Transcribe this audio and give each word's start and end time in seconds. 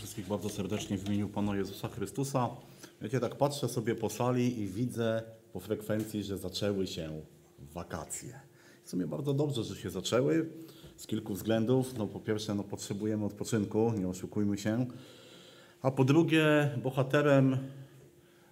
wszystkich 0.00 0.26
bardzo 0.28 0.48
serdecznie 0.48 0.98
w 0.98 1.08
imieniu 1.08 1.28
Pana 1.28 1.56
Jezusa 1.56 1.88
Chrystusa. 1.88 2.48
Wiecie, 3.02 3.20
tak 3.20 3.36
patrzę 3.36 3.68
sobie 3.68 3.94
po 3.94 4.10
sali 4.10 4.60
i 4.60 4.68
widzę 4.68 5.22
po 5.52 5.60
frekwencji, 5.60 6.22
że 6.22 6.38
zaczęły 6.38 6.86
się 6.86 7.20
wakacje. 7.60 8.40
W 8.84 8.90
sumie 8.90 9.06
bardzo 9.06 9.34
dobrze, 9.34 9.64
że 9.64 9.76
się 9.76 9.90
zaczęły 9.90 10.50
z 10.96 11.06
kilku 11.06 11.34
względów. 11.34 11.98
No, 11.98 12.06
po 12.06 12.20
pierwsze, 12.20 12.54
no, 12.54 12.64
potrzebujemy 12.64 13.24
odpoczynku, 13.24 13.92
nie 13.98 14.08
oszukujmy 14.08 14.58
się. 14.58 14.86
A 15.82 15.90
po 15.90 16.04
drugie, 16.04 16.70
bohaterem 16.82 17.58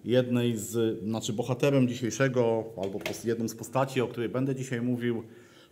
jednej 0.05 0.57
z, 0.57 1.01
znaczy 1.05 1.33
bohaterem 1.33 1.89
dzisiejszego, 1.89 2.65
albo 2.83 2.99
jedną 3.25 3.49
z 3.49 3.55
postaci, 3.55 4.01
o 4.01 4.09
której 4.09 4.29
będę 4.29 4.55
dzisiaj 4.55 4.81
mówił 4.83 5.23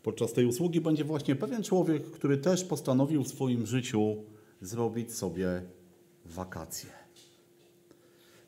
podczas 0.03 0.33
tej 0.33 0.47
usługi, 0.47 0.81
będzie 0.81 1.05
właśnie 1.05 1.37
pewien 1.37 1.63
człowiek, 1.63 2.11
który 2.11 2.39
też 2.39 2.65
postanowił 2.65 3.25
w 3.25 3.29
swoim 3.29 3.67
życiu 3.67 4.17
zrobić 4.61 5.13
sobie 5.13 5.63
wakacje. 6.25 6.91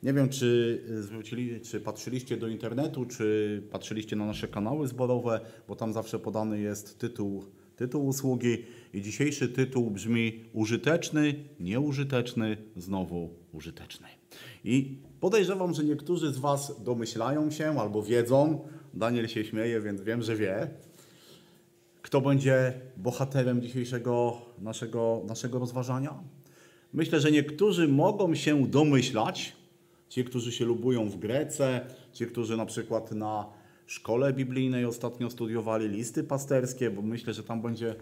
Nie 0.03 0.13
wiem, 0.13 0.29
czy 0.29 0.81
zwrócili, 1.01 1.61
czy 1.61 1.81
patrzyliście 1.81 2.37
do 2.37 2.47
internetu, 2.47 3.05
czy 3.05 3.61
patrzyliście 3.71 4.15
na 4.15 4.25
nasze 4.25 4.47
kanały 4.47 4.87
zborowe, 4.87 5.41
bo 5.67 5.75
tam 5.75 5.93
zawsze 5.93 6.19
podany 6.19 6.59
jest 6.59 6.99
tytuł, 6.99 7.45
tytuł 7.75 8.07
usługi 8.07 8.65
i 8.93 9.01
dzisiejszy 9.01 9.49
tytuł 9.49 9.91
brzmi 9.91 10.43
użyteczny, 10.53 11.35
nieużyteczny, 11.59 12.57
znowu 12.77 13.29
użyteczny. 13.53 14.07
I 14.63 14.97
podejrzewam, 15.19 15.73
że 15.73 15.83
niektórzy 15.83 16.33
z 16.33 16.37
Was 16.37 16.83
domyślają 16.83 17.51
się 17.51 17.79
albo 17.79 18.03
wiedzą, 18.03 18.67
Daniel 18.93 19.27
się 19.27 19.45
śmieje, 19.45 19.81
więc 19.81 20.01
wiem, 20.01 20.21
że 20.21 20.35
wie, 20.35 20.69
kto 22.01 22.21
będzie 22.21 22.73
bohaterem 22.97 23.61
dzisiejszego 23.61 24.41
naszego, 24.59 25.21
naszego 25.27 25.59
rozważania? 25.59 26.23
Myślę, 26.93 27.19
że 27.19 27.31
niektórzy 27.31 27.87
mogą 27.87 28.35
się 28.35 28.67
domyślać, 28.67 29.55
ci, 30.09 30.23
którzy 30.23 30.51
się 30.51 30.65
lubują 30.65 31.09
w 31.09 31.19
Grece, 31.19 31.85
ci, 32.13 32.25
którzy 32.25 32.57
na 32.57 32.65
przykład 32.65 33.11
na 33.11 33.45
szkole 33.85 34.33
biblijnej 34.33 34.85
ostatnio 34.85 35.29
studiowali 35.29 35.87
listy 35.87 36.23
pasterskie, 36.23 36.89
bo 36.89 37.01
myślę, 37.01 37.33
że 37.33 37.43
tam 37.43 37.61
będzie 37.61 37.89
e, 37.89 37.95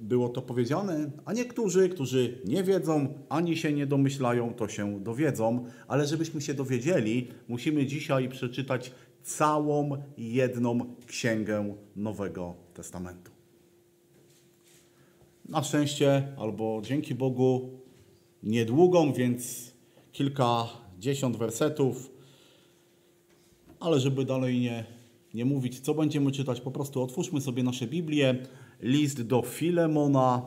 było 0.00 0.28
to 0.28 0.42
powiedziane, 0.42 1.10
a 1.24 1.32
niektórzy, 1.32 1.88
którzy 1.88 2.38
nie 2.44 2.64
wiedzą, 2.64 3.14
ani 3.28 3.56
się 3.56 3.72
nie 3.72 3.86
domyślają, 3.86 4.54
to 4.54 4.68
się 4.68 5.00
dowiedzą, 5.00 5.64
ale 5.88 6.06
żebyśmy 6.06 6.40
się 6.40 6.54
dowiedzieli, 6.54 7.28
musimy 7.48 7.86
dzisiaj 7.86 8.28
przeczytać 8.28 8.92
całą 9.22 10.02
jedną 10.18 10.96
księgę 11.06 11.74
Nowego 11.96 12.65
Testamentu. 12.76 13.30
Na 15.48 15.62
szczęście, 15.62 16.34
albo 16.38 16.82
dzięki 16.84 17.14
Bogu, 17.14 17.70
niedługą, 18.42 19.12
więc 19.12 19.72
kilkadziesiąt 20.12 21.36
wersetów, 21.36 22.10
ale 23.80 24.00
żeby 24.00 24.24
dalej 24.24 24.60
nie, 24.60 24.84
nie 25.34 25.44
mówić, 25.44 25.80
co 25.80 25.94
będziemy 25.94 26.32
czytać, 26.32 26.60
po 26.60 26.70
prostu 26.70 27.02
otwórzmy 27.02 27.40
sobie 27.40 27.62
nasze 27.62 27.86
Biblię, 27.86 28.46
list 28.80 29.22
do 29.22 29.42
Filemona 29.42 30.42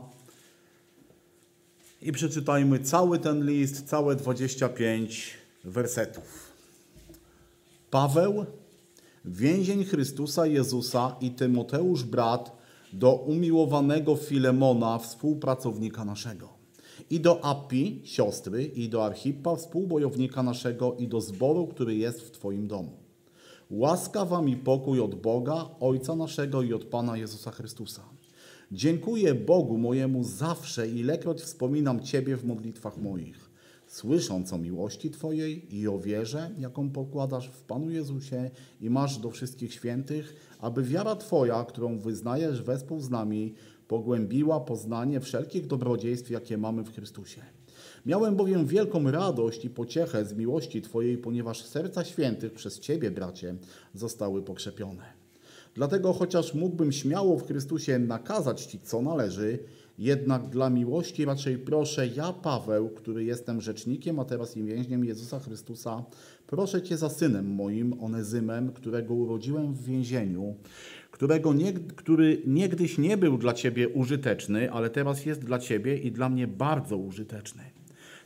i 2.02 2.12
przeczytajmy 2.12 2.80
cały 2.80 3.20
ten 3.20 3.46
list, 3.46 3.90
całe 3.90 4.16
25 4.16 5.34
wersetów. 5.64 6.52
Paweł, 7.92 8.46
więzień 9.26 9.84
Chrystusa 9.84 10.48
Jezusa 10.48 11.16
i 11.22 11.32
Tymoteusz 11.32 12.04
brat 12.04 12.58
do 12.94 13.14
umiłowanego 13.14 14.16
Filemona, 14.16 14.98
współpracownika 14.98 16.06
naszego. 16.06 16.50
I 17.10 17.20
do 17.20 17.46
Api, 17.46 18.02
siostry, 18.04 18.64
i 18.64 18.90
do 18.90 19.06
Archipa, 19.06 19.56
współbojownika 19.56 20.44
naszego, 20.44 20.96
i 20.96 21.08
do 21.08 21.22
zboru, 21.22 21.68
który 21.68 21.96
jest 21.96 22.22
w 22.22 22.32
Twoim 22.32 22.68
domu. 22.68 22.92
Łaska 23.70 24.26
wam 24.26 24.50
i 24.50 24.56
pokój 24.56 25.00
od 25.00 25.16
Boga, 25.16 25.70
Ojca 25.80 26.16
naszego 26.16 26.62
i 26.62 26.74
od 26.74 26.84
Pana 26.84 27.18
Jezusa 27.18 27.52
Chrystusa. 27.52 28.02
Dziękuję 28.72 29.36
Bogu 29.36 29.78
mojemu 29.78 30.24
zawsze, 30.24 30.88
ilekroć 30.88 31.42
wspominam 31.42 32.04
Ciebie 32.04 32.38
w 32.38 32.46
modlitwach 32.46 32.98
moich 32.98 33.49
słysząc 33.90 34.54
o 34.54 34.58
miłości 34.58 35.12
Twojej 35.12 35.76
i 35.76 35.88
o 35.88 36.00
wierze, 36.00 36.52
jaką 36.58 36.90
pokładasz 36.90 37.50
w 37.50 37.62
Panu 37.62 37.90
Jezusie 37.90 38.52
i 38.82 38.90
masz 38.90 39.18
do 39.18 39.30
wszystkich 39.30 39.74
świętych, 39.74 40.36
aby 40.60 40.84
wiara 40.84 41.16
Twoja, 41.16 41.66
którą 41.66 42.00
wyznajesz 42.00 42.62
wespół 42.62 43.00
z 43.00 43.10
nami, 43.10 43.54
pogłębiła 43.88 44.60
poznanie 44.60 45.20
wszelkich 45.20 45.68
dobrodziejstw, 45.68 46.30
jakie 46.30 46.58
mamy 46.58 46.84
w 46.84 46.94
Chrystusie. 46.96 47.42
Miałem 48.06 48.36
bowiem 48.36 48.66
wielką 48.66 49.12
radość 49.12 49.66
i 49.66 49.70
pociechę 49.70 50.26
z 50.26 50.34
miłości 50.34 50.82
Twojej, 50.82 51.18
ponieważ 51.18 51.66
serca 51.66 52.06
świętych 52.06 52.54
przez 52.54 52.80
Ciebie, 52.80 53.12
bracie, 53.12 53.56
zostały 53.94 54.42
pokrzepione. 54.42 55.04
Dlatego, 55.76 56.14
chociaż 56.14 56.54
mógłbym 56.54 56.92
śmiało 56.92 57.38
w 57.38 57.48
Chrystusie 57.48 58.00
nakazać 58.00 58.66
Ci, 58.66 58.80
co 58.80 59.02
należy, 59.02 59.60
jednak 60.00 60.50
dla 60.50 60.70
miłości 60.70 61.26
raczej 61.26 61.58
proszę, 61.58 62.08
ja 62.08 62.34
Paweł, 62.34 62.90
który 62.90 63.24
jestem 63.24 63.62
rzecznikiem, 63.62 64.20
a 64.20 64.26
teraz 64.26 64.58
i 64.58 64.64
więźniem 64.64 65.06
Jezusa 65.06 65.40
Chrystusa, 65.40 66.04
proszę 66.48 66.82
Cię 66.82 66.98
za 66.98 67.10
synem 67.10 67.56
moim, 67.56 67.94
Onezymem, 68.04 68.72
którego 68.74 69.14
urodziłem 69.14 69.74
w 69.74 69.84
więzieniu, 69.84 70.56
którego 71.12 71.54
nie, 71.54 71.74
który 71.74 72.42
niegdyś 72.48 72.98
nie 72.98 73.18
był 73.18 73.38
dla 73.38 73.54
Ciebie 73.54 73.90
użyteczny, 73.90 74.72
ale 74.72 74.90
teraz 74.90 75.26
jest 75.26 75.46
dla 75.46 75.60
Ciebie 75.60 75.98
i 75.98 76.12
dla 76.12 76.30
mnie 76.30 76.48
bardzo 76.48 76.98
użyteczny. 76.98 77.64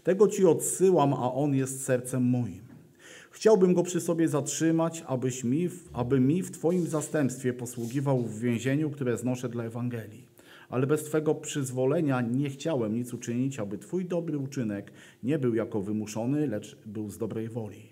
Tego 0.03 0.27
Ci 0.27 0.45
odsyłam, 0.45 1.13
a 1.13 1.33
on 1.33 1.55
jest 1.55 1.83
sercem 1.83 2.23
moim. 2.23 2.63
Chciałbym 3.31 3.73
go 3.73 3.83
przy 3.83 4.01
sobie 4.01 4.27
zatrzymać, 4.27 5.03
abyś 5.07 5.43
mi, 5.43 5.69
aby 5.93 6.19
mi 6.19 6.41
w 6.41 6.51
Twoim 6.51 6.87
zastępstwie 6.87 7.53
posługiwał 7.53 8.23
w 8.23 8.39
więzieniu, 8.39 8.89
które 8.89 9.17
znoszę 9.17 9.49
dla 9.49 9.63
Ewangelii 9.63 10.32
ale 10.73 10.87
bez 10.87 11.03
Twego 11.03 11.35
przyzwolenia 11.35 12.21
nie 12.21 12.49
chciałem 12.49 12.95
nic 12.95 13.13
uczynić, 13.13 13.59
aby 13.59 13.77
Twój 13.77 14.05
dobry 14.05 14.37
uczynek 14.37 14.91
nie 15.23 15.39
był 15.39 15.55
jako 15.55 15.81
wymuszony, 15.81 16.47
lecz 16.47 16.77
był 16.85 17.09
z 17.09 17.17
dobrej 17.17 17.49
woli. 17.49 17.89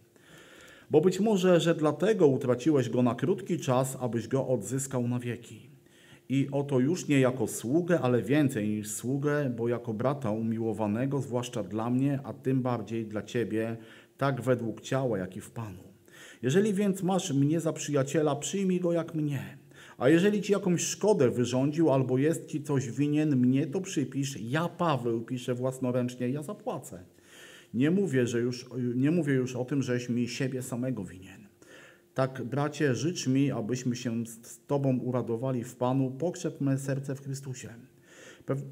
Bo 0.91 1.01
być 1.01 1.19
może, 1.19 1.59
że 1.59 1.75
dlatego 1.75 2.27
utraciłeś 2.27 2.89
go 2.89 3.03
na 3.03 3.15
krótki 3.15 3.59
czas, 3.59 3.97
abyś 3.99 4.27
go 4.27 4.47
odzyskał 4.47 5.07
na 5.07 5.19
wieki. 5.19 5.69
I 6.29 6.47
oto 6.51 6.79
już 6.79 7.07
nie 7.07 7.19
jako 7.19 7.47
sługę, 7.47 7.99
ale 7.99 8.21
więcej 8.21 8.69
niż 8.69 8.91
sługę, 8.91 9.53
bo 9.57 9.67
jako 9.67 9.93
brata 9.93 10.31
umiłowanego, 10.31 11.21
zwłaszcza 11.21 11.63
dla 11.63 11.89
mnie, 11.89 12.19
a 12.23 12.33
tym 12.33 12.61
bardziej 12.61 13.05
dla 13.05 13.21
Ciebie, 13.21 13.77
tak 14.17 14.41
według 14.41 14.81
ciała, 14.81 15.17
jak 15.17 15.37
i 15.37 15.41
w 15.41 15.51
Panu. 15.51 15.83
Jeżeli 16.41 16.73
więc 16.73 17.03
masz 17.03 17.33
mnie 17.33 17.59
za 17.59 17.73
przyjaciela, 17.73 18.35
przyjmij 18.35 18.79
go 18.79 18.91
jak 18.91 19.15
mnie. 19.15 19.60
A 20.01 20.09
jeżeli 20.09 20.41
ci 20.41 20.53
jakąś 20.53 20.81
szkodę 20.81 21.31
wyrządził 21.31 21.91
albo 21.91 22.17
jest 22.17 22.45
ci 22.45 22.63
coś 22.63 22.91
winien, 22.91 23.35
mnie 23.35 23.67
to 23.67 23.81
przypisz. 23.81 24.37
Ja, 24.41 24.69
Paweł, 24.69 25.21
piszę 25.21 25.55
własnoręcznie, 25.55 26.29
ja 26.29 26.43
zapłacę. 26.43 27.03
Nie 27.73 27.91
mówię, 27.91 28.27
że 28.27 28.39
już, 28.39 28.65
nie 28.95 29.11
mówię 29.11 29.33
już 29.33 29.55
o 29.55 29.65
tym, 29.65 29.83
żeś 29.83 30.09
mi 30.09 30.27
siebie 30.27 30.61
samego 30.61 31.03
winien. 31.03 31.47
Tak, 32.13 32.43
bracie, 32.43 32.95
życz 32.95 33.27
mi, 33.27 33.51
abyśmy 33.51 33.95
się 33.95 34.25
z 34.25 34.65
Tobą 34.67 34.97
uradowali 34.97 35.63
w 35.63 35.75
Panu, 35.75 36.11
pokrzep 36.11 36.61
me 36.61 36.77
serce 36.77 37.15
w 37.15 37.23
Chrystusie. 37.23 37.69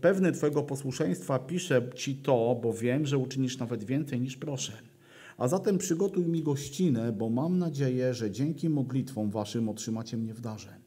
Pewny 0.02 0.32
Twego 0.32 0.64
posłuszeństwa 0.64 1.40
piszę 1.40 1.90
Ci 1.96 2.16
to, 2.16 2.60
bo 2.64 2.74
wiem, 2.74 3.06
że 3.06 3.18
uczynisz 3.18 3.58
nawet 3.58 3.84
więcej 3.84 4.22
niż 4.22 4.38
proszę. 4.38 4.74
A 5.38 5.48
zatem 5.48 5.78
przygotuj 5.78 6.26
mi 6.26 6.44
gościnę, 6.44 7.12
bo 7.12 7.30
mam 7.30 7.58
nadzieję, 7.58 8.14
że 8.14 8.32
dzięki 8.32 8.70
modlitwom 8.70 9.32
Waszym 9.32 9.70
otrzymacie 9.70 10.18
mnie 10.18 10.34
w 10.34 10.42
darze. 10.42 10.79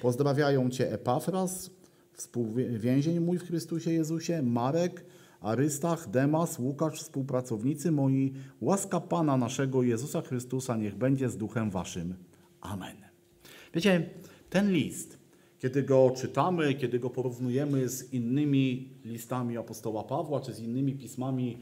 Pozdrawiają 0.00 0.70
Cię 0.70 0.92
Epafras, 0.92 1.70
współwięzień 2.12 3.20
mój 3.20 3.38
w 3.38 3.46
Chrystusie 3.46 3.92
Jezusie, 3.92 4.42
Marek, 4.42 5.04
Arystach, 5.40 6.10
Demas, 6.10 6.58
Łukasz, 6.58 7.00
współpracownicy 7.00 7.90
moi, 7.90 8.34
łaska 8.60 9.00
Pana 9.00 9.36
naszego 9.36 9.82
Jezusa 9.82 10.22
Chrystusa 10.22 10.76
niech 10.76 10.94
będzie 10.94 11.28
z 11.28 11.36
duchem 11.36 11.70
Waszym. 11.70 12.14
Amen. 12.60 12.96
Wiecie, 13.74 14.10
ten 14.50 14.72
list, 14.72 15.18
kiedy 15.58 15.82
go 15.82 16.12
czytamy, 16.16 16.74
kiedy 16.74 16.98
go 16.98 17.10
porównujemy 17.10 17.88
z 17.88 18.12
innymi 18.12 18.88
listami 19.04 19.56
apostoła 19.56 20.04
Pawła, 20.04 20.40
czy 20.40 20.52
z 20.52 20.60
innymi 20.60 20.94
pismami 20.94 21.58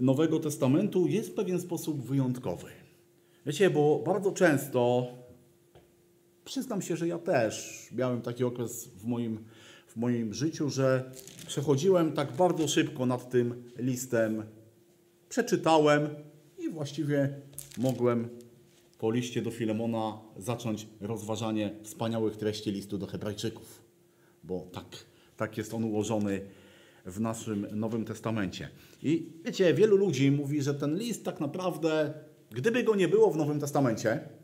Nowego 0.00 0.40
Testamentu, 0.40 1.06
jest 1.06 1.30
w 1.30 1.34
pewien 1.34 1.60
sposób 1.60 2.02
wyjątkowy. 2.02 2.66
Wiecie, 3.46 3.70
bo 3.70 4.02
bardzo 4.06 4.32
często 4.32 5.06
Przyznam 6.48 6.82
się, 6.82 6.96
że 6.96 7.08
ja 7.08 7.18
też 7.18 7.86
miałem 7.92 8.22
taki 8.22 8.44
okres 8.44 8.84
w 8.84 9.04
moim, 9.04 9.44
w 9.86 9.96
moim 9.96 10.34
życiu, 10.34 10.70
że 10.70 11.10
przechodziłem 11.46 12.12
tak 12.12 12.32
bardzo 12.32 12.68
szybko 12.68 13.06
nad 13.06 13.30
tym 13.30 13.64
listem. 13.76 14.42
Przeczytałem 15.28 16.08
i 16.58 16.70
właściwie 16.70 17.34
mogłem 17.78 18.28
po 18.98 19.10
liście 19.10 19.42
do 19.42 19.50
Filemona 19.50 20.20
zacząć 20.36 20.86
rozważanie 21.00 21.74
wspaniałych 21.82 22.36
treści 22.36 22.70
listu 22.70 22.98
do 22.98 23.06
Hebrajczyków, 23.06 23.82
bo 24.44 24.66
tak, 24.72 24.86
tak 25.36 25.58
jest 25.58 25.74
on 25.74 25.84
ułożony 25.84 26.40
w 27.06 27.20
naszym 27.20 27.66
Nowym 27.72 28.04
Testamencie. 28.04 28.68
I 29.02 29.32
wiecie, 29.44 29.74
wielu 29.74 29.96
ludzi 29.96 30.30
mówi, 30.30 30.62
że 30.62 30.74
ten 30.74 30.98
list 30.98 31.24
tak 31.24 31.40
naprawdę, 31.40 32.14
gdyby 32.50 32.82
go 32.82 32.94
nie 32.94 33.08
było 33.08 33.30
w 33.30 33.36
Nowym 33.36 33.60
Testamencie, 33.60 34.37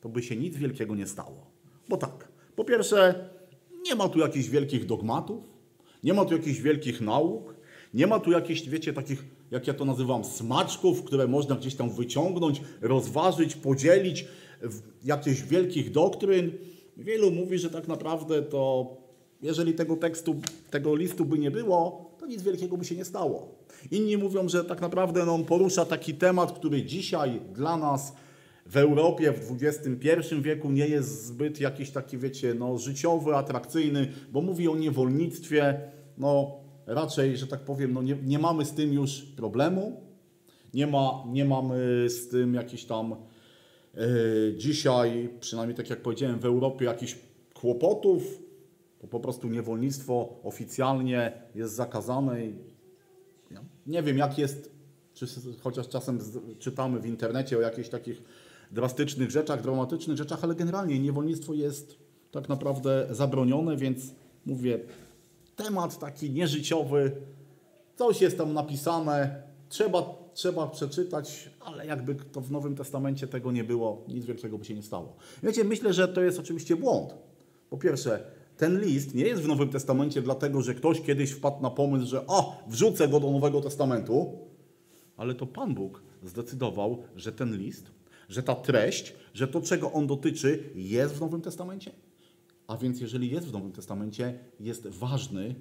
to 0.00 0.08
by 0.08 0.22
się 0.22 0.36
nic 0.36 0.56
wielkiego 0.56 0.94
nie 0.94 1.06
stało. 1.06 1.46
Bo 1.88 1.96
tak, 1.96 2.28
po 2.56 2.64
pierwsze, 2.64 3.28
nie 3.86 3.94
ma 3.94 4.08
tu 4.08 4.18
jakichś 4.18 4.48
wielkich 4.48 4.86
dogmatów, 4.86 5.44
nie 6.04 6.14
ma 6.14 6.24
tu 6.24 6.34
jakichś 6.34 6.60
wielkich 6.60 7.00
nauk, 7.00 7.54
nie 7.94 8.06
ma 8.06 8.20
tu 8.20 8.30
jakichś, 8.30 8.62
wiecie, 8.62 8.92
takich, 8.92 9.24
jak 9.50 9.66
ja 9.66 9.74
to 9.74 9.84
nazywam, 9.84 10.24
smaczków, 10.24 11.04
które 11.04 11.28
można 11.28 11.56
gdzieś 11.56 11.74
tam 11.74 11.90
wyciągnąć, 11.90 12.62
rozważyć, 12.80 13.56
podzielić, 13.56 14.26
jakichś 15.04 15.42
wielkich 15.42 15.90
doktryn. 15.90 16.52
Wielu 16.96 17.30
mówi, 17.30 17.58
że 17.58 17.70
tak 17.70 17.88
naprawdę 17.88 18.42
to, 18.42 18.86
jeżeli 19.42 19.74
tego 19.74 19.96
tekstu, 19.96 20.40
tego 20.70 20.96
listu 20.96 21.24
by 21.24 21.38
nie 21.38 21.50
było, 21.50 22.10
to 22.18 22.26
nic 22.26 22.42
wielkiego 22.42 22.76
by 22.76 22.84
się 22.84 22.96
nie 22.96 23.04
stało. 23.04 23.54
Inni 23.90 24.16
mówią, 24.16 24.48
że 24.48 24.64
tak 24.64 24.80
naprawdę 24.80 25.26
no, 25.26 25.34
on 25.34 25.44
porusza 25.44 25.84
taki 25.84 26.14
temat, 26.14 26.52
który 26.52 26.82
dzisiaj 26.82 27.40
dla 27.52 27.76
nas 27.76 28.12
w 28.68 28.76
Europie 28.76 29.32
w 29.32 29.56
XXI 29.62 30.42
wieku 30.42 30.70
nie 30.70 30.86
jest 30.86 31.26
zbyt 31.26 31.60
jakiś 31.60 31.90
taki, 31.90 32.18
wiecie, 32.18 32.54
no, 32.54 32.78
życiowy, 32.78 33.36
atrakcyjny, 33.36 34.12
bo 34.32 34.40
mówi 34.40 34.68
o 34.68 34.76
niewolnictwie. 34.76 35.80
No, 36.18 36.60
raczej, 36.86 37.36
że 37.36 37.46
tak 37.46 37.60
powiem, 37.60 37.92
no, 37.92 38.02
nie, 38.02 38.16
nie 38.24 38.38
mamy 38.38 38.64
z 38.64 38.72
tym 38.72 38.92
już 38.92 39.22
problemu. 39.22 40.00
Nie, 40.74 40.86
ma, 40.86 41.24
nie 41.26 41.44
mamy 41.44 42.06
z 42.08 42.28
tym 42.28 42.54
jakiś 42.54 42.84
tam 42.84 43.16
yy, 43.94 44.54
dzisiaj, 44.56 45.28
przynajmniej 45.40 45.76
tak 45.76 45.90
jak 45.90 46.02
powiedziałem, 46.02 46.38
w 46.38 46.44
Europie 46.44 46.84
jakichś 46.84 47.16
kłopotów. 47.54 48.22
Bo 49.02 49.08
po 49.08 49.20
prostu 49.20 49.48
niewolnictwo 49.48 50.40
oficjalnie 50.42 51.32
jest 51.54 51.74
zakazane. 51.74 52.46
I 52.46 52.54
nie 53.86 54.02
wiem, 54.02 54.18
jak 54.18 54.38
jest, 54.38 54.72
czy 55.14 55.26
chociaż 55.60 55.88
czasem 55.88 56.18
czytamy 56.58 57.00
w 57.00 57.06
internecie 57.06 57.58
o 57.58 57.60
jakichś 57.60 57.88
takich 57.88 58.22
drastycznych 58.70 59.30
rzeczach, 59.30 59.62
dramatycznych 59.62 60.16
rzeczach, 60.16 60.44
ale 60.44 60.54
generalnie 60.54 60.98
niewolnictwo 60.98 61.54
jest 61.54 61.98
tak 62.30 62.48
naprawdę 62.48 63.06
zabronione, 63.10 63.76
więc 63.76 64.14
mówię, 64.46 64.80
temat 65.56 65.98
taki 65.98 66.30
nieżyciowy, 66.30 67.12
coś 67.96 68.20
jest 68.20 68.38
tam 68.38 68.54
napisane, 68.54 69.42
trzeba, 69.68 70.14
trzeba 70.34 70.66
przeczytać, 70.66 71.50
ale 71.60 71.86
jakby 71.86 72.14
to 72.14 72.40
w 72.40 72.50
Nowym 72.50 72.76
Testamencie 72.76 73.26
tego 73.26 73.52
nie 73.52 73.64
było, 73.64 74.04
nic 74.08 74.24
większego 74.24 74.58
by 74.58 74.64
się 74.64 74.74
nie 74.74 74.82
stało. 74.82 75.16
Wiecie, 75.42 75.64
myślę, 75.64 75.92
że 75.92 76.08
to 76.08 76.20
jest 76.20 76.38
oczywiście 76.38 76.76
błąd. 76.76 77.14
Po 77.70 77.78
pierwsze, 77.78 78.20
ten 78.56 78.80
list 78.80 79.14
nie 79.14 79.24
jest 79.24 79.42
w 79.42 79.48
Nowym 79.48 79.68
Testamencie 79.68 80.22
dlatego, 80.22 80.62
że 80.62 80.74
ktoś 80.74 81.00
kiedyś 81.00 81.30
wpadł 81.30 81.62
na 81.62 81.70
pomysł, 81.70 82.06
że 82.06 82.26
o, 82.26 82.62
wrzucę 82.68 83.08
go 83.08 83.20
do 83.20 83.30
Nowego 83.30 83.60
Testamentu, 83.60 84.38
ale 85.16 85.34
to 85.34 85.46
Pan 85.46 85.74
Bóg 85.74 86.02
zdecydował, 86.22 87.02
że 87.16 87.32
ten 87.32 87.56
list 87.56 87.90
że 88.28 88.42
ta 88.42 88.54
treść, 88.54 89.14
że 89.34 89.48
to, 89.48 89.60
czego 89.60 89.92
on 89.92 90.06
dotyczy, 90.06 90.70
jest 90.74 91.14
w 91.14 91.20
Nowym 91.20 91.40
Testamencie. 91.40 91.92
A 92.66 92.76
więc, 92.76 93.00
jeżeli 93.00 93.30
jest 93.30 93.46
w 93.46 93.52
Nowym 93.52 93.72
Testamencie, 93.72 94.38
jest 94.60 94.86
ważny 94.86 95.54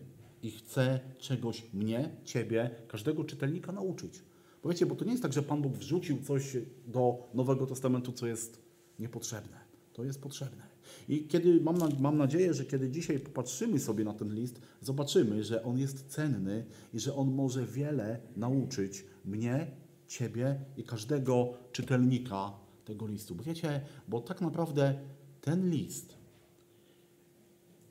i 0.43 0.51
chce 0.51 0.99
czegoś 1.17 1.73
mnie, 1.73 2.09
ciebie, 2.23 2.69
każdego 2.87 3.23
czytelnika 3.23 3.71
nauczyć. 3.71 4.23
Bo 4.63 4.69
wiecie, 4.69 4.85
bo 4.85 4.95
to 4.95 5.05
nie 5.05 5.11
jest 5.11 5.23
tak, 5.23 5.33
że 5.33 5.43
Pan 5.43 5.61
Bóg 5.61 5.73
wrzucił 5.73 6.21
coś 6.21 6.57
do 6.87 7.29
Nowego 7.33 7.65
Testamentu, 7.65 8.11
co 8.11 8.27
jest 8.27 8.61
niepotrzebne. 8.99 9.57
To 9.93 10.03
jest 10.03 10.21
potrzebne. 10.21 10.63
I 11.09 11.27
kiedy 11.27 11.61
mam, 11.61 11.77
mam 11.99 12.17
nadzieję, 12.17 12.53
że 12.53 12.65
kiedy 12.65 12.89
dzisiaj 12.89 13.19
popatrzymy 13.19 13.79
sobie 13.79 14.03
na 14.03 14.13
ten 14.13 14.35
list, 14.35 14.61
zobaczymy, 14.81 15.43
że 15.43 15.63
on 15.63 15.77
jest 15.77 16.07
cenny 16.07 16.65
i 16.93 16.99
że 16.99 17.15
on 17.15 17.31
może 17.31 17.65
wiele 17.65 18.19
nauczyć 18.35 19.05
mnie 19.25 19.67
ciebie 20.07 20.59
i 20.77 20.83
każdego 20.83 21.53
czytelnika 21.71 22.53
tego 22.85 23.07
listu. 23.07 23.35
Bo 23.35 23.43
wiecie, 23.43 23.81
bo 24.07 24.21
tak 24.21 24.41
naprawdę 24.41 24.99
ten 25.41 25.69
list 25.69 26.17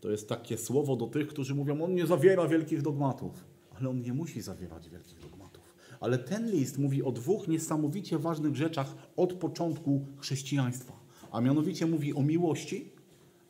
to 0.00 0.10
jest 0.10 0.28
takie 0.28 0.58
słowo 0.58 0.96
do 0.96 1.06
tych, 1.06 1.28
którzy 1.28 1.54
mówią, 1.54 1.84
on 1.84 1.94
nie 1.94 2.06
zawiera 2.06 2.48
wielkich 2.48 2.82
dogmatów. 2.82 3.44
Ale 3.78 3.88
on 3.90 4.00
nie 4.00 4.12
musi 4.12 4.40
zawierać 4.42 4.88
wielkich 4.88 5.18
dogmatów. 5.18 5.74
Ale 6.00 6.18
ten 6.18 6.50
list 6.50 6.78
mówi 6.78 7.02
o 7.02 7.12
dwóch 7.12 7.48
niesamowicie 7.48 8.18
ważnych 8.18 8.56
rzeczach 8.56 8.94
od 9.16 9.32
początku 9.32 10.06
chrześcijaństwa. 10.18 11.00
A 11.32 11.40
mianowicie 11.40 11.86
mówi 11.86 12.14
o 12.14 12.22
miłości 12.22 12.92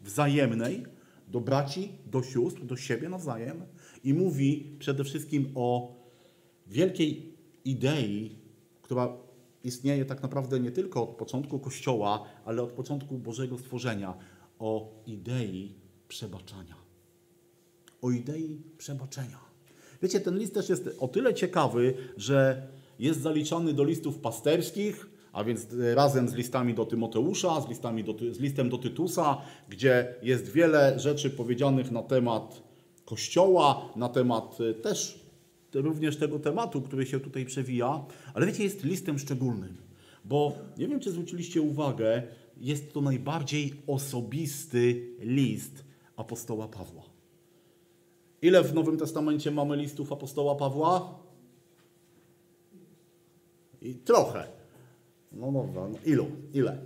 wzajemnej 0.00 0.86
do 1.28 1.40
braci, 1.40 1.92
do 2.06 2.22
sióstr, 2.22 2.64
do 2.64 2.76
siebie 2.76 3.08
nawzajem 3.08 3.62
i 4.04 4.14
mówi 4.14 4.76
przede 4.78 5.04
wszystkim 5.04 5.52
o 5.54 5.96
wielkiej 6.66 7.36
idei 7.64 8.38
która 8.86 9.16
istnieje 9.64 10.04
tak 10.04 10.22
naprawdę 10.22 10.60
nie 10.60 10.70
tylko 10.70 11.02
od 11.02 11.16
początku 11.16 11.58
Kościoła, 11.58 12.24
ale 12.44 12.62
od 12.62 12.72
początku 12.72 13.18
Bożego 13.18 13.58
stworzenia, 13.58 14.14
o 14.58 14.92
idei 15.06 15.74
przebaczania. 16.08 16.74
O 18.02 18.10
idei 18.10 18.62
przebaczenia. 18.78 19.38
Wiecie, 20.02 20.20
ten 20.20 20.38
list 20.38 20.54
też 20.54 20.68
jest 20.68 20.96
o 21.00 21.08
tyle 21.08 21.34
ciekawy, 21.34 21.94
że 22.16 22.66
jest 22.98 23.20
zaliczany 23.20 23.72
do 23.72 23.84
listów 23.84 24.18
pasterskich, 24.18 25.06
a 25.32 25.44
więc 25.44 25.66
razem 25.94 26.28
z 26.28 26.34
listami 26.34 26.74
do 26.74 26.84
Tymoteusza, 26.84 27.60
z, 27.60 27.68
listami 27.68 28.04
do, 28.04 28.12
z 28.12 28.40
listem 28.40 28.68
do 28.68 28.78
Tytusa, 28.78 29.42
gdzie 29.68 30.14
jest 30.22 30.52
wiele 30.52 30.98
rzeczy 30.98 31.30
powiedzianych 31.30 31.90
na 31.90 32.02
temat 32.02 32.62
Kościoła, 33.04 33.88
na 33.96 34.08
temat 34.08 34.58
też 34.82 35.25
również 35.74 36.16
tego 36.16 36.38
tematu, 36.38 36.82
który 36.82 37.06
się 37.06 37.20
tutaj 37.20 37.44
przewija, 37.44 38.04
ale 38.34 38.46
wiecie, 38.46 38.64
jest 38.64 38.84
listem 38.84 39.18
szczególnym, 39.18 39.76
bo 40.24 40.58
nie 40.78 40.88
wiem, 40.88 41.00
czy 41.00 41.10
zwróciliście 41.10 41.62
uwagę, 41.62 42.22
jest 42.56 42.92
to 42.92 43.00
najbardziej 43.00 43.74
osobisty 43.86 45.10
list 45.20 45.84
apostoła 46.16 46.68
Pawła. 46.68 47.02
Ile 48.42 48.62
w 48.62 48.74
Nowym 48.74 48.96
Testamencie 48.98 49.50
mamy 49.50 49.76
listów 49.76 50.12
apostoła 50.12 50.54
Pawła? 50.54 51.18
I 53.82 53.94
trochę. 53.94 54.46
No 55.32 55.52
dobra, 55.52 55.88
no 55.88 55.98
ilu? 56.04 56.26
Ile? 56.54 56.78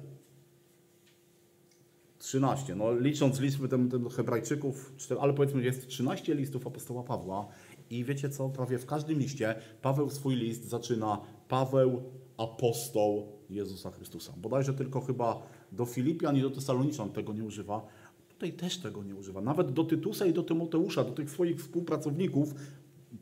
13. 2.19 2.75
No 2.75 2.95
licząc 2.95 3.41
liczby 3.41 3.69
tym, 3.69 3.91
tym 3.91 4.09
Hebrajczyków, 4.09 4.93
ale 5.21 5.35
powiedzmy, 5.35 5.63
jest 5.63 5.89
13 5.89 6.35
listów 6.35 6.67
apostoła 6.67 7.03
Pawła 7.03 7.49
i 7.91 8.05
wiecie 8.05 8.29
co? 8.29 8.49
Prawie 8.49 8.79
w 8.79 8.87
każdym 8.87 9.19
liście 9.19 9.55
Paweł 9.83 10.11
swój 10.11 10.37
list 10.37 10.69
zaczyna 10.69 11.21
Paweł, 11.49 12.03
apostoł 12.37 13.27
Jezusa 13.51 13.91
Chrystusa. 13.91 14.33
Bodajże 14.37 14.75
tylko 14.75 15.01
chyba 15.01 15.43
do 15.73 15.87
Filipian 15.87 16.37
i 16.37 16.43
do 16.43 16.51
Tesaloniczan 16.51 17.11
tego 17.11 17.33
nie 17.33 17.45
używa. 17.45 17.87
Tutaj 18.29 18.53
też 18.53 18.79
tego 18.79 19.05
nie 19.05 19.15
używa. 19.15 19.41
Nawet 19.41 19.73
do 19.73 19.85
Tytusa 19.85 20.27
i 20.27 20.33
do 20.33 20.43
Tymoteusza, 20.43 21.05
do 21.05 21.13
tych 21.13 21.31
swoich 21.31 21.61
współpracowników 21.61 22.55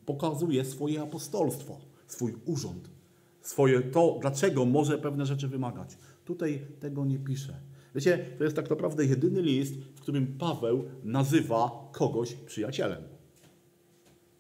pokazuje 0.07 0.65
swoje 0.65 1.03
apostolstwo, 1.03 1.79
swój 2.07 2.35
urząd, 2.47 2.91
swoje 3.41 3.83
to, 3.83 4.19
dlaczego 4.21 4.65
może 4.65 4.99
pewne 4.99 5.27
rzeczy 5.27 5.49
wymagać. 5.49 5.99
Tutaj 6.25 6.67
tego 6.81 7.05
nie 7.05 7.19
pisze. 7.19 7.61
Wiecie, 7.95 8.27
to 8.39 8.45
jest 8.45 8.57
tak 8.57 8.71
naprawdę 8.71 9.05
jedyny 9.05 9.43
list, 9.43 9.75
w 9.95 10.01
którym 10.01 10.27
Paweł 10.39 10.85
nazywa 11.05 11.89
kogoś 11.93 12.35
przyjacielem. 12.35 13.18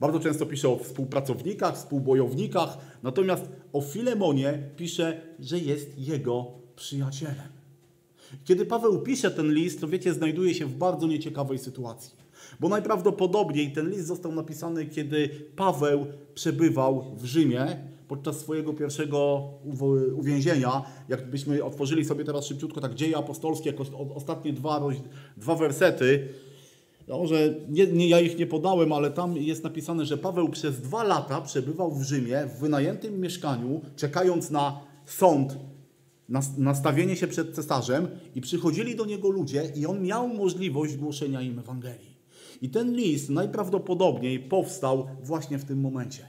Bardzo 0.00 0.20
często 0.20 0.46
pisze 0.46 0.68
o 0.68 0.76
współpracownikach, 0.76 1.76
współbojownikach, 1.76 2.78
natomiast 3.02 3.48
o 3.72 3.80
Filemonie 3.80 4.70
pisze, 4.76 5.20
że 5.40 5.58
jest 5.58 5.98
jego 5.98 6.46
przyjacielem. 6.76 7.48
Kiedy 8.44 8.66
Paweł 8.66 9.02
pisze 9.02 9.30
ten 9.30 9.54
list, 9.54 9.80
to 9.80 9.88
wiecie, 9.88 10.14
znajduje 10.14 10.54
się 10.54 10.66
w 10.66 10.74
bardzo 10.74 11.06
nieciekawej 11.06 11.58
sytuacji. 11.58 12.14
Bo 12.60 12.68
najprawdopodobniej 12.68 13.72
ten 13.72 13.90
list 13.90 14.06
został 14.06 14.32
napisany, 14.32 14.86
kiedy 14.86 15.28
Paweł 15.56 16.06
przebywał 16.34 17.04
w 17.16 17.24
Rzymie 17.24 17.76
podczas 18.08 18.40
swojego 18.40 18.74
pierwszego 18.74 19.50
uwięzienia. 20.16 20.82
Jakbyśmy 21.08 21.64
otworzyli 21.64 22.04
sobie 22.04 22.24
teraz 22.24 22.46
szybciutko 22.46 22.80
tak 22.80 22.94
dzieje 22.94 23.16
apostolskie, 23.16 23.74
ostatnie 24.14 24.52
dwa, 24.52 24.80
dwa 25.36 25.54
wersety, 25.54 26.28
no, 27.08 27.26
że 27.26 27.54
nie, 27.68 27.86
nie, 27.86 28.08
ja 28.08 28.20
ich 28.20 28.38
nie 28.38 28.46
podałem, 28.46 28.92
ale 28.92 29.10
tam 29.10 29.36
jest 29.36 29.64
napisane, 29.64 30.06
że 30.06 30.18
Paweł 30.18 30.48
przez 30.48 30.80
dwa 30.80 31.04
lata 31.04 31.40
przebywał 31.40 31.94
w 31.94 32.02
Rzymie 32.02 32.46
w 32.46 32.60
wynajętym 32.60 33.20
mieszkaniu, 33.20 33.80
czekając 33.96 34.50
na 34.50 34.80
sąd, 35.06 35.58
na 36.28 36.40
nastawienie 36.58 37.16
się 37.16 37.26
przed 37.26 37.54
cesarzem 37.54 38.08
i 38.34 38.40
przychodzili 38.40 38.96
do 38.96 39.04
niego 39.04 39.30
ludzie 39.30 39.72
i 39.76 39.86
on 39.86 40.02
miał 40.02 40.28
możliwość 40.28 40.96
głoszenia 40.96 41.42
im 41.42 41.58
Ewangelii. 41.58 42.18
I 42.62 42.68
ten 42.68 42.96
list 42.96 43.30
najprawdopodobniej 43.30 44.40
powstał 44.40 45.08
właśnie 45.22 45.58
w 45.58 45.64
tym 45.64 45.80
momencie. 45.80 46.26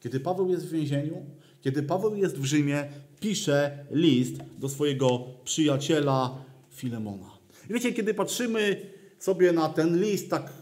Kiedy 0.00 0.20
Paweł 0.20 0.50
jest 0.50 0.66
w 0.66 0.70
więzieniu, 0.70 1.16
kiedy 1.60 1.82
Paweł 1.82 2.16
jest 2.16 2.38
w 2.38 2.44
Rzymie, 2.44 2.88
pisze 3.20 3.86
list 3.90 4.36
do 4.58 4.68
swojego 4.68 5.24
przyjaciela 5.44 6.44
Filemona. 6.70 7.30
I 7.70 7.72
wiecie, 7.72 7.92
kiedy 7.92 8.14
patrzymy 8.14 8.95
sobie 9.26 9.52
na 9.52 9.68
ten 9.68 10.00
list, 10.00 10.30
tak 10.30 10.52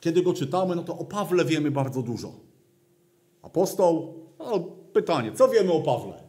kiedy 0.00 0.22
go 0.22 0.34
czytamy, 0.34 0.76
no 0.76 0.82
to 0.82 0.98
o 0.98 1.04
Pawle 1.04 1.44
wiemy 1.44 1.70
bardzo 1.70 2.02
dużo. 2.02 2.32
apostoł. 3.42 4.14
No, 4.38 4.60
pytanie, 4.92 5.32
co 5.32 5.48
wiemy 5.48 5.72
o 5.72 5.80
Pawle? 5.80 6.22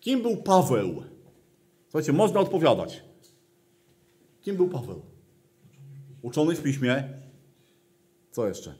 Kim 0.00 0.22
był 0.22 0.36
Paweł? 0.36 1.02
Słuchajcie, 1.84 2.12
można 2.12 2.40
odpowiadać. 2.40 3.04
Kim 4.40 4.56
był 4.56 4.68
Paweł? 4.68 5.02
Uczony 6.22 6.54
w 6.54 6.62
piśmie. 6.62 7.08
Co 8.30 8.48
jeszcze? 8.48 8.74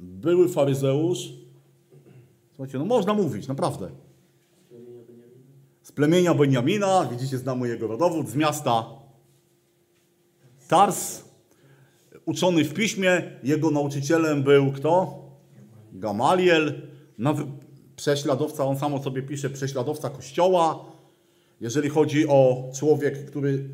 Były 0.00 0.48
faryzeusz. 0.48 1.32
Słuchajcie, 2.48 2.78
no 2.78 2.84
można 2.84 3.14
mówić, 3.14 3.48
naprawdę. 3.48 4.07
Plemienia 5.98 6.34
Beniamina, 6.34 7.08
widzicie, 7.10 7.38
znamy 7.38 7.68
jego 7.68 7.86
rodowód, 7.86 8.28
z 8.28 8.34
miasta 8.34 8.86
Tars. 10.68 11.24
Uczony 12.24 12.64
w 12.64 12.74
piśmie, 12.74 13.22
jego 13.42 13.70
nauczycielem 13.70 14.42
był 14.42 14.72
kto? 14.72 15.22
Gamaliel, 15.92 16.82
prześladowca, 17.96 18.64
on 18.64 18.78
samo 18.78 19.02
sobie 19.02 19.22
pisze, 19.22 19.50
prześladowca 19.50 20.10
kościoła. 20.10 20.84
Jeżeli 21.60 21.88
chodzi 21.88 22.28
o 22.28 22.70
człowiek, 22.74 23.24
który 23.24 23.68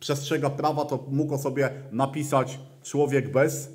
przestrzega 0.00 0.50
prawa, 0.50 0.84
to 0.84 1.06
mógł 1.10 1.38
sobie 1.38 1.70
napisać 1.92 2.58
człowiek 2.82 3.32
bez 3.32 3.72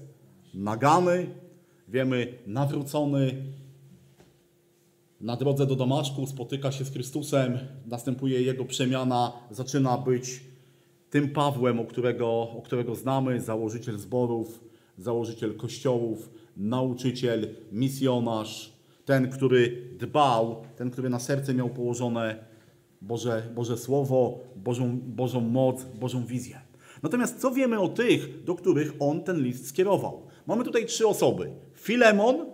nagany. 0.54 1.30
Wiemy, 1.88 2.38
nawrócony 2.48 3.44
na 5.22 5.36
drodze 5.36 5.66
do 5.66 5.76
Damaszku, 5.76 6.28
spotyka 6.28 6.72
się 6.72 6.86
z 6.86 6.92
Chrystusem, 6.92 7.58
następuje 7.86 8.42
jego 8.42 8.66
przemiana, 8.66 9.32
zaczyna 9.52 9.98
być 9.98 10.42
tym 11.10 11.30
Pawłem, 11.30 11.80
o 11.80 11.86
którego, 11.86 12.28
o 12.42 12.62
którego 12.66 12.96
znamy, 12.96 13.42
założyciel 13.42 13.98
zborów, 13.98 14.64
założyciel 14.98 15.56
kościołów, 15.56 16.30
nauczyciel, 16.58 17.56
misjonarz, 17.72 18.74
ten, 19.06 19.30
który 19.30 19.90
dbał, 20.00 20.64
ten, 20.76 20.92
który 20.92 21.10
na 21.10 21.20
serce 21.20 21.54
miał 21.54 21.70
położone 21.70 22.46
Boże, 23.02 23.50
Boże 23.56 23.78
Słowo, 23.78 24.40
Bożą, 24.56 25.00
Bożą 25.02 25.42
moc, 25.42 25.84
Bożą 25.84 26.26
wizję. 26.26 26.62
Natomiast 27.04 27.42
co 27.42 27.52
wiemy 27.52 27.80
o 27.80 27.88
tych, 27.88 28.44
do 28.44 28.56
których 28.56 28.94
on 29.00 29.24
ten 29.24 29.44
list 29.44 29.68
skierował? 29.68 30.22
Mamy 30.48 30.64
tutaj 30.64 30.86
trzy 30.86 31.08
osoby. 31.08 31.52
Filemon, 31.74 32.46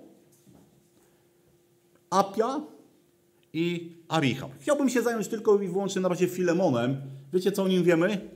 Apia 2.13 2.62
i 3.53 3.91
Arichab. 4.08 4.51
Chciałbym 4.60 4.89
się 4.89 5.01
zająć 5.01 5.27
tylko 5.27 5.62
i 5.62 5.67
wyłącznie 5.67 6.01
na 6.01 6.10
razie 6.10 6.27
Filemonem. 6.27 7.01
Wiecie, 7.34 7.51
co 7.51 7.63
o 7.63 7.67
nim 7.67 7.84
wiemy? 7.84 8.29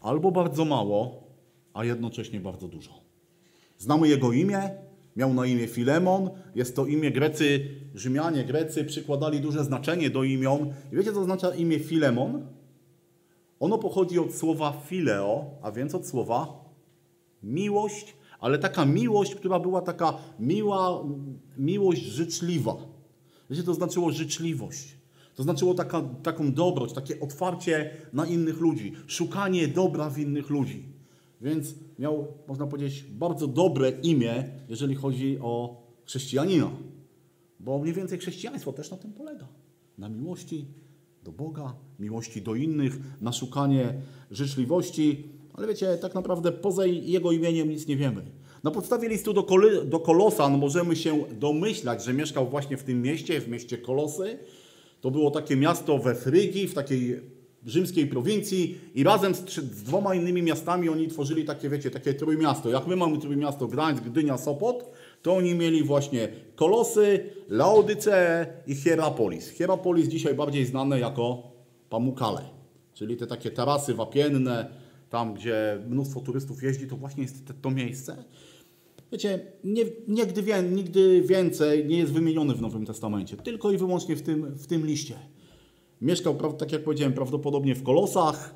Albo 0.00 0.30
bardzo 0.30 0.64
mało, 0.64 1.22
a 1.74 1.84
jednocześnie 1.84 2.40
bardzo 2.40 2.68
dużo. 2.68 2.90
Znamy 3.78 4.08
jego 4.08 4.32
imię, 4.32 4.70
miał 5.16 5.34
na 5.34 5.46
imię 5.46 5.66
Filemon. 5.66 6.30
Jest 6.54 6.76
to 6.76 6.86
imię 6.86 7.10
Grecy, 7.10 7.68
Rzymianie, 7.94 8.44
Grecy 8.44 8.84
przykładali 8.84 9.40
duże 9.40 9.64
znaczenie 9.64 10.10
do 10.10 10.24
imion. 10.24 10.72
I 10.92 10.96
wiecie, 10.96 11.12
co 11.12 11.20
oznacza 11.20 11.54
imię 11.54 11.78
Filemon? 11.78 12.46
Ono 13.60 13.78
pochodzi 13.78 14.18
od 14.18 14.34
słowa 14.34 14.82
fileo, 14.86 15.50
a 15.62 15.72
więc 15.72 15.94
od 15.94 16.06
słowa 16.06 16.64
miłość, 17.42 18.14
ale 18.44 18.58
taka 18.58 18.84
miłość, 18.84 19.34
która 19.34 19.60
była 19.60 19.82
taka 19.82 20.18
miła, 20.40 21.04
miłość 21.58 22.02
życzliwa. 22.02 22.76
Wiecie, 23.50 23.62
to 23.62 23.74
znaczyło 23.74 24.12
życzliwość. 24.12 24.96
To 25.34 25.42
znaczyło 25.42 25.74
taka, 25.74 26.02
taką 26.22 26.52
dobroć, 26.52 26.92
takie 26.92 27.20
otwarcie 27.20 27.90
na 28.12 28.26
innych 28.26 28.60
ludzi, 28.60 28.92
szukanie 29.06 29.68
dobra 29.68 30.10
w 30.10 30.18
innych 30.18 30.50
ludzi. 30.50 30.88
Więc 31.40 31.74
miał, 31.98 32.26
można 32.48 32.66
powiedzieć, 32.66 33.02
bardzo 33.02 33.46
dobre 33.46 33.90
imię, 33.90 34.44
jeżeli 34.68 34.94
chodzi 34.94 35.38
o 35.40 35.82
chrześcijanina. 36.04 36.70
Bo 37.60 37.78
mniej 37.78 37.94
więcej 37.94 38.18
chrześcijaństwo 38.18 38.72
też 38.72 38.90
na 38.90 38.96
tym 38.96 39.12
polega. 39.12 39.48
Na 39.98 40.08
miłości 40.08 40.66
do 41.22 41.32
Boga, 41.32 41.74
miłości 41.98 42.42
do 42.42 42.54
innych, 42.54 42.98
na 43.20 43.32
szukanie 43.32 43.94
życzliwości. 44.30 45.33
Ale 45.54 45.66
wiecie, 45.66 45.98
tak 45.98 46.14
naprawdę 46.14 46.52
poza 46.52 46.86
jego 46.86 47.32
imieniem 47.32 47.68
nic 47.68 47.86
nie 47.86 47.96
wiemy. 47.96 48.22
Na 48.64 48.70
podstawie 48.70 49.08
listu 49.08 49.32
do, 49.32 49.42
Kol 49.42 49.88
do 49.88 50.00
Kolosan 50.00 50.58
możemy 50.58 50.96
się 50.96 51.24
domyślać, 51.32 52.04
że 52.04 52.12
mieszkał 52.12 52.48
właśnie 52.48 52.76
w 52.76 52.82
tym 52.82 53.02
mieście, 53.02 53.40
w 53.40 53.48
mieście 53.48 53.78
Kolosy. 53.78 54.38
To 55.00 55.10
było 55.10 55.30
takie 55.30 55.56
miasto 55.56 55.98
we 55.98 56.14
Frygii, 56.14 56.68
w 56.68 56.74
takiej 56.74 57.20
rzymskiej 57.66 58.06
prowincji 58.06 58.78
i 58.94 59.04
razem 59.04 59.34
z, 59.34 59.38
z, 59.50 59.84
dwoma 59.84 60.14
innymi 60.14 60.42
miastami 60.42 60.88
oni 60.88 61.08
tworzyli 61.08 61.44
takie, 61.44 61.68
wiecie, 61.68 61.90
takie 61.90 62.14
trójmiasto. 62.14 62.70
Jak 62.70 62.86
my 62.86 62.96
mamy 62.96 63.18
trójmiasto 63.18 63.66
Gdańsk, 63.66 64.04
Gdynia, 64.04 64.38
Sopot, 64.38 64.90
to 65.22 65.34
oni 65.34 65.54
mieli 65.54 65.82
właśnie 65.82 66.28
Kolosy, 66.54 67.24
Laodyceę 67.48 68.46
i 68.66 68.74
Hierapolis. 68.74 69.48
Hierapolis 69.48 70.08
dzisiaj 70.08 70.34
bardziej 70.34 70.66
znane 70.66 71.00
jako 71.00 71.42
Pamukale, 71.90 72.40
czyli 72.94 73.16
te 73.16 73.26
takie 73.26 73.50
tarasy 73.50 73.94
wapienne, 73.94 74.83
tam 75.14 75.34
gdzie 75.34 75.82
mnóstwo 75.88 76.20
turystów 76.20 76.62
jeździ, 76.62 76.86
to 76.86 76.96
właśnie 76.96 77.22
jest 77.22 77.52
to 77.62 77.70
miejsce. 77.70 78.24
Wiecie, 79.12 79.46
nie, 79.64 79.84
nigdy, 80.08 80.42
nigdy 80.70 81.22
więcej 81.22 81.86
nie 81.86 81.98
jest 81.98 82.12
wymieniony 82.12 82.54
w 82.54 82.62
Nowym 82.62 82.86
Testamencie, 82.86 83.36
tylko 83.36 83.70
i 83.70 83.78
wyłącznie 83.78 84.16
w 84.16 84.22
tym, 84.22 84.44
w 84.44 84.66
tym 84.66 84.86
liście. 84.86 85.14
Mieszkał, 86.00 86.52
tak 86.52 86.72
jak 86.72 86.84
powiedziałem, 86.84 87.12
prawdopodobnie 87.12 87.74
w 87.74 87.82
Kolosach. 87.82 88.54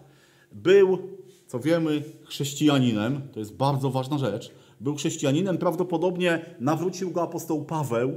Był, 0.53 0.99
co 1.47 1.61
wiemy, 1.61 2.03
chrześcijaninem. 2.25 3.21
To 3.33 3.39
jest 3.39 3.57
bardzo 3.57 3.91
ważna 3.91 4.19
rzecz. 4.19 4.55
Był 4.81 4.95
chrześcijaninem. 4.95 5.59
Prawdopodobnie 5.59 6.57
nawrócił 6.61 7.11
go 7.11 7.23
apostoł 7.23 7.65
Paweł. 7.65 8.13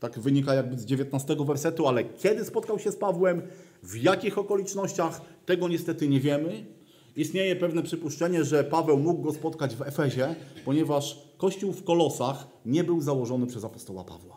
Tak 0.00 0.18
wynika 0.18 0.54
jakby 0.54 0.78
z 0.78 0.84
19 0.84 1.36
wersetu, 1.46 1.88
ale 1.88 2.04
kiedy 2.04 2.44
spotkał 2.44 2.78
się 2.78 2.92
z 2.92 2.96
Pawłem, 2.96 3.42
w 3.82 3.96
jakich 3.96 4.38
okolicznościach, 4.38 5.20
tego 5.46 5.68
niestety 5.68 6.08
nie 6.08 6.20
wiemy. 6.20 6.79
Istnieje 7.16 7.56
pewne 7.56 7.82
przypuszczenie, 7.82 8.44
że 8.44 8.64
Paweł 8.64 8.98
mógł 8.98 9.22
go 9.22 9.32
spotkać 9.32 9.76
w 9.76 9.82
Efezie, 9.82 10.34
ponieważ 10.64 11.22
kościół 11.38 11.72
w 11.72 11.84
Kolosach 11.84 12.46
nie 12.66 12.84
był 12.84 13.00
założony 13.00 13.46
przez 13.46 13.64
apostoła 13.64 14.04
Pawła. 14.04 14.36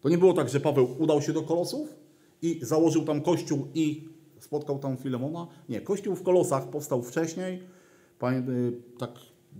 To 0.00 0.08
nie 0.08 0.18
było 0.18 0.32
tak, 0.32 0.48
że 0.48 0.60
Paweł 0.60 0.88
udał 0.98 1.22
się 1.22 1.32
do 1.32 1.42
Kolosów, 1.42 2.06
i 2.42 2.60
założył 2.62 3.04
tam 3.04 3.20
kościół 3.20 3.66
i 3.74 4.08
spotkał 4.40 4.78
tam 4.78 4.96
Filemona. 4.96 5.46
Nie, 5.68 5.80
kościół 5.80 6.14
w 6.14 6.22
Kolosach 6.22 6.70
powstał 6.70 7.02
wcześniej. 7.02 7.62
Y, 8.22 8.72
tak 8.98 9.10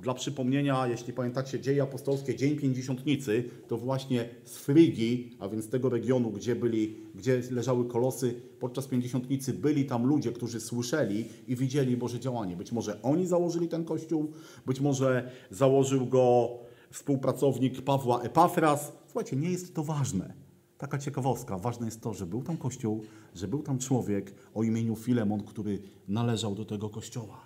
dla 0.02 0.14
przypomnienia, 0.14 0.86
jeśli 0.86 1.12
pamiętacie 1.12 1.60
dzieje 1.60 1.82
apostolskie, 1.82 2.36
Dzień 2.36 2.56
Pięćdziesiątnicy, 2.56 3.44
to 3.68 3.76
właśnie 3.76 4.28
z 4.44 4.56
Frygii, 4.56 5.36
a 5.38 5.48
więc 5.48 5.68
tego 5.68 5.88
regionu, 5.88 6.30
gdzie, 6.30 6.56
byli, 6.56 6.96
gdzie 7.14 7.42
leżały 7.50 7.88
kolosy, 7.88 8.34
podczas 8.60 8.86
Pięćdziesiątnicy 8.86 9.52
byli 9.52 9.84
tam 9.84 10.06
ludzie, 10.06 10.32
którzy 10.32 10.60
słyszeli 10.60 11.24
i 11.48 11.56
widzieli 11.56 11.96
Boże 11.96 12.20
działanie. 12.20 12.56
Być 12.56 12.72
może 12.72 13.02
oni 13.02 13.26
założyli 13.26 13.68
ten 13.68 13.84
kościół, 13.84 14.32
być 14.66 14.80
może 14.80 15.30
założył 15.50 16.06
go 16.06 16.48
współpracownik 16.90 17.82
Pawła 17.82 18.22
Epafras. 18.22 18.92
Słuchajcie, 19.06 19.36
nie 19.36 19.50
jest 19.50 19.74
to 19.74 19.84
ważne. 19.84 20.34
Taka 20.78 20.98
ciekawostka. 20.98 21.58
Ważne 21.58 21.86
jest 21.86 22.00
to, 22.00 22.14
że 22.14 22.26
był 22.26 22.42
tam 22.42 22.56
kościół, 22.56 23.02
że 23.34 23.48
był 23.48 23.62
tam 23.62 23.78
człowiek 23.78 24.34
o 24.54 24.62
imieniu 24.62 24.96
Filemon, 24.96 25.42
który 25.42 25.82
należał 26.08 26.54
do 26.54 26.64
tego 26.64 26.90
kościoła. 26.90 27.45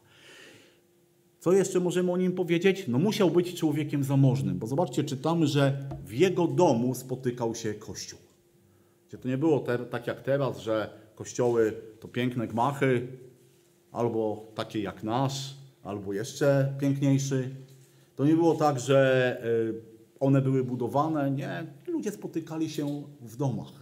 Co 1.41 1.53
jeszcze 1.53 1.81
możemy 1.81 2.13
o 2.13 2.17
nim 2.17 2.33
powiedzieć? 2.33 2.85
No 2.89 2.99
musiał 2.99 3.31
być 3.31 3.55
człowiekiem 3.55 4.05
zamożnym, 4.05 4.59
bo 4.59 4.67
zobaczcie, 4.67 5.05
czytamy, 5.05 5.47
że 5.47 5.89
w 6.05 6.13
jego 6.13 6.47
domu 6.47 6.95
spotykał 6.95 7.55
się 7.55 7.75
kościół. 7.75 8.19
Gdzie 9.09 9.19
to 9.19 9.29
nie 9.29 9.39
było 9.39 9.65
tak 9.91 10.07
jak 10.07 10.21
teraz, 10.21 10.59
że 10.59 10.91
kościoły 11.15 11.73
to 12.01 12.09
piękne 12.09 12.47
gmachy, 12.47 13.09
albo 13.93 14.47
takie 14.55 14.81
jak 14.81 15.03
nasz, 15.03 15.57
albo 15.83 16.13
jeszcze 16.13 16.75
piękniejszy. 16.81 17.51
To 18.17 18.25
nie 18.25 18.35
było 18.35 18.55
tak, 18.55 18.81
że 18.81 19.41
y, 19.45 19.75
one 20.21 20.43
były 20.43 20.65
budowane. 20.65 21.31
Nie, 21.31 21.67
ludzie 21.87 22.11
spotykali 22.11 22.71
się 22.71 23.03
w 23.21 23.37
domach. 23.37 23.73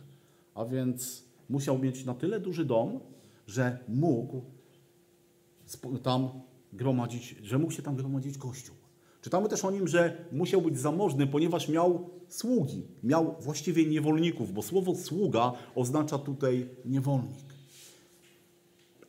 A 0.54 0.64
więc 0.64 1.24
musiał 1.48 1.78
mieć 1.78 2.04
na 2.04 2.14
tyle 2.14 2.40
duży 2.40 2.64
dom, 2.64 3.00
że 3.46 3.78
mógł 3.88 4.42
tam 6.02 6.30
gromadzić, 6.72 7.36
że 7.42 7.58
mógł 7.58 7.72
się 7.72 7.82
tam 7.82 7.96
gromadzić 7.96 8.38
kościół. 8.38 8.76
Czytamy 9.22 9.48
też 9.48 9.64
o 9.64 9.70
nim, 9.70 9.88
że 9.88 10.24
musiał 10.32 10.62
być 10.62 10.78
zamożny, 10.78 11.26
ponieważ 11.26 11.68
miał 11.68 12.10
sługi, 12.28 12.86
miał 13.02 13.34
właściwie 13.40 13.86
niewolników, 13.86 14.52
bo 14.52 14.62
słowo 14.62 14.94
sługa 14.94 15.52
oznacza 15.74 16.18
tutaj 16.18 16.68
niewolnik. 16.84 17.48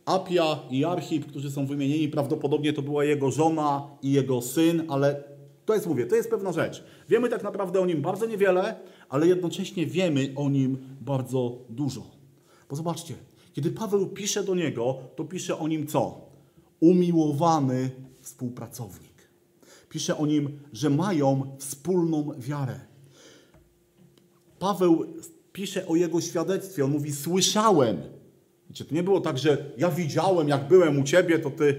Apia 0.05 0.59
i 0.69 0.85
Archip, 0.85 1.25
którzy 1.25 1.51
są 1.51 1.65
wymienieni, 1.65 2.07
prawdopodobnie 2.07 2.73
to 2.73 2.81
była 2.81 3.05
jego 3.05 3.31
żona 3.31 3.87
i 4.01 4.11
jego 4.11 4.41
syn, 4.41 4.83
ale 4.87 5.23
to 5.65 5.73
jest, 5.73 5.87
mówię, 5.87 6.05
to 6.05 6.15
jest 6.15 6.29
pewna 6.29 6.51
rzecz. 6.51 6.83
Wiemy 7.09 7.29
tak 7.29 7.43
naprawdę 7.43 7.79
o 7.79 7.85
nim 7.85 8.01
bardzo 8.01 8.25
niewiele, 8.25 8.79
ale 9.09 9.27
jednocześnie 9.27 9.85
wiemy 9.85 10.33
o 10.35 10.49
nim 10.49 10.77
bardzo 11.01 11.57
dużo. 11.69 12.01
Bo 12.69 12.75
zobaczcie, 12.75 13.13
kiedy 13.53 13.71
Paweł 13.71 14.07
pisze 14.07 14.43
do 14.43 14.55
niego, 14.55 14.97
to 15.15 15.25
pisze 15.25 15.59
o 15.59 15.67
nim 15.67 15.87
co? 15.87 16.28
Umiłowany 16.79 17.89
współpracownik. 18.21 19.29
Pisze 19.89 20.17
o 20.17 20.25
nim, 20.25 20.59
że 20.73 20.89
mają 20.89 21.55
wspólną 21.59 22.31
wiarę. 22.37 22.79
Paweł 24.59 25.05
pisze 25.53 25.87
o 25.87 25.95
jego 25.95 26.21
świadectwie. 26.21 26.85
On 26.85 26.91
mówi: 26.91 27.11
Słyszałem. 27.11 27.97
Wiecie, 28.69 28.85
to 28.85 28.95
nie 28.95 29.03
było 29.03 29.21
tak, 29.21 29.37
że 29.37 29.71
ja 29.77 29.91
widziałem, 29.91 30.47
jak 30.47 30.67
byłem 30.67 30.99
u 30.99 31.03
ciebie, 31.03 31.39
to 31.39 31.49
ty 31.49 31.75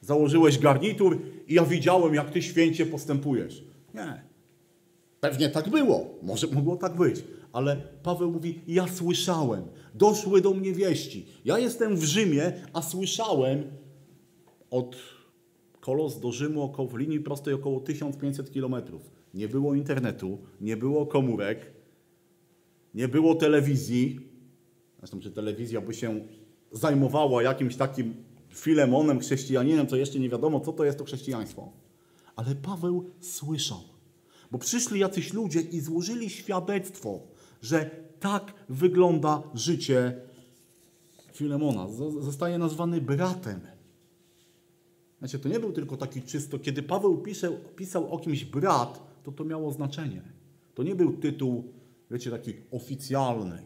założyłeś 0.00 0.58
garnitur 0.58 1.18
i 1.48 1.54
ja 1.54 1.64
widziałem, 1.64 2.14
jak 2.14 2.30
ty 2.30 2.42
święcie 2.42 2.86
postępujesz. 2.86 3.64
Nie. 3.94 4.22
Pewnie 5.20 5.50
tak 5.50 5.68
było. 5.68 6.10
Może 6.22 6.46
mogło 6.46 6.76
tak 6.76 6.96
być. 6.96 7.24
Ale 7.52 7.76
Paweł 8.02 8.30
mówi: 8.32 8.60
Ja 8.66 8.88
słyszałem. 8.88 9.64
Doszły 9.94 10.40
do 10.40 10.50
mnie 10.50 10.72
wieści. 10.72 11.26
Ja 11.44 11.58
jestem 11.58 11.96
w 11.96 12.04
Rzymie, 12.04 12.52
a 12.72 12.82
słyszałem 12.82 13.64
od 14.74 14.96
Kolos 15.80 16.20
do 16.20 16.32
Rzymu 16.32 16.62
około, 16.62 16.88
w 16.88 16.96
linii 16.96 17.20
prostej 17.20 17.54
około 17.54 17.80
1500 17.80 18.52
kilometrów. 18.52 19.10
Nie 19.34 19.48
było 19.48 19.74
internetu, 19.74 20.38
nie 20.60 20.76
było 20.76 21.06
komórek, 21.06 21.72
nie 22.94 23.08
było 23.08 23.34
telewizji. 23.34 24.20
Zresztą, 24.98 25.20
czy 25.20 25.30
telewizja 25.30 25.80
by 25.80 25.94
się 25.94 26.20
zajmowała 26.72 27.42
jakimś 27.42 27.76
takim 27.76 28.14
filemonem, 28.48 29.20
chrześcijaninem, 29.20 29.86
to 29.86 29.96
jeszcze 29.96 30.18
nie 30.18 30.28
wiadomo, 30.28 30.60
co 30.60 30.72
to 30.72 30.84
jest 30.84 30.98
to 30.98 31.04
chrześcijaństwo. 31.04 31.72
Ale 32.36 32.54
Paweł 32.54 33.10
słyszał, 33.20 33.80
bo 34.50 34.58
przyszli 34.58 35.00
jacyś 35.00 35.32
ludzie 35.32 35.60
i 35.60 35.80
złożyli 35.80 36.30
świadectwo, 36.30 37.20
że 37.62 37.90
tak 38.20 38.54
wygląda 38.68 39.42
życie 39.54 40.20
Filemona. 41.32 41.88
Zostaje 42.20 42.58
nazwany 42.58 43.00
bratem. 43.00 43.73
Znaczy, 45.18 45.38
to 45.38 45.48
nie 45.48 45.60
był 45.60 45.72
tylko 45.72 45.96
taki 45.96 46.22
czysto, 46.22 46.58
kiedy 46.58 46.82
Paweł 46.82 47.18
pisał, 47.18 47.58
pisał 47.76 48.12
o 48.12 48.18
kimś 48.18 48.44
brat, 48.44 49.20
to 49.22 49.32
to 49.32 49.44
miało 49.44 49.72
znaczenie. 49.72 50.22
To 50.74 50.82
nie 50.82 50.94
był 50.94 51.16
tytuł, 51.16 51.72
wiecie, 52.10 52.30
taki 52.30 52.54
oficjalny. 52.70 53.62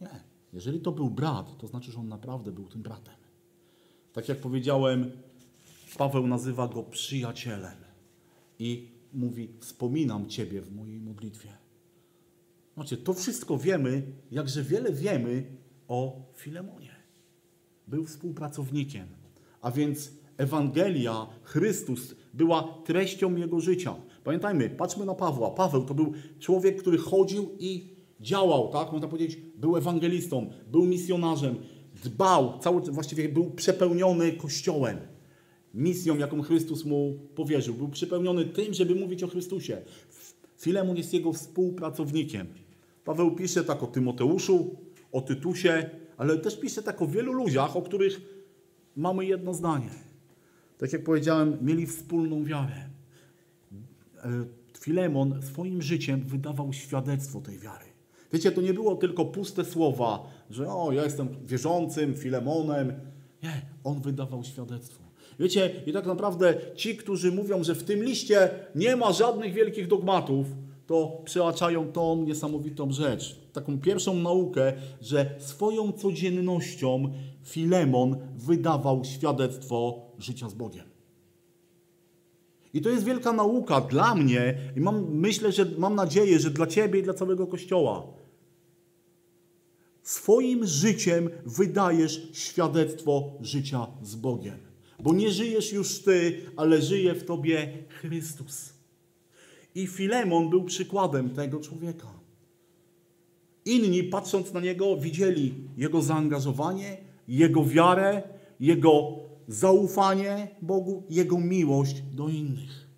Nie. 0.00 0.30
Jeżeli 0.52 0.80
to 0.80 0.92
był 0.92 1.10
brat, 1.10 1.58
to 1.58 1.66
znaczy, 1.66 1.92
że 1.92 2.00
on 2.00 2.08
naprawdę 2.08 2.52
był 2.52 2.68
tym 2.68 2.82
bratem. 2.82 3.14
Tak 4.12 4.28
jak 4.28 4.38
powiedziałem, 4.38 5.10
Paweł 5.98 6.26
nazywa 6.26 6.68
go 6.68 6.82
przyjacielem 6.82 7.76
i 8.58 8.90
mówi: 9.12 9.48
Wspominam 9.60 10.28
Ciebie 10.28 10.62
w 10.62 10.72
mojej 10.72 11.00
modlitwie. 11.00 11.48
Znaczy, 12.74 12.96
to 12.96 13.14
wszystko 13.14 13.58
wiemy, 13.58 14.02
jakże 14.30 14.62
wiele 14.62 14.92
wiemy 14.92 15.44
o 15.88 16.22
Filemonie. 16.34 16.94
Był 17.88 18.06
współpracownikiem, 18.06 19.06
a 19.60 19.70
więc 19.70 20.12
Ewangelia, 20.40 21.26
Chrystus 21.42 22.14
była 22.34 22.74
treścią 22.84 23.36
jego 23.36 23.60
życia. 23.60 23.94
Pamiętajmy, 24.24 24.70
patrzmy 24.70 25.04
na 25.06 25.14
Pawła. 25.14 25.50
Paweł 25.50 25.84
to 25.84 25.94
był 25.94 26.12
człowiek, 26.38 26.80
który 26.80 26.98
chodził 26.98 27.50
i 27.58 27.96
działał, 28.20 28.68
tak? 28.72 28.92
Można 28.92 29.08
powiedzieć, 29.08 29.38
był 29.56 29.76
ewangelistą, 29.76 30.50
był 30.70 30.84
misjonarzem, 30.84 31.56
dbał, 32.04 32.58
cały, 32.58 32.80
właściwie 32.80 33.28
był 33.28 33.50
przepełniony 33.50 34.32
Kościołem. 34.32 34.98
Misją, 35.74 36.18
jaką 36.18 36.42
Chrystus 36.42 36.84
mu 36.84 37.18
powierzył. 37.34 37.74
Był 37.74 37.88
przepełniony 37.88 38.44
tym, 38.44 38.74
żeby 38.74 38.94
mówić 38.94 39.22
o 39.22 39.28
Chrystusie. 39.28 39.82
Filemon 40.58 40.96
jest 40.96 41.14
jego 41.14 41.32
współpracownikiem. 41.32 42.46
Paweł 43.04 43.34
pisze 43.34 43.64
tak 43.64 43.82
o 43.82 43.86
Tymoteuszu, 43.86 44.76
o 45.12 45.20
Tytusie, 45.20 45.90
ale 46.16 46.38
też 46.38 46.60
pisze 46.60 46.82
tak 46.82 47.02
o 47.02 47.06
wielu 47.06 47.32
ludziach, 47.32 47.76
o 47.76 47.82
których 47.82 48.20
mamy 48.96 49.26
jedno 49.26 49.54
zdanie. 49.54 50.09
Tak 50.80 50.92
jak 50.92 51.04
powiedziałem, 51.04 51.58
mieli 51.62 51.86
wspólną 51.86 52.44
wiarę. 52.44 52.74
E, 54.24 54.44
Filemon 54.78 55.42
swoim 55.42 55.82
życiem 55.82 56.20
wydawał 56.26 56.72
świadectwo 56.72 57.40
tej 57.40 57.58
wiary. 57.58 57.84
Wiecie, 58.32 58.52
to 58.52 58.60
nie 58.60 58.74
było 58.74 58.96
tylko 58.96 59.24
puste 59.24 59.64
słowa, 59.64 60.30
że 60.50 60.68
o, 60.68 60.92
ja 60.92 61.04
jestem 61.04 61.28
wierzącym, 61.46 62.14
Filemonem. 62.14 62.92
Nie, 63.42 63.62
on 63.84 64.00
wydawał 64.00 64.44
świadectwo. 64.44 65.02
Wiecie, 65.38 65.70
i 65.86 65.92
tak 65.92 66.06
naprawdę 66.06 66.54
ci, 66.74 66.96
którzy 66.96 67.32
mówią, 67.32 67.64
że 67.64 67.74
w 67.74 67.84
tym 67.84 68.04
liście 68.04 68.50
nie 68.74 68.96
ma 68.96 69.12
żadnych 69.12 69.52
wielkich 69.52 69.86
dogmatów, 69.86 70.46
to 70.86 71.22
przełaczają 71.24 71.92
tą 71.92 72.24
niesamowitą 72.24 72.92
rzecz. 72.92 73.40
Taką 73.52 73.78
pierwszą 73.78 74.14
naukę, 74.14 74.72
że 75.00 75.34
swoją 75.38 75.92
codziennością 75.92 77.12
Filemon 77.44 78.16
wydawał 78.36 79.04
świadectwo 79.04 80.09
życia 80.22 80.48
z 80.48 80.54
Bogiem. 80.54 80.84
I 82.74 82.80
to 82.80 82.90
jest 82.90 83.04
wielka 83.04 83.32
nauka 83.32 83.80
dla 83.80 84.14
mnie 84.14 84.58
i 84.76 84.80
mam, 84.80 85.14
myślę, 85.14 85.52
że 85.52 85.66
mam 85.78 85.94
nadzieję, 85.94 86.38
że 86.38 86.50
dla 86.50 86.66
Ciebie 86.66 87.00
i 87.00 87.02
dla 87.02 87.14
całego 87.14 87.46
Kościoła. 87.46 88.06
Swoim 90.02 90.66
życiem 90.66 91.30
wydajesz 91.46 92.28
świadectwo 92.32 93.32
życia 93.40 93.86
z 94.02 94.14
Bogiem. 94.14 94.58
Bo 95.00 95.14
nie 95.14 95.30
żyjesz 95.30 95.72
już 95.72 95.98
Ty, 95.98 96.40
ale 96.56 96.82
żyje 96.82 97.14
w 97.14 97.24
Tobie 97.24 97.72
Chrystus. 97.88 98.72
I 99.74 99.86
Filemon 99.86 100.50
był 100.50 100.64
przykładem 100.64 101.30
tego 101.30 101.60
człowieka. 101.60 102.06
Inni, 103.64 104.04
patrząc 104.04 104.52
na 104.52 104.60
niego, 104.60 104.96
widzieli 104.96 105.54
jego 105.76 106.02
zaangażowanie, 106.02 106.96
jego 107.28 107.64
wiarę, 107.64 108.22
jego 108.60 109.18
zaufanie 109.50 110.48
Bogu, 110.62 111.02
jego 111.10 111.38
miłość 111.38 112.02
do 112.02 112.28
innych. 112.28 112.88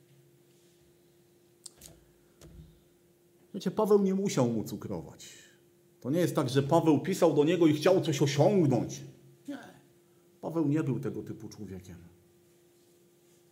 Wiecie, 3.54 3.70
Paweł 3.70 4.02
nie 4.02 4.14
musiał 4.14 4.48
mu 4.48 4.64
cukrować. 4.64 5.28
To 6.00 6.10
nie 6.10 6.20
jest 6.20 6.34
tak, 6.34 6.48
że 6.48 6.62
Paweł 6.62 7.00
pisał 7.00 7.34
do 7.34 7.44
niego 7.44 7.66
i 7.66 7.74
chciał 7.74 8.00
coś 8.00 8.22
osiągnąć. 8.22 9.00
Nie. 9.48 9.58
Paweł 10.40 10.68
nie 10.68 10.82
był 10.82 11.00
tego 11.00 11.22
typu 11.22 11.48
człowiekiem. 11.48 11.96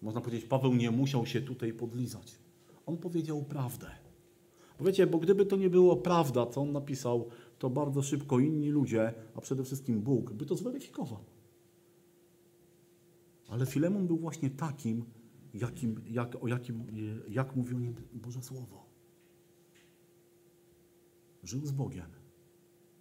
Można 0.03 0.21
powiedzieć, 0.21 0.49
Paweł 0.49 0.75
nie 0.75 0.91
musiał 0.91 1.27
się 1.27 1.41
tutaj 1.41 1.73
podlizać. 1.73 2.39
On 2.87 2.97
powiedział 2.97 3.43
prawdę. 3.43 3.87
Bo 4.79 4.85
wiecie, 4.85 5.07
bo 5.07 5.19
gdyby 5.19 5.47
to 5.47 5.57
nie 5.57 5.71
było 5.71 5.97
prawda, 5.97 6.47
co 6.47 6.61
on 6.61 6.73
napisał, 6.73 7.29
to 7.59 7.71
bardzo 7.71 8.03
szybko 8.03 8.39
inni 8.39 8.69
ludzie, 8.69 9.15
a 9.35 9.41
przede 9.41 9.65
wszystkim 9.65 10.01
Bóg, 10.01 10.33
by 10.33 10.47
to 10.47 10.55
zweryfikował. 10.55 11.25
Ale 13.51 13.67
Filemon 13.67 14.07
był 14.07 14.19
właśnie 14.19 14.51
takim, 14.51 15.05
jakim, 15.55 16.01
jak, 16.07 16.45
o 16.45 16.49
jakim, 16.49 16.87
jak 17.29 17.57
mówi 17.57 17.75
o 17.75 17.79
nim 17.79 17.95
Boże 18.13 18.43
Słowo. 18.43 18.87
Żył 21.43 21.67
z 21.67 21.73
Bogiem. 21.73 22.11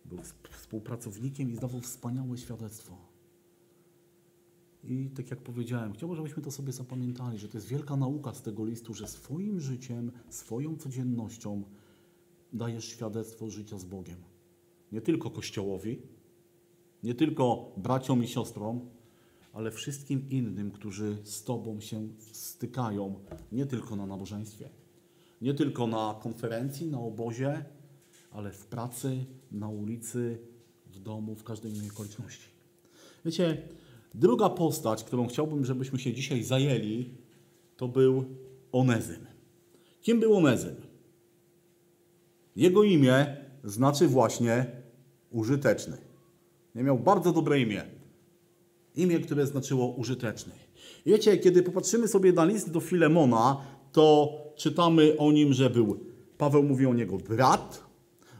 Był 0.05 0.19
współpracownikiem 0.51 1.51
i 1.51 1.55
zdawał 1.55 1.81
wspaniałe 1.81 2.37
świadectwo. 2.37 2.97
I 4.83 5.09
tak 5.09 5.31
jak 5.31 5.39
powiedziałem, 5.39 5.93
chciałbym, 5.93 6.15
żebyśmy 6.15 6.43
to 6.43 6.51
sobie 6.51 6.71
zapamiętali, 6.71 7.37
że 7.37 7.47
to 7.47 7.57
jest 7.57 7.67
wielka 7.67 7.95
nauka 7.95 8.33
z 8.33 8.41
tego 8.41 8.65
listu, 8.65 8.93
że 8.93 9.07
swoim 9.07 9.59
życiem, 9.59 10.11
swoją 10.29 10.77
codziennością 10.77 11.63
dajesz 12.53 12.85
świadectwo 12.85 13.49
życia 13.49 13.77
z 13.77 13.85
Bogiem. 13.85 14.17
Nie 14.91 15.01
tylko 15.01 15.29
Kościołowi, 15.29 16.01
nie 17.03 17.15
tylko 17.15 17.71
braciom 17.77 18.23
i 18.23 18.27
siostrom, 18.27 18.89
ale 19.53 19.71
wszystkim 19.71 20.29
innym, 20.29 20.71
którzy 20.71 21.17
z 21.23 21.43
Tobą 21.43 21.79
się 21.79 22.07
stykają, 22.31 23.19
nie 23.51 23.65
tylko 23.65 23.95
na 23.95 24.05
nabożeństwie, 24.05 24.69
nie 25.41 25.53
tylko 25.53 25.87
na 25.87 26.19
konferencji, 26.21 26.87
na 26.87 26.99
obozie, 26.99 27.65
ale 28.31 28.51
w 28.51 28.65
pracy, 28.65 29.25
na 29.51 29.69
ulicy, 29.69 30.37
w 30.85 30.99
domu, 30.99 31.35
w 31.35 31.43
każdej 31.43 31.71
innej 31.71 31.89
okoliczności. 31.89 32.49
Wiecie, 33.25 33.61
druga 34.13 34.49
postać, 34.49 35.03
którą 35.03 35.27
chciałbym, 35.27 35.65
żebyśmy 35.65 35.99
się 35.99 36.13
dzisiaj 36.13 36.43
zajęli, 36.43 37.13
to 37.77 37.87
był 37.87 38.25
Onezym. 38.71 39.27
Kim 40.01 40.19
był 40.19 40.37
Onezym? 40.37 40.75
Jego 42.55 42.83
imię 42.83 43.37
znaczy 43.63 44.07
właśnie 44.07 44.65
użyteczny. 45.31 45.97
Nie 46.75 46.83
miał 46.83 46.99
bardzo 46.99 47.33
dobre 47.33 47.59
imię. 47.59 47.98
Imię, 48.95 49.19
które 49.19 49.47
znaczyło 49.47 49.87
użyteczny. 49.87 50.53
Wiecie, 51.05 51.37
kiedy 51.37 51.63
popatrzymy 51.63 52.07
sobie 52.07 52.33
na 52.33 52.45
list 52.45 52.71
do 52.71 52.79
Filemona, 52.79 53.61
to 53.91 54.33
czytamy 54.55 55.17
o 55.17 55.31
nim, 55.31 55.53
że 55.53 55.69
był, 55.69 55.99
Paweł 56.37 56.63
mówi 56.63 56.85
o 56.85 56.93
niego 56.93 57.17
brat, 57.17 57.83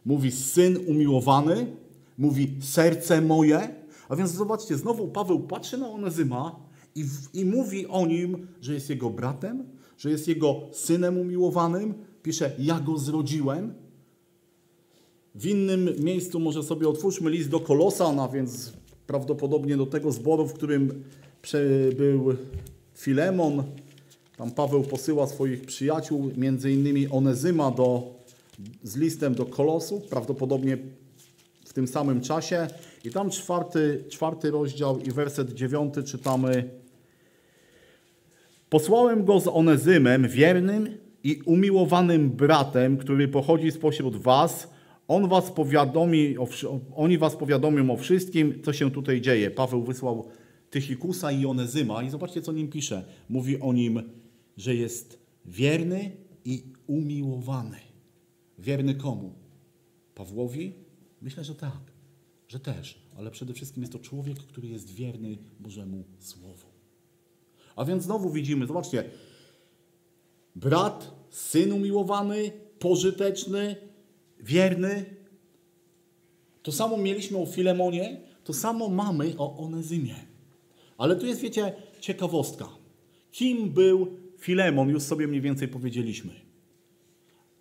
mówi 0.06 0.32
syn 0.32 0.78
umiłowany, 0.88 1.76
mówi 2.18 2.56
serce 2.62 3.22
moje. 3.22 3.76
A 4.10 4.16
więc 4.16 4.32
zobaczcie, 4.32 4.78
znowu 4.78 5.08
Paweł 5.08 5.40
patrzy 5.40 5.78
na 5.78 5.90
Onezyma 5.90 6.60
i, 6.96 7.06
i 7.34 7.46
mówi 7.46 7.88
o 7.88 8.06
nim, 8.06 8.48
że 8.62 8.74
jest 8.74 8.90
jego 8.90 9.10
bratem, 9.10 9.64
że 9.98 10.10
jest 10.10 10.28
jego 10.28 10.62
synem 10.72 11.18
umiłowanym. 11.18 11.94
Pisze, 12.24 12.52
ja 12.60 12.80
go 12.80 12.98
zrodziłem. 12.98 13.74
W 15.36 15.46
innym 15.46 15.90
miejscu 16.00 16.40
może 16.40 16.64
sobie 16.64 16.90
otwórzmy 16.90 17.30
list 17.30 17.50
do 17.50 17.60
Kolosana, 17.60 18.28
więc 18.28 18.74
prawdopodobnie 19.10 19.78
do 19.78 19.86
tego 19.86 20.12
zboru, 20.12 20.48
w 20.48 20.54
którym 20.54 21.04
był 21.98 22.36
Filemon, 22.96 23.64
tam 24.38 24.52
Paweł 24.52 24.84
posyła 24.84 25.28
swoich 25.28 25.66
przyjaciół, 25.66 26.32
między 26.38 26.72
innymi 26.72 27.08
Onezyma 27.08 27.72
do, 27.72 28.14
z 28.84 28.96
listem 28.96 29.36
do 29.36 29.46
Kolosu, 29.46 30.02
prawdopodobnie 30.10 30.78
w 31.66 31.74
tym 31.74 31.88
samym 31.88 32.22
czasie. 32.22 32.68
I 33.04 33.10
tam 33.10 33.30
czwarty, 33.30 34.04
czwarty 34.10 34.52
rozdział 34.52 35.00
i 35.00 35.12
werset 35.12 35.54
dziewiąty 35.54 36.04
czytamy 36.04 36.70
Posłałem 38.70 39.26
go 39.26 39.40
z 39.40 39.48
Onezymem, 39.48 40.28
wiernym 40.28 40.98
i 41.24 41.42
umiłowanym 41.46 42.30
bratem, 42.30 42.98
który 42.98 43.28
pochodzi 43.28 43.72
spośród 43.72 44.16
was. 44.16 44.68
On 45.10 45.28
was 45.28 45.52
powiadomi 45.52 46.38
o, 46.38 46.48
oni 46.96 47.18
was 47.18 47.36
powiadomią 47.36 47.94
o 47.94 47.98
wszystkim, 47.98 48.62
co 48.64 48.74
się 48.74 48.92
tutaj 48.92 49.22
dzieje. 49.22 49.52
Paweł 49.52 49.84
wysłał 49.84 50.28
Tychikusa 50.70 51.32
i 51.32 51.46
Onezyma 51.46 52.04
i 52.04 52.10
zobaczcie, 52.10 52.42
co 52.42 52.52
nim 52.52 52.68
pisze. 52.68 53.06
Mówi 53.30 53.60
o 53.60 53.74
nim, 53.74 54.02
że 54.58 54.76
jest 54.76 55.20
wierny 55.46 56.12
i 56.46 56.64
umiłowany. 56.88 57.78
Wierny 58.60 58.96
komu? 58.96 59.34
Pawłowi? 60.16 60.74
Myślę, 61.22 61.44
że 61.44 61.56
tak, 61.56 61.82
że 62.48 62.60
też, 62.60 63.00
ale 63.18 63.32
przede 63.32 63.54
wszystkim 63.54 63.84
jest 63.84 63.94
to 63.94 64.00
człowiek, 64.00 64.38
który 64.38 64.68
jest 64.68 64.94
wierny 64.94 65.38
Bożemu 65.60 66.04
Słowu. 66.20 66.68
A 67.76 67.86
więc 67.86 68.04
znowu 68.04 68.30
widzimy, 68.30 68.68
zobaczcie, 68.68 69.04
brat, 70.56 71.14
syn 71.30 71.74
umiłowany, 71.74 72.52
pożyteczny, 72.80 73.89
wierny. 74.40 75.06
To 76.64 76.72
samo 76.72 76.98
mieliśmy 76.98 77.38
o 77.38 77.46
Filemonie, 77.46 78.22
to 78.44 78.54
samo 78.54 78.90
mamy 78.90 79.34
o 79.38 79.58
Onezymie. 79.58 80.16
Ale 80.98 81.16
tu 81.16 81.26
jest, 81.26 81.42
wiecie, 81.42 81.74
ciekawostka. 82.00 82.70
Kim 83.32 83.70
był 83.70 84.18
Filemon? 84.38 84.90
Już 84.90 85.04
sobie 85.04 85.28
mniej 85.28 85.42
więcej 85.42 85.68
powiedzieliśmy. 85.68 86.32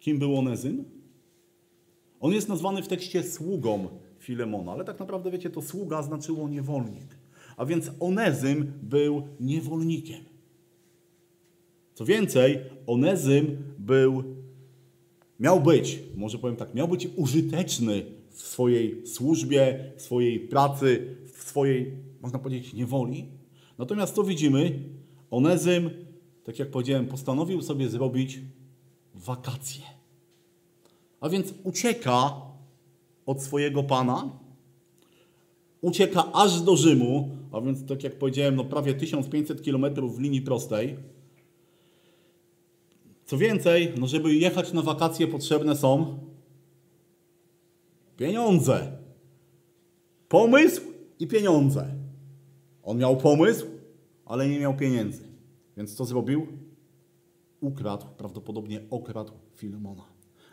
Kim 0.00 0.18
był 0.18 0.38
Onezym? 0.38 0.84
On 2.20 2.32
jest 2.32 2.48
nazwany 2.48 2.82
w 2.82 2.88
tekście 2.88 3.22
sługą 3.22 3.88
Filemona, 4.18 4.72
ale 4.72 4.84
tak 4.84 5.00
naprawdę, 5.00 5.30
wiecie, 5.30 5.50
to 5.50 5.62
sługa 5.62 6.02
znaczyło 6.02 6.48
niewolnik. 6.48 7.16
A 7.56 7.64
więc 7.64 7.90
Onezym 8.00 8.72
był 8.82 9.28
niewolnikiem. 9.40 10.20
Co 11.94 12.04
więcej, 12.04 12.58
Onezym 12.86 13.74
był, 13.78 14.24
miał 15.38 15.60
być, 15.60 15.98
może 16.16 16.38
powiem 16.38 16.56
tak, 16.56 16.74
miał 16.74 16.88
być 16.88 17.08
użyteczny 17.16 18.04
w 18.30 18.42
swojej 18.42 19.06
służbie, 19.06 19.92
w 19.96 20.02
swojej 20.02 20.40
pracy, 20.40 21.16
w 21.34 21.42
swojej, 21.42 21.92
można 22.20 22.38
powiedzieć, 22.38 22.74
niewoli. 22.74 23.28
Natomiast 23.78 24.14
co 24.14 24.24
widzimy? 24.24 24.78
Onezym, 25.30 25.90
tak 26.44 26.58
jak 26.58 26.70
powiedziałem, 26.70 27.06
postanowił 27.06 27.62
sobie 27.62 27.88
zrobić 27.88 28.40
wakacje. 29.14 29.82
A 31.20 31.28
więc 31.28 31.54
ucieka 31.64 32.32
od 33.26 33.42
swojego 33.42 33.82
pana, 33.82 34.38
ucieka 35.80 36.32
aż 36.32 36.60
do 36.60 36.76
Rzymu, 36.76 37.28
a 37.52 37.60
więc 37.60 37.86
tak 37.86 38.04
jak 38.04 38.18
powiedziałem, 38.18 38.56
no 38.56 38.64
prawie 38.64 38.94
1500 38.94 39.62
km 39.62 40.08
w 40.08 40.20
linii 40.20 40.42
prostej. 40.42 40.96
Co 43.28 43.38
więcej, 43.38 43.92
no 43.98 44.06
żeby 44.06 44.34
jechać 44.34 44.72
na 44.72 44.82
wakacje 44.82 45.26
potrzebne 45.26 45.76
są 45.76 46.18
pieniądze. 48.16 48.92
Pomysł 50.28 50.82
i 51.20 51.26
pieniądze. 51.26 51.94
On 52.82 52.98
miał 52.98 53.16
pomysł, 53.16 53.66
ale 54.26 54.48
nie 54.48 54.60
miał 54.60 54.76
pieniędzy. 54.76 55.22
Więc 55.76 55.94
co 55.94 56.04
zrobił? 56.04 56.46
Ukradł, 57.60 58.06
prawdopodobnie 58.18 58.80
okradł 58.90 59.32
Filemona. 59.54 60.04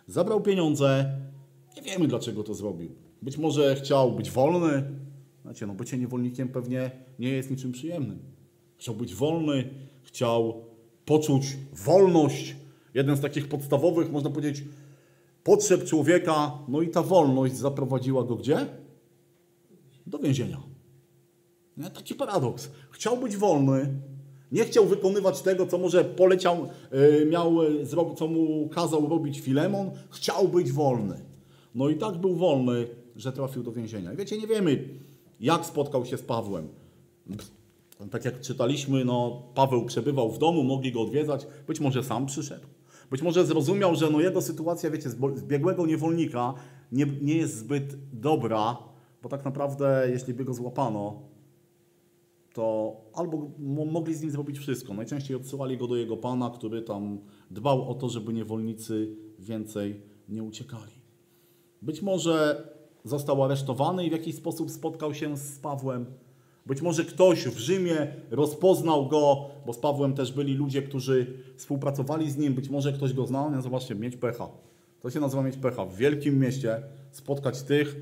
Zabrał 0.07 0.41
pieniądze, 0.41 1.19
nie 1.75 1.81
wiemy 1.81 2.07
dlaczego 2.07 2.43
to 2.43 2.53
zrobił. 2.53 2.95
Być 3.21 3.37
może 3.37 3.75
chciał 3.75 4.11
być 4.11 4.31
wolny, 4.31 4.83
Znacie, 5.45 5.67
no 5.67 5.73
bycie 5.73 5.97
niewolnikiem 5.97 6.47
pewnie 6.49 6.91
nie 7.19 7.29
jest 7.29 7.51
niczym 7.51 7.71
przyjemnym. 7.71 8.19
Chciał 8.77 8.95
być 8.95 9.15
wolny, 9.15 9.69
chciał 10.03 10.63
poczuć 11.05 11.57
wolność. 11.85 12.55
Jeden 12.95 13.17
z 13.17 13.21
takich 13.21 13.47
podstawowych, 13.47 14.11
można 14.11 14.29
powiedzieć, 14.29 14.63
potrzeb 15.43 15.83
człowieka. 15.83 16.51
No 16.67 16.81
i 16.81 16.89
ta 16.89 17.03
wolność 17.03 17.55
zaprowadziła 17.55 18.23
go 18.23 18.35
gdzie? 18.35 18.67
Do 20.07 20.19
więzienia. 20.19 20.63
Nie? 21.77 21.89
Taki 21.89 22.15
paradoks. 22.15 22.71
Chciał 22.91 23.17
być 23.17 23.37
wolny, 23.37 23.93
nie 24.51 24.63
chciał 24.63 24.85
wykonywać 24.85 25.41
tego, 25.41 25.67
co 25.67 25.77
może 25.77 26.03
poleciał, 26.05 26.67
yy, 26.91 27.25
miał, 27.25 27.63
yy, 27.63 28.15
co 28.15 28.27
mu 28.27 28.69
kazał 28.69 29.09
robić 29.09 29.39
Filemon. 29.39 29.91
Chciał 30.09 30.47
być 30.47 30.71
wolny. 30.71 31.21
No 31.75 31.89
i 31.89 31.95
tak 31.95 32.17
był 32.17 32.35
wolny, 32.35 32.87
że 33.15 33.31
trafił 33.31 33.63
do 33.63 33.71
więzienia. 33.71 34.13
I 34.13 34.17
wiecie, 34.17 34.37
nie 34.37 34.47
wiemy, 34.47 34.89
jak 35.39 35.65
spotkał 35.65 36.05
się 36.05 36.17
z 36.17 36.21
Pawłem? 36.21 36.67
Tak 38.11 38.25
jak 38.25 38.41
czytaliśmy, 38.41 39.05
no, 39.05 39.43
Paweł 39.55 39.85
przebywał 39.85 40.31
w 40.31 40.37
domu, 40.37 40.63
mogli 40.63 40.91
go 40.91 41.01
odwiedzać, 41.01 41.47
być 41.67 41.79
może 41.79 42.03
sam 42.03 42.25
przyszedł. 42.25 42.74
Być 43.11 43.21
może 43.21 43.45
zrozumiał, 43.45 43.95
że 43.95 44.09
no, 44.09 44.21
jego 44.21 44.41
sytuacja, 44.41 44.91
wiecie, 44.91 45.09
zbiegłego 45.35 45.85
niewolnika 45.85 46.53
nie, 46.91 47.05
nie 47.21 47.37
jest 47.37 47.57
zbyt 47.57 47.95
dobra, 48.13 48.77
bo 49.21 49.29
tak 49.29 49.45
naprawdę, 49.45 50.07
jeśli 50.11 50.33
by 50.33 50.45
go 50.45 50.53
złapano, 50.53 51.21
to 52.53 52.95
albo 53.13 53.51
mogli 53.85 54.13
z 54.13 54.21
nim 54.21 54.31
zrobić 54.31 54.59
wszystko. 54.59 54.93
Najczęściej 54.93 55.37
odsyłali 55.37 55.77
go 55.77 55.87
do 55.87 55.95
jego 55.95 56.17
pana, 56.17 56.49
który 56.49 56.81
tam 56.81 57.19
dbał 57.51 57.89
o 57.89 57.93
to, 57.93 58.09
żeby 58.09 58.33
niewolnicy 58.33 59.15
więcej 59.39 60.01
nie 60.29 60.43
uciekali. 60.43 60.91
Być 61.81 62.01
może 62.01 62.67
został 63.03 63.43
aresztowany 63.43 64.05
i 64.05 64.09
w 64.09 64.11
jakiś 64.11 64.35
sposób 64.35 64.71
spotkał 64.71 65.13
się 65.13 65.37
z 65.37 65.59
Pawłem. 65.59 66.05
Być 66.65 66.81
może 66.81 67.05
ktoś 67.05 67.43
w 67.43 67.57
Rzymie 67.57 68.07
rozpoznał 68.31 69.07
go, 69.07 69.45
bo 69.65 69.73
z 69.73 69.77
Pawłem 69.77 70.13
też 70.13 70.31
byli 70.31 70.53
ludzie, 70.53 70.81
którzy 70.81 71.37
współpracowali 71.57 72.31
z 72.31 72.37
nim. 72.37 72.53
Być 72.53 72.69
może 72.69 72.93
ktoś 72.93 73.13
go 73.13 73.27
znał. 73.27 73.51
No 73.51 73.61
zobaczcie, 73.61 73.95
mieć 73.95 74.15
pecha. 74.15 74.47
To 75.01 75.09
się 75.09 75.19
nazywa 75.19 75.43
mieć 75.43 75.57
pecha. 75.57 75.85
W 75.85 75.95
wielkim 75.95 76.39
mieście 76.39 76.81
spotkać 77.11 77.61
tych, 77.61 77.95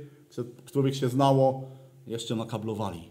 których 0.66 0.96
się 0.96 1.10
znało, 1.10 1.70
jeszcze 2.08 2.36
nakablowali. 2.36 3.10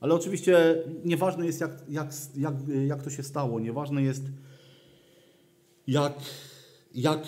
Ale 0.00 0.14
oczywiście 0.14 0.82
nieważne 1.04 1.46
jest, 1.46 1.60
jak, 1.60 1.70
jak, 1.88 2.12
jak, 2.36 2.54
jak 2.86 3.02
to 3.02 3.10
się 3.10 3.22
stało. 3.22 3.60
Nieważne 3.60 4.02
jest, 4.02 4.22
jak 5.86 6.14
jak 6.94 7.26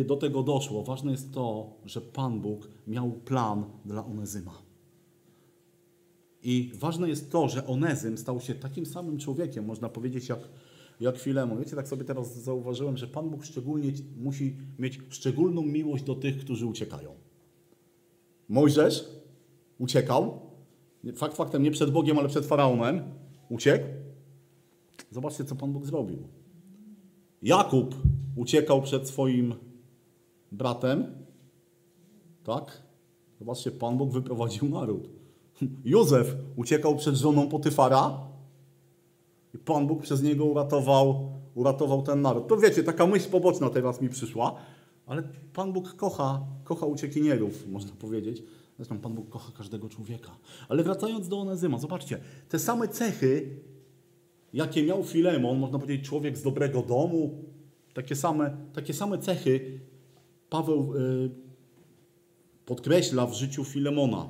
e, 0.00 0.04
do 0.04 0.16
tego 0.16 0.42
doszło? 0.42 0.82
Ważne 0.82 1.10
jest 1.10 1.32
to, 1.32 1.70
że 1.84 2.00
Pan 2.00 2.40
Bóg 2.40 2.68
miał 2.86 3.12
plan 3.12 3.64
dla 3.84 4.04
Onezyma. 4.04 4.63
I 6.44 6.70
ważne 6.74 7.08
jest 7.08 7.32
to, 7.32 7.48
że 7.48 7.66
Onezym 7.66 8.18
stał 8.18 8.40
się 8.40 8.54
takim 8.54 8.86
samym 8.86 9.18
człowiekiem, 9.18 9.64
można 9.64 9.88
powiedzieć, 9.88 10.28
jak, 10.28 10.38
jak 11.00 11.18
Filemon. 11.18 11.58
Wiecie, 11.58 11.76
tak 11.76 11.88
sobie 11.88 12.04
teraz 12.04 12.42
zauważyłem, 12.42 12.96
że 12.96 13.06
Pan 13.06 13.30
Bóg 13.30 13.44
szczególnie 13.44 13.92
musi 14.16 14.56
mieć 14.78 15.00
szczególną 15.08 15.62
miłość 15.62 16.04
do 16.04 16.14
tych, 16.14 16.38
którzy 16.38 16.66
uciekają. 16.66 17.14
Mojżesz 18.48 19.08
uciekał, 19.78 20.40
fakt 21.14 21.36
faktem 21.36 21.62
nie 21.62 21.70
przed 21.70 21.90
Bogiem, 21.90 22.18
ale 22.18 22.28
przed 22.28 22.46
Faraonem, 22.46 23.02
uciekł. 23.48 23.84
Zobaczcie, 25.10 25.44
co 25.44 25.56
Pan 25.56 25.72
Bóg 25.72 25.86
zrobił. 25.86 26.18
Jakub 27.42 27.94
uciekał 28.36 28.82
przed 28.82 29.08
swoim 29.08 29.54
bratem, 30.52 31.06
tak? 32.44 32.82
Zobaczcie, 33.38 33.70
Pan 33.70 33.98
Bóg 33.98 34.12
wyprowadził 34.12 34.68
naród. 34.68 35.13
Józef 35.84 36.36
uciekał 36.56 36.96
przed 36.96 37.14
żoną 37.16 37.48
Potyfara 37.48 38.20
i 39.54 39.58
Pan 39.58 39.86
Bóg 39.86 40.02
przez 40.02 40.22
niego 40.22 40.44
uratował, 40.44 41.32
uratował 41.54 42.02
ten 42.02 42.22
naród. 42.22 42.48
To 42.48 42.56
wiecie, 42.56 42.84
taka 42.84 43.06
myśl 43.06 43.30
poboczna 43.30 43.70
teraz 43.70 44.00
mi 44.00 44.08
przyszła, 44.08 44.54
ale 45.06 45.22
Pan 45.52 45.72
Bóg 45.72 45.94
kocha, 45.94 46.40
kocha 46.64 46.86
uciekinierów, 46.86 47.68
można 47.68 47.92
powiedzieć. 47.92 48.42
Zresztą 48.76 48.98
Pan 48.98 49.14
Bóg 49.14 49.28
kocha 49.28 49.52
każdego 49.58 49.88
człowieka. 49.88 50.30
Ale 50.68 50.82
wracając 50.82 51.28
do 51.28 51.40
Onezyma, 51.40 51.78
zobaczcie, 51.78 52.20
te 52.48 52.58
same 52.58 52.88
cechy, 52.88 53.50
jakie 54.52 54.82
miał 54.82 55.04
Filemon, 55.04 55.58
można 55.58 55.78
powiedzieć 55.78 56.06
człowiek 56.06 56.38
z 56.38 56.42
dobrego 56.42 56.82
domu, 56.82 57.44
takie 57.94 58.16
same, 58.16 58.56
takie 58.72 58.94
same 58.94 59.18
cechy 59.18 59.80
Paweł 60.50 60.94
y, 60.96 61.30
podkreśla 62.66 63.26
w 63.26 63.34
życiu 63.34 63.64
Filemona. 63.64 64.28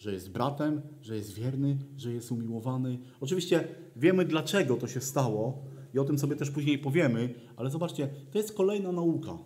Że 0.00 0.12
jest 0.12 0.30
bratem, 0.30 0.82
że 1.02 1.16
jest 1.16 1.34
wierny, 1.34 1.78
że 1.96 2.12
jest 2.12 2.32
umiłowany. 2.32 2.98
Oczywiście 3.20 3.68
wiemy, 3.96 4.24
dlaczego 4.24 4.76
to 4.76 4.88
się 4.88 5.00
stało 5.00 5.62
i 5.94 5.98
o 5.98 6.04
tym 6.04 6.18
sobie 6.18 6.36
też 6.36 6.50
później 6.50 6.78
powiemy, 6.78 7.34
ale 7.56 7.70
zobaczcie, 7.70 8.08
to 8.30 8.38
jest 8.38 8.52
kolejna 8.52 8.92
nauka, 8.92 9.38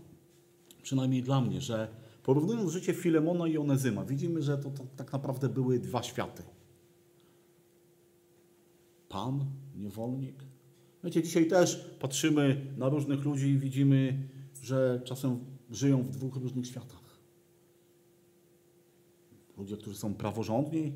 przynajmniej 0.82 1.22
dla 1.22 1.40
mnie, 1.40 1.60
że 1.60 1.88
porównując 2.22 2.70
życie 2.70 2.94
Filemona 2.94 3.48
i 3.48 3.58
Onezyma, 3.58 4.04
widzimy, 4.04 4.42
że 4.42 4.58
to, 4.58 4.70
to 4.70 4.86
tak 4.96 5.12
naprawdę 5.12 5.48
były 5.48 5.78
dwa 5.78 6.02
światy. 6.02 6.42
Pan, 9.08 9.44
niewolnik. 9.76 10.44
Wiecie, 11.04 11.22
dzisiaj 11.22 11.46
też 11.46 11.76
patrzymy 12.00 12.66
na 12.76 12.88
różnych 12.88 13.24
ludzi 13.24 13.48
i 13.48 13.58
widzimy, 13.58 14.28
że 14.62 15.00
czasem 15.04 15.38
żyją 15.70 16.02
w 16.02 16.10
dwóch 16.10 16.36
różnych 16.36 16.66
światach. 16.66 17.03
Ludzie, 19.58 19.76
którzy 19.76 19.96
są 19.96 20.14
praworządni, 20.14 20.92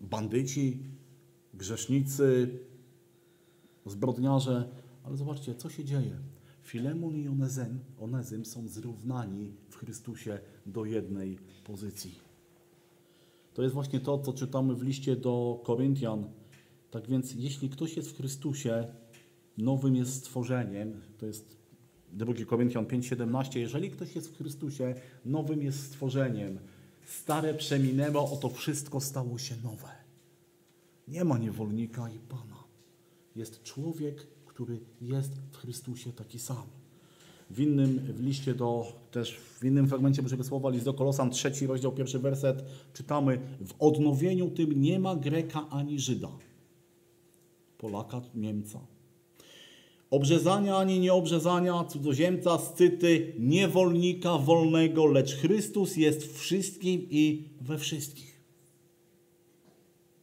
bandyci, 0.00 0.78
grzesznicy, 1.54 2.58
zbrodniarze. 3.86 4.68
Ale 5.04 5.16
zobaczcie, 5.16 5.54
co 5.54 5.70
się 5.70 5.84
dzieje. 5.84 6.18
Filemon 6.62 7.16
i 7.16 7.28
Onezym, 7.28 7.78
Onezym 7.98 8.44
są 8.44 8.68
zrównani 8.68 9.54
w 9.68 9.76
Chrystusie 9.76 10.38
do 10.66 10.84
jednej 10.84 11.38
pozycji. 11.64 12.18
To 13.54 13.62
jest 13.62 13.74
właśnie 13.74 14.00
to, 14.00 14.18
co 14.18 14.32
czytamy 14.32 14.74
w 14.74 14.82
liście 14.82 15.16
do 15.16 15.60
Koryntian. 15.64 16.24
Tak 16.90 17.08
więc, 17.08 17.34
jeśli 17.34 17.70
ktoś 17.70 17.96
jest 17.96 18.10
w 18.10 18.16
Chrystusie, 18.16 18.86
nowym 19.58 19.96
jest 19.96 20.14
stworzeniem, 20.14 21.00
to 21.18 21.26
jest 21.26 21.56
2 22.12 22.44
Koryntian 22.46 22.86
5:17, 22.86 23.58
jeżeli 23.58 23.90
ktoś 23.90 24.14
jest 24.14 24.34
w 24.34 24.36
Chrystusie, 24.36 24.94
nowym 25.24 25.62
jest 25.62 25.78
stworzeniem. 25.78 26.58
Stare 27.06 27.54
przeminęło, 27.54 28.30
oto 28.32 28.48
wszystko 28.48 29.00
stało 29.00 29.38
się 29.38 29.54
nowe. 29.64 29.88
Nie 31.08 31.24
ma 31.24 31.38
niewolnika 31.38 32.10
i 32.10 32.18
Pana. 32.18 32.64
Jest 33.36 33.62
człowiek, 33.62 34.26
który 34.46 34.80
jest 35.00 35.32
w 35.52 35.56
Chrystusie 35.56 36.12
taki 36.12 36.38
sam. 36.38 36.66
W 37.50 37.60
innym 37.60 37.98
w 37.98 38.20
liście 38.20 38.54
do, 38.54 38.92
też 39.10 39.40
w 39.60 39.64
innym 39.64 39.88
fragmencie 39.88 40.22
Bożego 40.22 40.44
Słowa, 40.44 40.70
list 40.70 40.84
do 40.84 40.94
Kolosan, 40.94 41.30
trzeci 41.30 41.66
rozdział, 41.66 41.92
pierwszy 41.92 42.18
werset, 42.18 42.64
czytamy 42.92 43.40
w 43.66 43.74
odnowieniu 43.78 44.50
tym 44.50 44.82
nie 44.82 44.98
ma 44.98 45.16
Greka 45.16 45.68
ani 45.70 46.00
Żyda, 46.00 46.28
Polaka, 47.78 48.20
Niemca, 48.34 48.80
obrzezania 50.12 50.76
ani 50.76 51.00
nieobrzezania, 51.00 51.84
cudzoziemca, 51.84 52.58
scyty, 52.58 53.32
niewolnika 53.38 54.38
wolnego, 54.38 55.06
lecz 55.06 55.36
Chrystus 55.36 55.96
jest 55.96 56.38
wszystkim 56.38 57.06
i 57.10 57.48
we 57.60 57.78
wszystkich. 57.78 58.40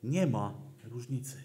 Nie 0.03 0.27
ma 0.27 0.53
różnicy. 0.91 1.35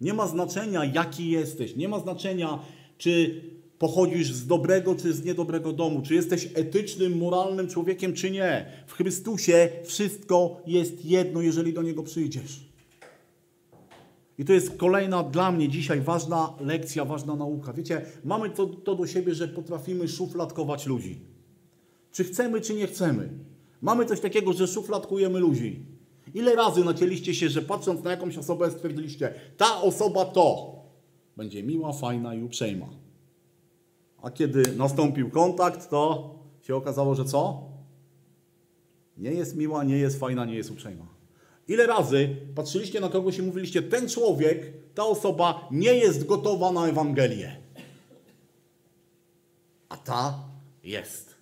Nie 0.00 0.14
ma 0.14 0.26
znaczenia, 0.26 0.84
jaki 0.84 1.30
jesteś. 1.30 1.76
Nie 1.76 1.88
ma 1.88 1.98
znaczenia, 1.98 2.58
czy 2.98 3.42
pochodzisz 3.78 4.32
z 4.32 4.46
dobrego 4.46 4.94
czy 4.94 5.12
z 5.12 5.24
niedobrego 5.24 5.72
domu, 5.72 6.02
czy 6.02 6.14
jesteś 6.14 6.48
etycznym, 6.54 7.18
moralnym 7.18 7.68
człowiekiem, 7.68 8.14
czy 8.14 8.30
nie. 8.30 8.66
W 8.86 8.92
Chrystusie 8.92 9.68
wszystko 9.84 10.62
jest 10.66 11.04
jedno, 11.04 11.42
jeżeli 11.42 11.72
do 11.72 11.82
Niego 11.82 12.02
przyjdziesz. 12.02 12.71
I 14.42 14.44
to 14.44 14.52
jest 14.52 14.76
kolejna 14.76 15.22
dla 15.22 15.52
mnie 15.52 15.68
dzisiaj 15.68 16.00
ważna 16.00 16.54
lekcja, 16.60 17.04
ważna 17.04 17.36
nauka. 17.36 17.72
Wiecie, 17.72 18.06
mamy 18.24 18.50
to, 18.50 18.66
to 18.66 18.94
do 18.94 19.06
siebie, 19.06 19.34
że 19.34 19.48
potrafimy 19.48 20.08
szufladkować 20.08 20.86
ludzi. 20.86 21.20
Czy 22.12 22.24
chcemy, 22.24 22.60
czy 22.60 22.74
nie 22.74 22.86
chcemy. 22.86 23.28
Mamy 23.82 24.06
coś 24.06 24.20
takiego, 24.20 24.52
że 24.52 24.66
szufladkujemy 24.66 25.40
ludzi. 25.40 25.86
Ile 26.34 26.54
razy 26.54 26.84
nacięliście 26.84 27.34
się, 27.34 27.48
że 27.48 27.62
patrząc 27.62 28.04
na 28.04 28.10
jakąś 28.10 28.38
osobę 28.38 28.70
stwierdziliście, 28.70 29.34
ta 29.56 29.82
osoba 29.82 30.24
to 30.24 30.76
będzie 31.36 31.62
miła, 31.62 31.92
fajna 31.92 32.34
i 32.34 32.42
uprzejma. 32.42 32.88
A 34.22 34.30
kiedy 34.30 34.62
nastąpił 34.76 35.30
kontakt, 35.30 35.90
to 35.90 36.34
się 36.62 36.76
okazało, 36.76 37.14
że 37.14 37.24
co? 37.24 37.68
Nie 39.18 39.30
jest 39.30 39.56
miła, 39.56 39.84
nie 39.84 39.98
jest 39.98 40.18
fajna, 40.18 40.44
nie 40.44 40.54
jest 40.54 40.70
uprzejma. 40.70 41.21
Ile 41.68 41.86
razy 41.86 42.36
patrzyliście 42.54 43.00
na 43.00 43.08
kogoś 43.08 43.38
i 43.38 43.42
mówiliście, 43.42 43.82
ten 43.82 44.08
człowiek, 44.08 44.72
ta 44.94 45.04
osoba 45.04 45.68
nie 45.70 45.94
jest 45.94 46.26
gotowa 46.26 46.72
na 46.72 46.88
Ewangelię. 46.88 47.56
A 49.88 49.96
ta 49.96 50.38
jest. 50.84 51.34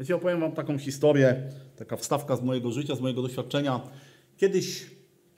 Wiecie, 0.00 0.16
opowiem 0.16 0.40
wam 0.40 0.52
taką 0.52 0.78
historię, 0.78 1.42
taka 1.76 1.96
wstawka 1.96 2.36
z 2.36 2.42
mojego 2.42 2.72
życia, 2.72 2.94
z 2.94 3.00
mojego 3.00 3.22
doświadczenia. 3.22 3.80
Kiedyś 4.36 4.86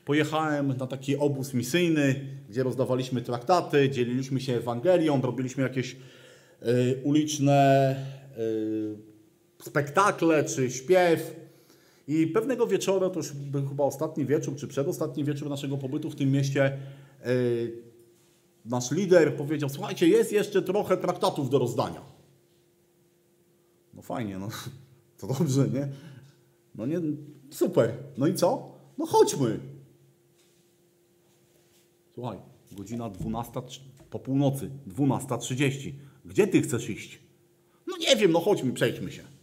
pojechałem 0.05 0.77
na 0.77 0.87
taki 0.87 1.17
obóz 1.17 1.55
misyjny, 1.55 2.15
gdzie 2.49 2.63
rozdawaliśmy 2.63 3.23
traktaty, 3.23 3.91
dzieliliśmy 3.91 4.41
się 4.41 4.57
Ewangelią, 4.57 5.21
robiliśmy 5.23 5.63
jakieś 5.63 5.97
y, 6.63 7.01
uliczne 7.05 7.97
y, 8.39 9.65
spektakle 9.65 10.45
czy 10.45 10.71
śpiew. 10.71 11.38
I 12.09 12.27
pewnego 12.27 12.67
wieczoru, 12.67 13.11
to 13.11 13.17
już 13.19 13.33
był 13.33 13.69
chyba 13.69 13.85
ostatni 13.85 14.27
wieczór, 14.27 14.57
czy 14.57 14.69
przedostatni 14.69 15.25
wieczór 15.25 15.49
naszego 15.49 15.77
pobytu 15.77 16.11
w 16.11 16.17
tym 16.17 16.31
mieście, 16.31 16.79
y, 17.27 17.83
nasz 18.65 18.91
lider 18.91 19.37
powiedział, 19.37 19.69
słuchajcie, 19.69 20.09
jest 20.09 20.33
jeszcze 20.33 20.63
trochę 20.63 20.97
traktatów 20.97 21.51
do 21.51 21.59
rozdania. 21.59 22.03
No 23.95 24.03
fajnie, 24.03 24.39
no 24.39 24.49
to 25.19 25.27
dobrze, 25.27 25.69
nie? 25.69 25.89
No 26.75 26.87
nie, 26.87 27.01
super. 27.51 27.95
No 28.19 28.27
i 28.27 28.35
co? 28.35 28.73
No 28.99 29.07
chodźmy. 29.07 29.61
Słuchaj, 32.15 32.39
godzina 32.73 33.11
12 33.11 33.63
po 34.11 34.19
północy, 34.19 34.71
12.30. 34.89 35.93
Gdzie 36.25 36.47
ty 36.47 36.63
chcesz 36.63 36.91
iść? 36.91 37.19
No 37.87 37.97
nie 37.97 38.17
wiem, 38.17 38.33
no 38.33 38.41
chodźmy, 38.41 38.73
przejdźmy 38.73 39.13
się. 39.13 39.38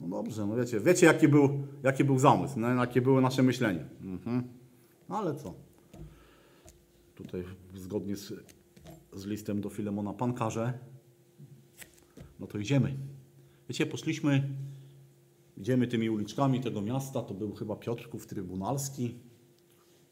No 0.00 0.08
dobrze, 0.08 0.46
no 0.46 0.56
wiecie, 0.56 0.80
wiecie 0.80 1.06
jaki 1.06 1.28
był, 1.28 1.48
jaki 1.82 2.04
był 2.04 2.18
zamysł, 2.18 2.60
no, 2.60 2.68
jakie 2.68 3.02
było 3.02 3.20
nasze 3.20 3.42
myślenie. 3.42 3.84
Mhm. 4.00 4.48
No 5.08 5.18
ale 5.18 5.34
co? 5.34 5.54
Tutaj 7.14 7.44
zgodnie 7.74 8.16
z, 8.16 8.32
z 9.12 9.26
listem 9.26 9.60
do 9.60 9.70
Filemona 9.70 10.12
Pan 10.12 10.34
każe, 10.34 10.78
no 12.40 12.46
to 12.46 12.58
idziemy. 12.58 12.96
Wiecie, 13.68 13.86
poszliśmy, 13.86 14.48
idziemy 15.56 15.86
tymi 15.86 16.10
uliczkami 16.10 16.60
tego 16.60 16.82
miasta, 16.82 17.22
to 17.22 17.34
był 17.34 17.54
chyba 17.54 17.76
Piotrków 17.76 18.26
Trybunalski. 18.26 19.14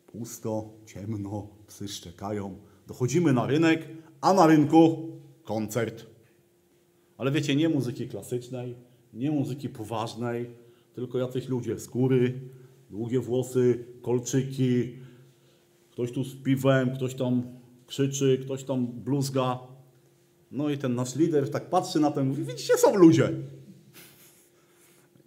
Pusto, 0.07 0.71
ciemno, 0.87 1.49
psy 1.67 1.89
szczekają. 1.89 2.59
Dochodzimy 2.87 3.33
na 3.33 3.47
rynek, 3.47 3.89
a 4.21 4.33
na 4.33 4.47
rynku 4.47 5.09
koncert. 5.45 6.07
Ale 7.19 7.31
wiecie, 7.31 7.57
nie 7.57 7.69
muzyki 7.69 8.09
klasycznej, 8.09 8.77
nie 9.17 9.31
muzyki 9.31 9.69
poważnej, 9.69 10.51
tylko 10.95 11.19
jacyś 11.19 11.49
ludzie 11.49 11.79
skóry, 11.79 12.41
długie 12.91 13.21
włosy, 13.21 13.85
kolczyki, 14.03 14.93
ktoś 15.91 16.13
tu 16.13 16.25
z 16.25 16.35
piwem, 16.35 16.95
ktoś 16.95 17.15
tam 17.15 17.43
krzyczy, 17.87 18.39
ktoś 18.43 18.65
tam 18.65 18.87
bluzga. 18.87 19.59
No 20.51 20.71
i 20.71 20.79
ten 20.79 20.95
nasz 20.95 21.17
lider 21.17 21.51
tak 21.51 21.71
patrzy 21.71 22.01
na 22.01 22.11
i 22.11 22.25
mówi, 22.25 22.45
widzicie, 22.45 22.77
są 22.77 22.97
ludzie. 22.97 23.33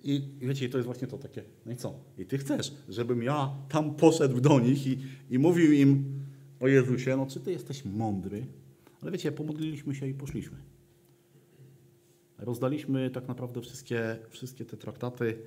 I 0.03 0.21
wiecie, 0.41 0.69
to 0.69 0.77
jest 0.77 0.85
właśnie 0.85 1.07
to 1.07 1.17
takie, 1.17 1.43
no 1.65 1.71
i 1.71 1.75
co? 1.75 1.93
I 2.17 2.25
ty 2.25 2.37
chcesz, 2.37 2.73
żebym 2.89 3.23
ja 3.23 3.53
tam 3.69 3.95
poszedł 3.95 4.41
do 4.41 4.59
nich 4.59 4.87
i, 4.87 4.97
i 5.29 5.39
mówił 5.39 5.71
im 5.71 6.19
o 6.59 6.67
Jezusie, 6.67 7.17
no 7.17 7.25
czy 7.25 7.39
ty 7.39 7.51
jesteś 7.51 7.85
mądry? 7.85 8.45
Ale 9.01 9.11
wiecie, 9.11 9.31
pomodliliśmy 9.31 9.95
się 9.95 10.07
i 10.07 10.13
poszliśmy. 10.13 10.57
Rozdaliśmy 12.39 13.09
tak 13.09 13.27
naprawdę 13.27 13.61
wszystkie, 13.61 14.17
wszystkie 14.29 14.65
te 14.65 14.77
traktaty. 14.77 15.37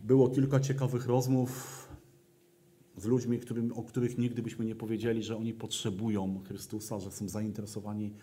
Było 0.00 0.28
kilka 0.28 0.60
ciekawych 0.60 1.06
rozmów 1.06 1.82
z 2.96 3.04
ludźmi, 3.04 3.38
którym, 3.38 3.72
o 3.72 3.82
których 3.82 4.18
nigdy 4.18 4.42
byśmy 4.42 4.64
nie 4.64 4.74
powiedzieli, 4.74 5.22
że 5.22 5.36
oni 5.36 5.54
potrzebują 5.54 6.40
Chrystusa, 6.48 7.00
że 7.00 7.10
są 7.10 7.28
zainteresowani. 7.28 8.14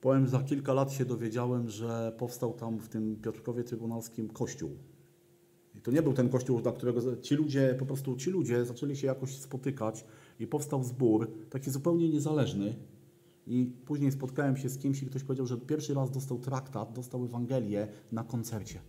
Powiem, 0.00 0.28
za 0.28 0.42
kilka 0.42 0.74
lat 0.74 0.92
się 0.92 1.04
dowiedziałem, 1.04 1.68
że 1.68 2.12
powstał 2.18 2.52
tam 2.52 2.78
w 2.78 2.88
tym 2.88 3.16
Piotrkowie 3.16 3.64
Trybunalskim 3.64 4.28
kościół. 4.28 4.70
I 5.74 5.80
to 5.80 5.90
nie 5.90 6.02
był 6.02 6.12
ten 6.12 6.28
kościół, 6.28 6.60
na 6.60 6.72
którego 6.72 7.16
ci 7.16 7.34
ludzie, 7.34 7.76
po 7.78 7.86
prostu 7.86 8.16
ci 8.16 8.30
ludzie 8.30 8.64
zaczęli 8.64 8.96
się 8.96 9.06
jakoś 9.06 9.36
spotykać 9.36 10.04
i 10.40 10.46
powstał 10.46 10.84
zbór, 10.84 11.30
taki 11.50 11.70
zupełnie 11.70 12.08
niezależny. 12.08 12.74
I 13.46 13.72
później 13.84 14.12
spotkałem 14.12 14.56
się 14.56 14.68
z 14.68 14.78
kimś 14.78 15.02
i 15.02 15.06
ktoś 15.06 15.24
powiedział, 15.24 15.46
że 15.46 15.58
pierwszy 15.58 15.94
raz 15.94 16.10
dostał 16.10 16.38
traktat, 16.38 16.92
dostał 16.92 17.24
Ewangelię 17.24 17.88
na 18.12 18.24
koncercie. 18.24 18.80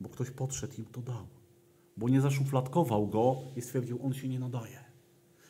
Bo 0.00 0.08
ktoś 0.08 0.30
podszedł 0.30 0.74
i 0.76 0.78
im 0.78 0.84
to 0.84 1.00
dał. 1.00 1.26
Bo 1.96 2.08
nie 2.08 2.20
zaszufladkował 2.20 3.08
go 3.08 3.36
i 3.56 3.62
stwierdził, 3.62 3.98
on 4.02 4.12
się 4.14 4.28
nie 4.28 4.38
nadaje. 4.38 4.90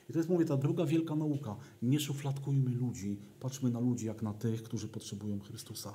I 0.09 0.13
to 0.13 0.19
jest, 0.19 0.29
mówię, 0.29 0.45
ta 0.45 0.57
druga 0.57 0.87
wielka 0.87 1.17
nauka. 1.17 1.57
Nie 1.83 2.01
szufladkujmy 2.01 2.71
ludzi, 2.71 3.19
patrzmy 3.41 3.71
na 3.71 3.81
ludzi 3.81 4.07
jak 4.07 4.23
na 4.23 4.35
tych, 4.35 4.63
którzy 4.63 4.89
potrzebują 4.89 5.41
Chrystusa. 5.41 5.93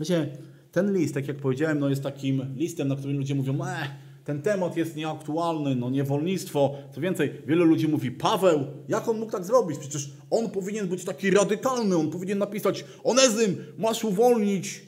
Wiecie, 0.00 0.38
ten 0.72 0.92
list, 0.92 1.14
tak 1.14 1.28
jak 1.28 1.36
powiedziałem, 1.36 1.78
no 1.78 1.88
jest 1.88 2.02
takim 2.02 2.54
listem, 2.56 2.88
na 2.88 2.96
którym 2.96 3.16
ludzie 3.16 3.34
mówią, 3.34 3.64
e, 3.64 3.88
ten 4.26 4.42
temat 4.42 4.76
jest 4.76 4.96
nieaktualny, 4.96 5.76
no 5.76 5.90
niewolnictwo. 5.90 6.74
Co 6.94 7.00
więcej, 7.00 7.32
wielu 7.46 7.64
ludzi 7.64 7.88
mówi, 7.88 8.10
Paweł, 8.10 8.64
jak 8.88 9.08
on 9.08 9.18
mógł 9.18 9.32
tak 9.32 9.44
zrobić? 9.44 9.78
Przecież 9.78 10.10
on 10.30 10.50
powinien 10.50 10.88
być 10.88 11.04
taki 11.04 11.30
radykalny, 11.30 11.96
on 11.96 12.10
powinien 12.10 12.38
napisać, 12.38 12.84
Onezym, 13.04 13.64
masz 13.78 14.04
uwolnić 14.04 14.82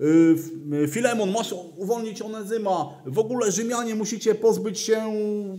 y, 0.00 0.88
Filemon, 0.88 1.30
masz 1.30 1.54
uwolnić 1.76 2.22
Onezyma, 2.22 3.02
w 3.06 3.18
ogóle 3.18 3.52
Rzymianie 3.52 3.94
musicie 3.94 4.34
pozbyć 4.34 4.78
się 4.78 5.12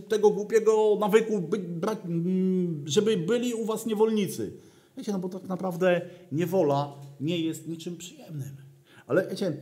tego 0.08 0.30
głupiego 0.30 0.96
nawyku, 1.00 1.42
mm, 2.04 2.84
żeby 2.86 3.16
byli 3.16 3.54
u 3.54 3.64
was 3.64 3.86
niewolnicy. 3.86 4.52
Wiecie, 4.96 5.12
no 5.12 5.18
bo 5.18 5.28
tak 5.28 5.42
naprawdę 5.42 6.00
niewola 6.32 6.92
nie 7.20 7.38
jest 7.38 7.68
niczym 7.68 7.96
przyjemnym. 7.96 8.56
Ale 9.06 9.28
wiecie, 9.30 9.56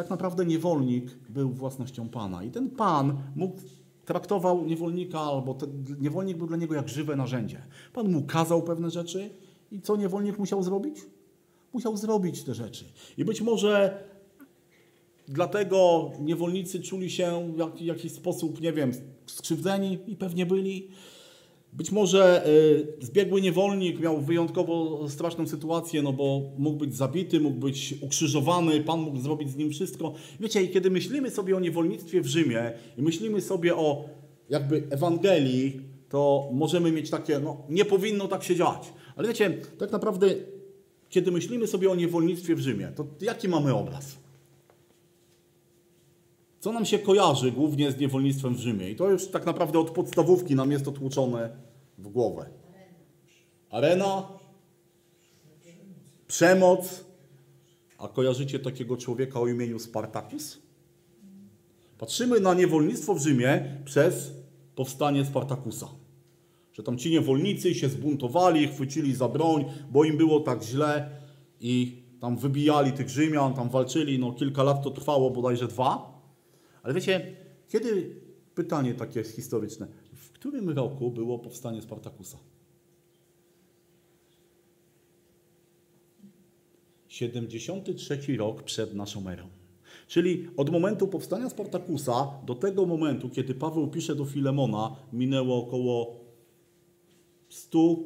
tak 0.00 0.10
naprawdę 0.10 0.46
niewolnik 0.46 1.10
był 1.28 1.50
własnością 1.50 2.08
Pana 2.08 2.44
i 2.44 2.50
ten 2.50 2.70
Pan 2.70 3.16
mógł 3.36 3.60
traktował 4.04 4.64
niewolnika, 4.64 5.20
albo 5.20 5.54
ten, 5.54 5.84
niewolnik 6.00 6.36
był 6.36 6.46
dla 6.46 6.56
niego 6.56 6.74
jak 6.74 6.88
żywe 6.88 7.16
narzędzie. 7.16 7.62
Pan 7.92 8.12
mu 8.12 8.22
kazał 8.22 8.62
pewne 8.62 8.90
rzeczy 8.90 9.30
i 9.72 9.80
co 9.80 9.96
niewolnik 9.96 10.38
musiał 10.38 10.62
zrobić? 10.62 10.96
Musiał 11.72 11.96
zrobić 11.96 12.44
te 12.44 12.54
rzeczy. 12.54 12.84
I 13.18 13.24
być 13.24 13.40
może 13.40 14.04
dlatego 15.28 16.10
niewolnicy 16.20 16.80
czuli 16.80 17.10
się 17.10 17.54
w 17.76 17.80
jakiś 17.80 18.12
sposób, 18.12 18.60
nie 18.60 18.72
wiem, 18.72 18.92
skrzywdzeni 19.26 19.98
i 20.06 20.16
pewnie 20.16 20.46
byli. 20.46 20.88
Być 21.72 21.92
może 21.92 22.46
y, 23.00 23.04
zbiegły 23.06 23.40
niewolnik 23.40 24.00
miał 24.00 24.20
wyjątkowo 24.20 25.08
straszną 25.08 25.46
sytuację, 25.46 26.02
no 26.02 26.12
bo 26.12 26.42
mógł 26.58 26.78
być 26.78 26.94
zabity, 26.94 27.40
mógł 27.40 27.58
być 27.58 27.94
ukrzyżowany, 28.00 28.80
Pan 28.80 29.00
mógł 29.00 29.18
zrobić 29.18 29.50
z 29.50 29.56
nim 29.56 29.70
wszystko. 29.70 30.12
Wiecie, 30.40 30.62
i 30.62 30.68
kiedy 30.68 30.90
myślimy 30.90 31.30
sobie 31.30 31.56
o 31.56 31.60
niewolnictwie 31.60 32.20
w 32.20 32.26
Rzymie 32.26 32.72
i 32.98 33.02
myślimy 33.02 33.40
sobie 33.40 33.76
o 33.76 34.04
jakby 34.48 34.82
Ewangelii, 34.90 35.80
to 36.08 36.48
możemy 36.52 36.92
mieć 36.92 37.10
takie, 37.10 37.38
no 37.38 37.56
nie 37.68 37.84
powinno 37.84 38.28
tak 38.28 38.44
się 38.44 38.56
dziać. 38.56 38.92
Ale 39.16 39.28
wiecie, 39.28 39.58
tak 39.78 39.92
naprawdę, 39.92 40.26
kiedy 41.08 41.30
myślimy 41.30 41.66
sobie 41.66 41.90
o 41.90 41.94
niewolnictwie 41.94 42.54
w 42.54 42.60
Rzymie, 42.60 42.92
to 42.96 43.06
jaki 43.20 43.48
mamy 43.48 43.74
obraz? 43.74 44.16
Co 46.60 46.72
nam 46.72 46.84
się 46.84 46.98
kojarzy 46.98 47.52
głównie 47.52 47.92
z 47.92 47.98
niewolnictwem 47.98 48.54
w 48.54 48.58
Rzymie? 48.58 48.90
I 48.90 48.96
to 48.96 49.10
już 49.10 49.28
tak 49.28 49.46
naprawdę 49.46 49.78
od 49.78 49.90
podstawówki 49.90 50.54
nam 50.54 50.72
jest 50.72 50.88
otłuczone 50.88 51.56
w 51.98 52.08
głowę. 52.08 52.50
Arena, 53.70 54.28
przemoc. 56.26 57.04
A 57.98 58.08
kojarzycie 58.08 58.58
takiego 58.58 58.96
człowieka 58.96 59.40
o 59.40 59.48
imieniu 59.48 59.78
Spartacus? 59.78 60.58
Patrzymy 61.98 62.40
na 62.40 62.54
niewolnictwo 62.54 63.14
w 63.14 63.22
Rzymie 63.22 63.82
przez 63.84 64.32
powstanie 64.74 65.24
Spartakusa. 65.24 65.88
Że 66.72 66.82
tam 66.82 66.98
ci 66.98 67.10
niewolnicy 67.10 67.74
się 67.74 67.88
zbuntowali, 67.88 68.68
chwycili 68.68 69.14
za 69.14 69.28
broń, 69.28 69.64
bo 69.90 70.04
im 70.04 70.16
było 70.16 70.40
tak 70.40 70.62
źle 70.62 71.10
i 71.60 72.02
tam 72.20 72.36
wybijali 72.36 72.92
tych 72.92 73.08
Rzymian, 73.08 73.54
tam 73.54 73.70
walczyli, 73.70 74.18
no 74.18 74.32
kilka 74.32 74.62
lat 74.62 74.82
to 74.82 74.90
trwało, 74.90 75.30
bodajże 75.30 75.68
dwa. 75.68 76.09
Ale 76.82 76.94
wiecie, 76.94 77.36
kiedy, 77.68 78.20
pytanie 78.54 78.94
takie 78.94 79.24
historyczne, 79.24 79.86
w 80.14 80.32
którym 80.32 80.70
roku 80.70 81.10
było 81.10 81.38
powstanie 81.38 81.82
Spartakusa? 81.82 82.38
73 87.08 88.36
rok 88.36 88.62
przed 88.62 88.94
naszą 88.94 89.28
erą. 89.28 89.48
Czyli 90.08 90.48
od 90.56 90.70
momentu 90.70 91.08
powstania 91.08 91.48
Spartakusa 91.48 92.28
do 92.46 92.54
tego 92.54 92.86
momentu, 92.86 93.30
kiedy 93.30 93.54
Paweł 93.54 93.88
pisze 93.88 94.14
do 94.14 94.24
Filemona, 94.24 94.96
minęło 95.12 95.66
około 95.66 96.20
100, 97.48 97.96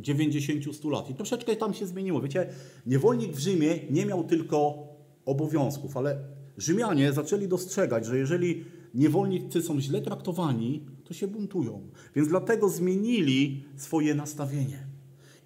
90-100 0.00 0.90
lat. 0.90 1.10
I 1.10 1.14
troszeczkę 1.14 1.56
tam 1.56 1.74
się 1.74 1.86
zmieniło. 1.86 2.20
Wiecie, 2.20 2.48
niewolnik 2.86 3.32
w 3.32 3.38
Rzymie 3.38 3.78
nie 3.90 4.06
miał 4.06 4.24
tylko 4.24 4.88
obowiązków, 5.24 5.96
ale 5.96 6.18
Rzymianie 6.58 7.12
zaczęli 7.12 7.48
dostrzegać, 7.48 8.06
że 8.06 8.18
jeżeli 8.18 8.64
niewolnicy 8.94 9.62
są 9.62 9.80
źle 9.80 10.00
traktowani, 10.00 10.86
to 11.04 11.14
się 11.14 11.26
buntują. 11.26 11.80
Więc 12.16 12.28
dlatego 12.28 12.68
zmienili 12.68 13.64
swoje 13.76 14.14
nastawienie. 14.14 14.86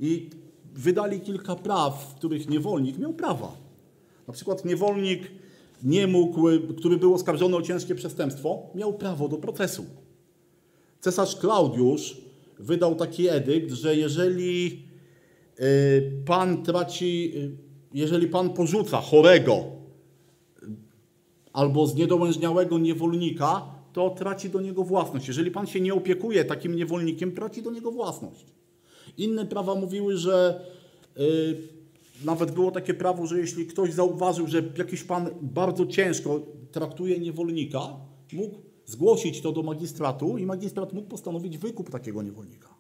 I 0.01 0.31
wydali 0.75 1.21
kilka 1.21 1.57
praw, 1.57 2.11
w 2.11 2.15
których 2.15 2.49
niewolnik 2.49 2.99
miał 2.99 3.13
prawa. 3.13 3.57
Na 4.29 4.33
przykład 4.33 4.65
niewolnik 4.65 5.31
nie 5.83 6.07
mógł, 6.07 6.49
który 6.77 6.97
był 6.97 7.15
oskarżony 7.15 7.57
o 7.57 7.63
ciężkie 7.63 7.95
przestępstwo, 7.95 8.71
miał 8.75 8.95
prawo 8.95 9.29
do 9.29 9.37
procesu. 9.37 9.85
Cesarz 11.01 11.37
Klaudiusz 11.37 12.17
wydał 12.59 12.95
taki 12.95 13.29
edykt, 13.29 13.73
że 13.73 13.97
jeżeli 13.97 14.83
y, 15.61 16.23
pan 16.27 16.63
traci, 16.63 17.33
y, 17.37 17.57
jeżeli 17.95 18.27
pan 18.27 18.51
porzuca 18.51 19.01
chorego 19.01 19.82
albo 21.53 21.87
zniedołężniałego 21.87 22.79
niewolnika, 22.79 23.63
to 23.93 24.11
traci 24.11 24.51
do 24.51 24.61
niego 24.61 24.85
własność. 24.85 25.29
Jeżeli 25.29 25.51
pan 25.51 25.67
się 25.67 25.81
nie 25.81 25.95
opiekuje 25.95 26.45
takim 26.45 26.77
niewolnikiem, 26.77 27.33
traci 27.33 27.63
do 27.63 27.71
niego 27.71 27.91
własność. 27.91 28.47
Inne 29.19 29.47
prawa 29.47 29.75
mówiły, 29.75 30.17
że 30.17 30.65
yy, 31.17 31.57
nawet 32.25 32.51
było 32.51 32.71
takie 32.71 32.95
prawo, 32.95 33.27
że 33.27 33.39
jeśli 33.39 33.67
ktoś 33.67 33.93
zauważył, 33.93 34.47
że 34.47 34.63
jakiś 34.79 35.03
pan 35.05 35.29
bardzo 35.43 35.87
ciężko 35.87 36.41
traktuje 36.73 37.19
niewolnika, 37.19 37.97
mógł 38.33 38.57
zgłosić 38.87 39.41
to 39.41 39.53
do 39.53 39.63
magistratu 39.63 40.39
i 40.39 40.47
magistrat 40.47 40.93
mógł 40.93 41.09
postanowić 41.09 41.59
wykup 41.59 41.91
takiego 41.91 42.23
niewolnika. 42.23 42.72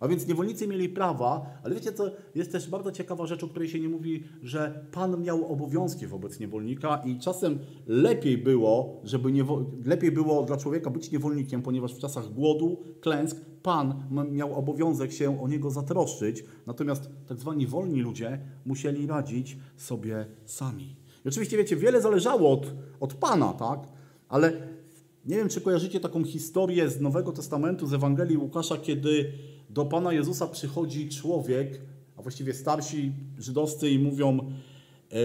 A 0.00 0.08
więc 0.08 0.26
niewolnicy 0.26 0.68
mieli 0.68 0.88
prawa, 0.88 1.46
ale 1.64 1.74
wiecie 1.74 1.92
co, 1.92 2.10
jest 2.34 2.52
też 2.52 2.70
bardzo 2.70 2.92
ciekawa 2.92 3.26
rzecz, 3.26 3.44
o 3.44 3.48
której 3.48 3.68
się 3.68 3.80
nie 3.80 3.88
mówi, 3.88 4.24
że 4.42 4.86
Pan 4.92 5.22
miał 5.22 5.52
obowiązki 5.52 6.06
wobec 6.06 6.40
niewolnika 6.40 7.02
i 7.04 7.18
czasem 7.18 7.58
lepiej 7.86 8.38
było, 8.38 9.00
żeby 9.04 9.32
niewo... 9.32 9.64
lepiej 9.84 10.12
było 10.12 10.42
dla 10.42 10.56
człowieka 10.56 10.90
być 10.90 11.10
niewolnikiem, 11.10 11.62
ponieważ 11.62 11.94
w 11.94 11.98
czasach 11.98 12.32
głodu, 12.32 12.82
klęsk, 13.00 13.36
Pan 13.62 14.02
miał 14.30 14.54
obowiązek 14.54 15.12
się 15.12 15.42
o 15.42 15.48
niego 15.48 15.70
zatroszczyć, 15.70 16.44
natomiast 16.66 17.10
tak 17.26 17.38
zwani 17.40 17.66
wolni 17.66 18.00
ludzie 18.00 18.40
musieli 18.66 19.06
radzić 19.06 19.56
sobie 19.76 20.26
sami. 20.44 20.96
I 21.24 21.28
oczywiście 21.28 21.56
wiecie, 21.56 21.76
wiele 21.76 22.00
zależało 22.00 22.52
od, 22.52 22.74
od 23.00 23.14
Pana, 23.14 23.52
tak? 23.52 23.80
Ale 24.28 24.52
nie 25.24 25.36
wiem, 25.36 25.48
czy 25.48 25.60
kojarzycie 25.60 26.00
taką 26.00 26.24
historię 26.24 26.90
z 26.90 27.00
Nowego 27.00 27.32
Testamentu, 27.32 27.86
z 27.86 27.94
Ewangelii 27.94 28.36
Łukasza, 28.36 28.76
kiedy 28.76 29.32
do 29.70 29.84
Pana 29.84 30.12
Jezusa 30.12 30.46
przychodzi 30.46 31.08
człowiek, 31.08 31.80
a 32.16 32.22
właściwie 32.22 32.54
starsi 32.54 33.12
żydowscy 33.38 33.90
i 33.90 33.98
mówią, 33.98 34.38
e, 34.38 35.16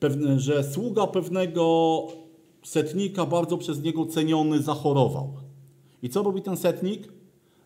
pewne, 0.00 0.40
że 0.40 0.64
sługa 0.64 1.06
pewnego 1.06 2.06
setnika, 2.62 3.26
bardzo 3.26 3.58
przez 3.58 3.82
niego 3.82 4.06
ceniony, 4.06 4.62
zachorował. 4.62 5.32
I 6.02 6.08
co 6.08 6.22
robi 6.22 6.42
ten 6.42 6.56
setnik? 6.56 7.12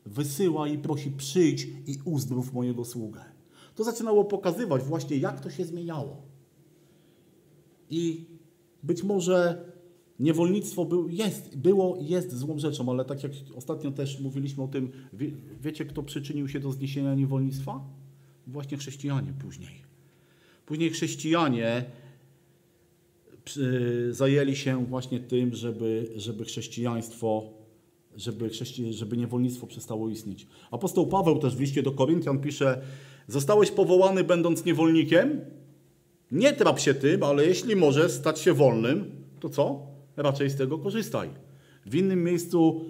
Wysyła 0.07 0.69
i 0.69 0.79
prosi, 0.79 1.11
przyjdź 1.11 1.69
i 1.87 1.99
uzdrów 2.05 2.53
mojego 2.53 2.85
sługę. 2.85 3.21
To 3.75 3.85
zaczynało 3.85 4.25
pokazywać 4.25 4.83
właśnie, 4.83 5.17
jak 5.17 5.41
to 5.41 5.51
się 5.51 5.65
zmieniało. 5.65 6.23
I 7.91 8.27
być 8.83 9.03
może 9.03 9.65
Niewolnictwo 10.19 10.85
był, 10.85 11.09
jest, 11.09 11.57
było 11.57 11.99
jest 12.01 12.37
złą 12.37 12.59
rzeczą, 12.59 12.91
ale 12.91 13.05
tak 13.05 13.23
jak 13.23 13.33
ostatnio 13.55 13.91
też 13.91 14.21
mówiliśmy 14.21 14.63
o 14.63 14.69
tym, 14.69 14.93
wie, 15.13 15.31
wiecie 15.63 15.85
kto 15.85 16.03
przyczynił 16.03 16.49
się 16.49 16.61
do 16.61 16.73
zniesienia 16.73 17.15
niewolnictwa? 17.15 17.85
Właśnie 18.47 18.79
chrześcijanie 18.79 19.33
później. 19.43 19.83
Później 20.67 20.91
chrześcijanie 20.91 21.85
zajęli 24.11 24.57
się 24.57 24.87
właśnie 24.87 25.21
tym, 25.21 25.55
żeby, 25.55 26.13
żeby 26.17 26.45
chrześcijaństwo, 26.45 27.51
żeby, 28.17 28.49
chrześci, 28.49 28.93
żeby 28.93 29.17
niewolnictwo 29.17 29.67
przestało 29.67 30.09
istnieć. 30.09 30.47
Apostoł 30.71 31.07
Paweł 31.07 31.39
też 31.39 31.57
w 31.57 31.61
liście 31.61 31.83
do 31.83 31.93
Koryntian 31.93 32.39
pisze, 32.39 32.83
zostałeś 33.29 33.71
powołany 33.71 34.25
będąc 34.25 34.65
niewolnikiem? 34.65 35.41
Nie 36.33 36.53
trap 36.53 36.81
się 36.81 36.95
tym, 36.95 37.23
ale 37.23 37.47
jeśli 37.47 37.77
możesz 37.77 38.13
stać 38.13 38.41
się 38.41 38.53
wolnym, 38.53 39.11
to 39.41 39.49
co? 39.49 39.94
Raczej 40.17 40.51
z 40.51 40.57
tego 40.57 40.79
korzystaj. 40.79 41.31
W 41.87 41.95
innym 41.95 42.25
miejscu 42.25 42.85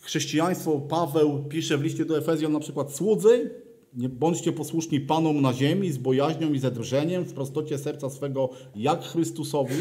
chrześcijaństwo 0.00 0.80
Paweł 0.80 1.44
pisze 1.48 1.78
w 1.78 1.82
liście 1.82 2.04
do 2.04 2.18
Efezjan 2.18 2.52
na 2.52 2.60
przykład 2.60 2.92
słudzy, 2.92 3.50
nie 3.94 4.08
bądźcie 4.08 4.52
posłuszni 4.52 5.00
Panom 5.00 5.40
na 5.40 5.52
ziemi 5.52 5.92
z 5.92 5.98
bojaźnią 5.98 6.52
i 6.52 6.58
zadrżeniem, 6.58 7.24
w 7.24 7.32
prostocie 7.32 7.78
serca 7.78 8.10
swego 8.10 8.50
jak 8.76 9.04
Chrystusowi, 9.04 9.74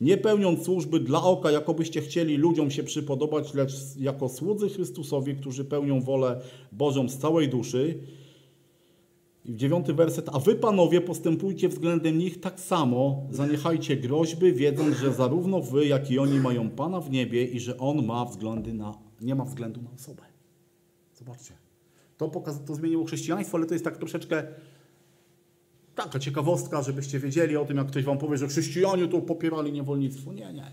nie 0.00 0.16
pełniąc 0.16 0.64
służby 0.64 1.00
dla 1.00 1.22
oka, 1.22 1.50
jakobyście 1.50 2.00
chcieli 2.00 2.36
ludziom 2.36 2.70
się 2.70 2.82
przypodobać, 2.82 3.54
lecz 3.54 3.72
jako 3.98 4.28
słudzy 4.28 4.68
Chrystusowi, 4.68 5.34
którzy 5.34 5.64
pełnią 5.64 6.00
wolę 6.00 6.40
Bożą 6.72 7.08
z 7.08 7.18
całej 7.18 7.48
duszy. 7.48 7.98
I 9.46 9.56
dziewiąty 9.56 9.94
werset. 9.94 10.28
A 10.32 10.38
wy, 10.38 10.54
panowie, 10.54 11.00
postępujcie 11.00 11.68
względem 11.68 12.18
nich 12.18 12.40
tak 12.40 12.60
samo, 12.60 13.26
zaniechajcie 13.30 13.96
groźby, 13.96 14.52
wiedząc, 14.52 14.96
że 14.96 15.12
zarówno 15.12 15.60
wy, 15.60 15.86
jak 15.86 16.10
i 16.10 16.18
oni 16.18 16.40
mają 16.40 16.70
Pana 16.70 17.00
w 17.00 17.10
niebie 17.10 17.44
i 17.44 17.60
że 17.60 17.78
On 17.78 18.06
ma 18.06 18.24
względy 18.24 18.72
na, 18.72 18.94
nie 19.20 19.34
ma 19.34 19.44
względu 19.44 19.82
na 19.82 19.90
osobę. 19.90 20.22
Zobaczcie. 21.14 21.52
To, 22.16 22.28
pokaz, 22.28 22.64
to 22.66 22.74
zmieniło 22.74 23.04
chrześcijaństwo, 23.04 23.56
ale 23.56 23.66
to 23.66 23.74
jest 23.74 23.84
tak 23.84 23.96
troszeczkę 23.96 24.44
taka 25.94 26.18
ciekawostka, 26.18 26.82
żebyście 26.82 27.18
wiedzieli 27.18 27.56
o 27.56 27.64
tym, 27.64 27.76
jak 27.76 27.86
ktoś 27.86 28.04
wam 28.04 28.18
powie, 28.18 28.36
że 28.36 28.48
chrześcijanie 28.48 29.08
to 29.08 29.20
popierali 29.20 29.72
niewolnictwo. 29.72 30.32
Nie, 30.32 30.52
nie. 30.52 30.72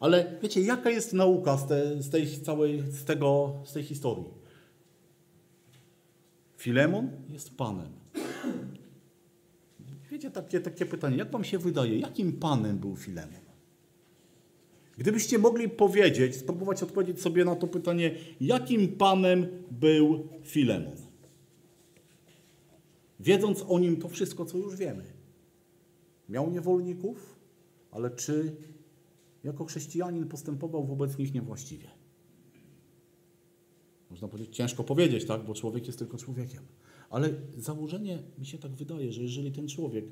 Ale 0.00 0.38
wiecie, 0.42 0.60
jaka 0.60 0.90
jest 0.90 1.12
nauka 1.12 1.56
z, 1.56 1.66
te, 1.66 2.02
z 2.02 2.10
tej 2.10 2.26
całej, 2.26 2.82
z, 2.90 3.04
tego, 3.04 3.52
z 3.64 3.72
tej 3.72 3.82
historii? 3.82 4.41
Filemon 6.62 7.10
jest 7.28 7.56
panem. 7.56 7.92
Wiecie, 10.10 10.30
takie, 10.30 10.60
takie 10.60 10.86
pytanie, 10.86 11.16
jak 11.16 11.30
wam 11.30 11.44
się 11.44 11.58
wydaje, 11.58 11.98
jakim 11.98 12.32
panem 12.32 12.78
był 12.78 12.96
Filemon? 12.96 13.40
Gdybyście 14.98 15.38
mogli 15.38 15.68
powiedzieć, 15.68 16.36
spróbować 16.36 16.82
odpowiedzieć 16.82 17.20
sobie 17.20 17.44
na 17.44 17.56
to 17.56 17.66
pytanie, 17.66 18.14
jakim 18.40 18.88
panem 18.88 19.46
był 19.70 20.28
Filemon? 20.42 20.96
Wiedząc 23.20 23.64
o 23.68 23.78
nim 23.78 23.96
to 23.96 24.08
wszystko, 24.08 24.44
co 24.44 24.58
już 24.58 24.76
wiemy. 24.76 25.04
Miał 26.28 26.50
niewolników, 26.50 27.38
ale 27.90 28.10
czy 28.10 28.56
jako 29.44 29.64
chrześcijanin 29.64 30.28
postępował 30.28 30.86
wobec 30.86 31.18
nich 31.18 31.34
niewłaściwie? 31.34 32.01
Można 34.12 34.28
powiedzieć, 34.28 34.56
ciężko 34.56 34.84
powiedzieć, 34.84 35.24
tak, 35.24 35.44
bo 35.44 35.54
człowiek 35.54 35.86
jest 35.86 35.98
tylko 35.98 36.16
człowiekiem. 36.16 36.62
Ale 37.10 37.30
założenie 37.56 38.18
mi 38.38 38.46
się 38.46 38.58
tak 38.58 38.72
wydaje, 38.72 39.12
że 39.12 39.22
jeżeli 39.22 39.52
ten 39.52 39.68
człowiek 39.68 40.04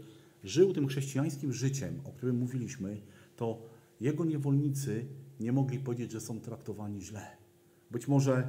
żył 0.45 0.73
tym 0.73 0.87
chrześcijańskim 0.87 1.53
życiem, 1.53 2.01
o 2.05 2.13
którym 2.13 2.39
mówiliśmy, 2.39 3.01
to 3.37 3.63
jego 4.01 4.25
niewolnicy 4.25 5.07
nie 5.41 5.53
mogli 5.53 5.79
powiedzieć, 5.79 6.13
że 6.13 6.21
są 6.21 6.41
traktowani 6.41 7.03
źle. 7.03 7.27
Być 7.91 8.09
może 8.09 8.49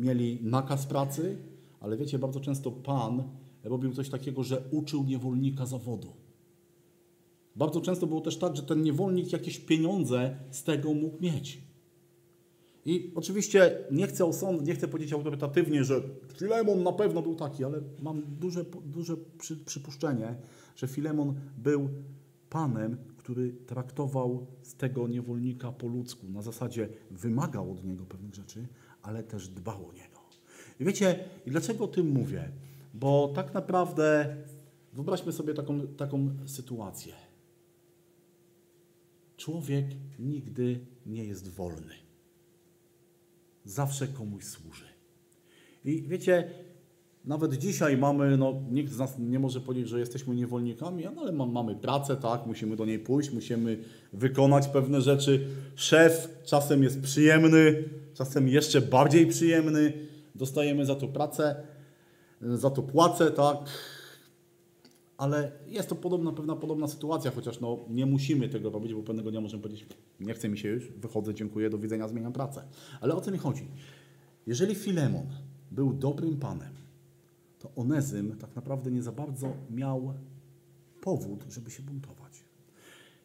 mieli 0.00 0.38
nakaz 0.42 0.86
pracy, 0.86 1.38
ale 1.80 1.96
wiecie, 1.96 2.18
bardzo 2.18 2.40
często 2.40 2.70
Pan 2.70 3.22
robił 3.64 3.92
coś 3.92 4.08
takiego, 4.08 4.42
że 4.42 4.62
uczył 4.70 5.04
niewolnika 5.04 5.66
zawodu. 5.66 6.12
Bardzo 7.56 7.80
często 7.80 8.06
było 8.06 8.20
też 8.20 8.38
tak, 8.38 8.56
że 8.56 8.62
ten 8.62 8.82
niewolnik 8.82 9.32
jakieś 9.32 9.58
pieniądze 9.58 10.36
z 10.50 10.62
tego 10.62 10.94
mógł 10.94 11.22
mieć. 11.22 11.71
I 12.84 13.12
oczywiście 13.14 13.78
nie 13.90 14.06
chcę 14.06 14.24
osąd, 14.24 14.66
nie 14.66 14.74
chcę 14.74 14.88
powiedzieć 14.88 15.12
autorytatywnie, 15.12 15.84
że 15.84 16.02
Filemon 16.38 16.82
na 16.82 16.92
pewno 16.92 17.22
był 17.22 17.34
taki, 17.34 17.64
ale 17.64 17.80
mam 18.02 18.22
duże, 18.40 18.64
duże 18.84 19.16
przy, 19.38 19.56
przypuszczenie, 19.56 20.34
że 20.76 20.86
Filemon 20.88 21.34
był 21.58 21.88
panem, 22.50 22.96
który 23.16 23.52
traktował 23.52 24.46
z 24.62 24.74
tego 24.74 25.08
niewolnika 25.08 25.72
po 25.72 25.86
ludzku. 25.86 26.28
Na 26.28 26.42
zasadzie 26.42 26.88
wymagał 27.10 27.72
od 27.72 27.84
niego 27.84 28.04
pewnych 28.06 28.34
rzeczy, 28.34 28.66
ale 29.02 29.22
też 29.22 29.48
dbał 29.48 29.88
o 29.88 29.92
niego. 29.92 30.20
I 30.80 30.84
wiecie, 30.84 31.24
i 31.46 31.50
dlaczego 31.50 31.84
o 31.84 31.88
tym 31.88 32.10
mówię? 32.10 32.52
Bo 32.94 33.32
tak 33.34 33.54
naprawdę 33.54 34.36
wyobraźmy 34.92 35.32
sobie 35.32 35.54
taką, 35.54 35.86
taką 35.86 36.30
sytuację. 36.46 37.14
Człowiek 39.36 39.86
nigdy 40.18 40.80
nie 41.06 41.24
jest 41.24 41.48
wolny. 41.48 41.94
Zawsze 43.64 44.08
komuś 44.08 44.44
służy. 44.44 44.84
I 45.84 46.02
wiecie, 46.02 46.50
nawet 47.24 47.54
dzisiaj 47.54 47.96
mamy, 47.96 48.36
no 48.36 48.62
nikt 48.70 48.92
z 48.92 48.98
nas 48.98 49.18
nie 49.18 49.38
może 49.38 49.60
powiedzieć, 49.60 49.88
że 49.88 50.00
jesteśmy 50.00 50.34
niewolnikami, 50.34 51.04
no, 51.14 51.22
ale 51.22 51.32
mamy 51.32 51.74
pracę, 51.76 52.16
tak, 52.16 52.46
musimy 52.46 52.76
do 52.76 52.86
niej 52.86 52.98
pójść, 52.98 53.30
musimy 53.30 53.78
wykonać 54.12 54.68
pewne 54.68 55.00
rzeczy. 55.00 55.46
Szef 55.74 56.28
czasem 56.44 56.82
jest 56.82 57.00
przyjemny, 57.00 57.84
czasem 58.14 58.48
jeszcze 58.48 58.80
bardziej 58.80 59.26
przyjemny, 59.26 59.92
dostajemy 60.34 60.86
za 60.86 60.94
to 60.94 61.08
pracę, 61.08 61.56
za 62.40 62.70
to 62.70 62.82
płacę, 62.82 63.30
tak, 63.30 63.58
ale 65.22 65.52
jest 65.66 65.88
to 65.88 65.94
podobna, 65.94 66.32
pewna 66.32 66.56
podobna 66.56 66.88
sytuacja, 66.88 67.30
chociaż 67.30 67.60
no, 67.60 67.78
nie 67.90 68.06
musimy 68.06 68.48
tego 68.48 68.70
robić, 68.70 68.94
bo 68.94 69.02
pewnego 69.02 69.30
dnia 69.30 69.40
możemy 69.40 69.62
powiedzieć, 69.62 69.86
nie 70.20 70.34
chce 70.34 70.48
mi 70.48 70.58
się 70.58 70.68
już, 70.68 70.88
wychodzę, 70.88 71.34
dziękuję, 71.34 71.70
do 71.70 71.78
widzenia, 71.78 72.08
zmieniam 72.08 72.32
pracę. 72.32 72.62
Ale 73.00 73.14
o 73.14 73.20
co 73.20 73.30
mi 73.30 73.38
chodzi? 73.38 73.68
Jeżeli 74.46 74.74
Filemon 74.74 75.26
był 75.70 75.92
dobrym 75.92 76.36
panem, 76.36 76.74
to 77.58 77.70
Onezym 77.76 78.36
tak 78.38 78.56
naprawdę 78.56 78.90
nie 78.90 79.02
za 79.02 79.12
bardzo 79.12 79.56
miał 79.70 80.14
powód, 81.00 81.44
żeby 81.48 81.70
się 81.70 81.82
buntować. 81.82 82.44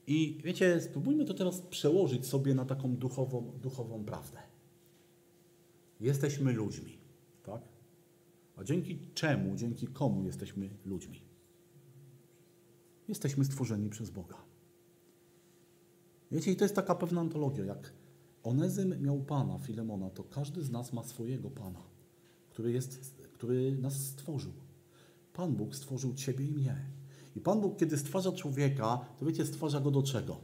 I 0.07 0.41
wiecie, 0.43 0.81
spróbujmy 0.81 1.25
to 1.25 1.33
teraz 1.33 1.61
przełożyć 1.61 2.25
sobie 2.25 2.55
na 2.55 2.65
taką 2.65 2.95
duchową, 2.95 3.51
duchową 3.61 4.05
prawdę. 4.05 4.37
Jesteśmy 5.99 6.53
ludźmi, 6.53 6.97
tak? 7.43 7.61
A 8.55 8.63
dzięki 8.63 8.99
czemu, 9.13 9.55
dzięki 9.55 9.87
komu 9.87 10.25
jesteśmy 10.25 10.69
ludźmi? 10.85 11.26
Jesteśmy 13.07 13.45
stworzeni 13.45 13.89
przez 13.89 14.09
Boga. 14.09 14.35
Wiecie, 16.31 16.51
i 16.51 16.55
to 16.55 16.65
jest 16.65 16.75
taka 16.75 16.95
pewna 16.95 17.21
antologia, 17.21 17.65
jak 17.65 17.93
Onezym 18.43 19.01
miał 19.01 19.19
Pana, 19.19 19.59
Filemona, 19.59 20.09
to 20.09 20.23
każdy 20.23 20.63
z 20.63 20.71
nas 20.71 20.93
ma 20.93 21.03
swojego 21.03 21.49
Pana, 21.49 21.83
który, 22.49 22.71
jest, 22.71 23.21
który 23.33 23.77
nas 23.77 24.05
stworzył. 24.05 24.53
Pan 25.33 25.55
Bóg 25.55 25.75
stworzył 25.75 26.13
Ciebie 26.13 26.45
i 26.45 26.51
mnie. 26.51 26.85
I 27.35 27.41
Pan 27.41 27.61
Bóg, 27.61 27.77
kiedy 27.77 27.97
stwarza 27.97 28.31
człowieka, 28.31 29.05
to 29.19 29.25
wiecie, 29.25 29.45
stwarza 29.45 29.79
go 29.79 29.91
do 29.91 30.03
czego? 30.03 30.37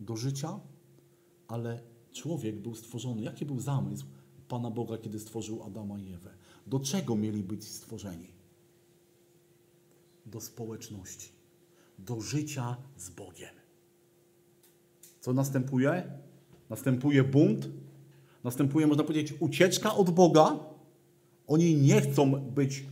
Do 0.00 0.16
życia, 0.16 0.60
ale 1.48 1.80
człowiek 2.12 2.60
był 2.62 2.74
stworzony. 2.74 3.22
Jaki 3.22 3.46
był 3.46 3.60
zamysł 3.60 4.06
Pana 4.48 4.70
Boga, 4.70 4.98
kiedy 4.98 5.20
stworzył 5.20 5.62
Adama 5.62 5.98
i 5.98 6.12
Ewę? 6.12 6.34
Do 6.66 6.80
czego 6.80 7.16
mieli 7.16 7.42
być 7.42 7.68
stworzeni? 7.68 8.28
Do 10.26 10.40
społeczności, 10.40 11.32
do 12.06 12.20
życia 12.20 12.76
z 12.96 13.10
Bogiem. 13.10 13.54
Co 15.20 15.32
następuje? 15.32 16.18
Następuje 16.70 17.24
bunt, 17.24 17.68
następuje, 18.44 18.86
można 18.86 19.04
powiedzieć, 19.04 19.34
ucieczka 19.40 19.94
od 19.94 20.10
Boga. 20.10 20.58
Oni 21.46 21.76
nie 21.76 22.00
chcą 22.00 22.30
być 22.50 22.84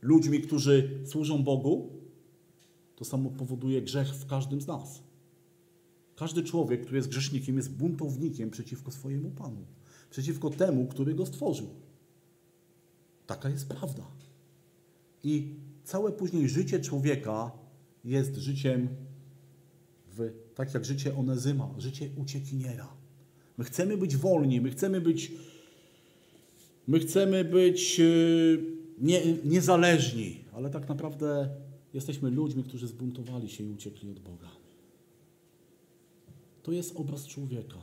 ludźmi, 0.00 0.40
którzy 0.40 1.00
służą 1.04 1.44
Bogu. 1.44 1.90
To 2.96 3.04
samo 3.04 3.30
powoduje 3.30 3.82
grzech 3.82 4.08
w 4.08 4.26
każdym 4.26 4.60
z 4.60 4.66
nas. 4.66 5.02
Każdy 6.16 6.42
człowiek, 6.42 6.80
który 6.80 6.96
jest 6.96 7.08
grzesznikiem, 7.08 7.56
jest 7.56 7.72
buntownikiem 7.72 8.50
przeciwko 8.50 8.90
swojemu 8.90 9.30
Panu, 9.30 9.66
przeciwko 10.10 10.50
temu, 10.50 10.86
który 10.86 11.14
go 11.14 11.26
stworzył. 11.26 11.68
Taka 13.26 13.48
jest 13.48 13.68
prawda. 13.68 14.06
I 15.22 15.54
całe 15.84 16.12
później 16.12 16.48
życie 16.48 16.80
człowieka 16.80 17.50
jest 18.04 18.36
życiem 18.36 18.88
w, 20.16 20.32
tak 20.54 20.74
jak 20.74 20.84
życie 20.84 21.16
Onezyma, 21.16 21.74
życie 21.78 22.10
uciekiniera. 22.16 22.88
My 23.58 23.64
chcemy 23.64 23.96
być 23.96 24.16
wolni, 24.16 24.60
my 24.60 24.70
chcemy 24.70 25.00
być, 25.00 25.32
my 26.86 27.00
chcemy 27.00 27.44
być 27.44 28.00
nie, 28.98 29.20
niezależni, 29.44 30.44
ale 30.52 30.70
tak 30.70 30.88
naprawdę 30.88 31.48
jesteśmy 31.94 32.30
ludźmi, 32.30 32.64
którzy 32.64 32.86
zbuntowali 32.86 33.48
się 33.48 33.64
i 33.64 33.70
uciekli 33.70 34.10
od 34.10 34.18
Boga. 34.18 34.48
To 36.62 36.72
jest 36.72 36.96
obraz 36.96 37.26
człowieka. 37.26 37.78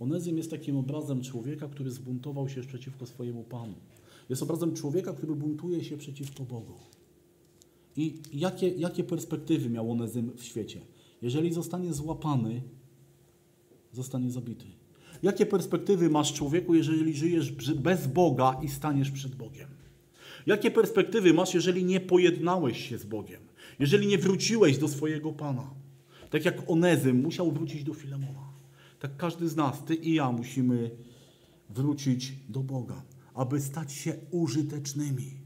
Onezym 0.00 0.36
jest 0.36 0.50
takim 0.50 0.76
obrazem 0.76 1.22
człowieka, 1.22 1.68
który 1.68 1.90
zbuntował 1.90 2.48
się 2.48 2.62
przeciwko 2.62 3.06
swojemu 3.06 3.44
Panu. 3.44 3.74
Jest 4.28 4.42
obrazem 4.42 4.74
człowieka, 4.74 5.12
który 5.12 5.34
buntuje 5.34 5.84
się 5.84 5.96
przeciwko 5.96 6.44
Bogu. 6.44 6.74
I 7.96 8.14
jakie, 8.32 8.68
jakie 8.68 9.04
perspektywy 9.04 9.70
miał 9.70 9.90
Onezym 9.90 10.32
w 10.36 10.44
świecie? 10.44 10.80
Jeżeli 11.22 11.52
zostanie 11.52 11.92
złapany, 11.92 12.62
zostanie 13.92 14.30
zabity. 14.30 14.66
Jakie 15.22 15.46
perspektywy 15.46 16.10
masz 16.10 16.32
człowieku, 16.32 16.74
jeżeli 16.74 17.14
żyjesz 17.14 17.52
bez 17.74 18.06
Boga 18.06 18.60
i 18.62 18.68
staniesz 18.68 19.10
przed 19.10 19.34
Bogiem? 19.34 19.68
Jakie 20.46 20.70
perspektywy 20.70 21.32
masz, 21.32 21.54
jeżeli 21.54 21.84
nie 21.84 22.00
pojednałeś 22.00 22.88
się 22.88 22.98
z 22.98 23.04
Bogiem? 23.04 23.40
Jeżeli 23.78 24.06
nie 24.06 24.18
wróciłeś 24.18 24.78
do 24.78 24.88
swojego 24.88 25.32
Pana? 25.32 25.70
Tak 26.30 26.44
jak 26.44 26.70
Onezym 26.70 27.22
musiał 27.22 27.52
wrócić 27.52 27.84
do 27.84 27.94
Filemona. 27.94 28.52
Tak 28.98 29.16
każdy 29.16 29.48
z 29.48 29.56
nas, 29.56 29.84
ty 29.84 29.94
i 29.94 30.14
ja, 30.14 30.32
musimy 30.32 30.90
wrócić 31.70 32.32
do 32.48 32.60
Boga, 32.60 33.02
aby 33.34 33.60
stać 33.60 33.92
się 33.92 34.14
użytecznymi. 34.30 35.41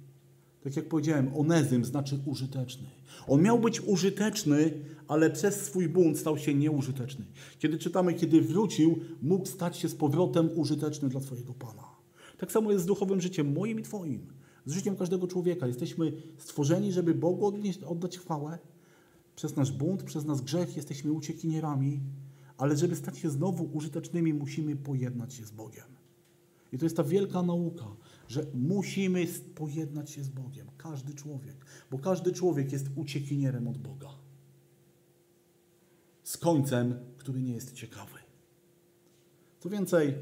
Tak 0.66 0.76
jak 0.76 0.88
powiedziałem, 0.88 1.30
onezym 1.36 1.84
znaczy 1.84 2.18
użyteczny. 2.24 2.86
On 3.26 3.42
miał 3.42 3.58
być 3.58 3.80
użyteczny, 3.80 4.72
ale 5.08 5.30
przez 5.30 5.54
swój 5.60 5.88
bunt 5.88 6.18
stał 6.18 6.38
się 6.38 6.54
nieużyteczny. 6.54 7.24
Kiedy 7.58 7.78
czytamy, 7.78 8.14
kiedy 8.14 8.40
wrócił, 8.40 8.98
mógł 9.22 9.46
stać 9.46 9.76
się 9.76 9.88
z 9.88 9.94
powrotem 9.94 10.50
użyteczny 10.54 11.08
dla 11.08 11.20
swojego 11.20 11.54
Pana. 11.54 11.82
Tak 12.38 12.52
samo 12.52 12.72
jest 12.72 12.84
z 12.84 12.86
duchowym 12.86 13.20
życiem, 13.20 13.52
moim 13.52 13.80
i 13.80 13.82
Twoim. 13.82 14.26
Z 14.64 14.72
życiem 14.72 14.96
każdego 14.96 15.26
człowieka. 15.26 15.66
Jesteśmy 15.66 16.12
stworzeni, 16.38 16.92
żeby 16.92 17.14
Bogu 17.14 17.46
odnieść, 17.46 17.82
oddać 17.82 18.18
chwałę. 18.18 18.58
Przez 19.36 19.56
nasz 19.56 19.72
bunt, 19.72 20.02
przez 20.02 20.24
nasz 20.24 20.40
grzech 20.40 20.76
jesteśmy 20.76 21.12
uciekinierami, 21.12 22.00
ale 22.58 22.76
żeby 22.76 22.96
stać 22.96 23.18
się 23.18 23.30
znowu 23.30 23.70
użytecznymi, 23.72 24.34
musimy 24.34 24.76
pojednać 24.76 25.34
się 25.34 25.44
z 25.44 25.50
Bogiem. 25.50 25.86
I 26.72 26.78
to 26.78 26.84
jest 26.84 26.96
ta 26.96 27.04
wielka 27.04 27.42
nauka, 27.42 27.86
że 28.29 28.47
musimy 28.55 29.27
pojednać 29.55 30.11
się 30.11 30.24
z 30.24 30.29
Bogiem. 30.29 30.66
Każdy 30.77 31.14
człowiek. 31.14 31.66
Bo 31.91 31.99
każdy 31.99 32.33
człowiek 32.33 32.72
jest 32.72 32.91
uciekinierem 32.97 33.68
od 33.68 33.79
Boga. 33.79 34.11
Z 36.22 36.37
końcem, 36.37 36.95
który 37.18 37.43
nie 37.43 37.53
jest 37.53 37.72
ciekawy. 37.72 38.18
Co 39.61 39.68
więcej, 39.68 40.14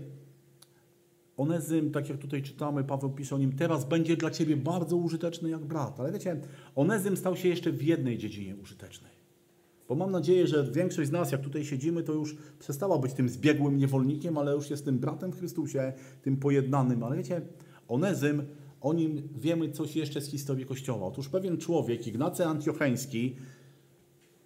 Onezym, 1.37 1.91
tak 1.91 2.09
jak 2.09 2.19
tutaj 2.19 2.43
czytamy, 2.43 2.85
Paweł 2.85 3.11
pisze 3.11 3.35
o 3.35 3.39
nim, 3.39 3.53
teraz 3.53 3.85
będzie 3.85 4.17
dla 4.17 4.31
ciebie 4.31 4.57
bardzo 4.57 4.97
użyteczny 4.97 5.51
jak 5.51 5.65
brat. 5.65 6.01
Ale 6.01 6.13
wiecie, 6.13 6.41
Onezym 6.75 7.17
stał 7.17 7.37
się 7.37 7.49
jeszcze 7.49 7.73
w 7.73 7.83
jednej 7.83 8.19
dziedzinie 8.19 8.57
użyteczny. 8.57 9.09
Bo 9.89 9.95
mam 9.95 10.11
nadzieję, 10.11 10.47
że 10.47 10.73
większość 10.73 11.09
z 11.09 11.13
nas, 11.13 11.33
jak 11.33 11.41
tutaj 11.41 11.65
siedzimy, 11.65 12.03
to 12.03 12.13
już 12.13 12.37
przestała 12.59 12.99
być 12.99 13.13
tym 13.13 13.29
zbiegłym 13.29 13.77
niewolnikiem, 13.77 14.39
ale 14.39 14.53
już 14.53 14.71
jest 14.71 14.85
tym 14.85 14.99
bratem 14.99 15.33
w 15.33 15.39
Chrystusie, 15.39 15.93
tym 16.23 16.37
pojednanym. 16.37 17.03
Ale 17.03 17.17
wiecie, 17.17 17.41
Onezym, 17.95 18.43
o 18.81 18.93
nim 18.93 19.29
wiemy 19.37 19.71
coś 19.71 19.97
jeszcze 19.97 20.21
z 20.21 20.31
historii 20.31 20.67
Kościoła. 20.67 21.07
Otóż 21.07 21.29
pewien 21.29 21.59
człowiek, 21.59 22.07
Ignacy 22.07 22.47
Antiocheński, 22.47 23.37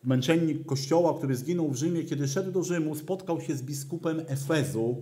męczennik 0.05 0.66
Kościoła, 0.66 1.14
który 1.18 1.36
zginął 1.36 1.68
w 1.70 1.76
Rzymie, 1.76 2.05
kiedy 2.05 2.28
szedł 2.28 2.53
do 2.53 2.62
Rzymu, 2.62 2.94
spotkał 2.94 3.40
się 3.40 3.57
z 3.57 3.62
biskupem 3.62 4.22
Efezu, 4.26 4.96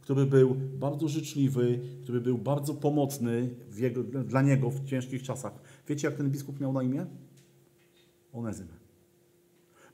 który 0.00 0.26
był 0.26 0.54
bardzo 0.54 1.08
życzliwy, 1.08 1.80
który 2.02 2.20
był 2.20 2.38
bardzo 2.38 2.74
pomocny 2.74 3.54
jego, 3.76 4.02
dla 4.02 4.42
niego 4.42 4.70
w 4.70 4.84
ciężkich 4.84 5.22
czasach. 5.22 5.52
Wiecie, 5.88 6.08
jak 6.08 6.16
ten 6.16 6.30
biskup 6.30 6.60
miał 6.60 6.72
na 6.72 6.82
imię? 6.82 7.06
Onezym. 8.32 8.68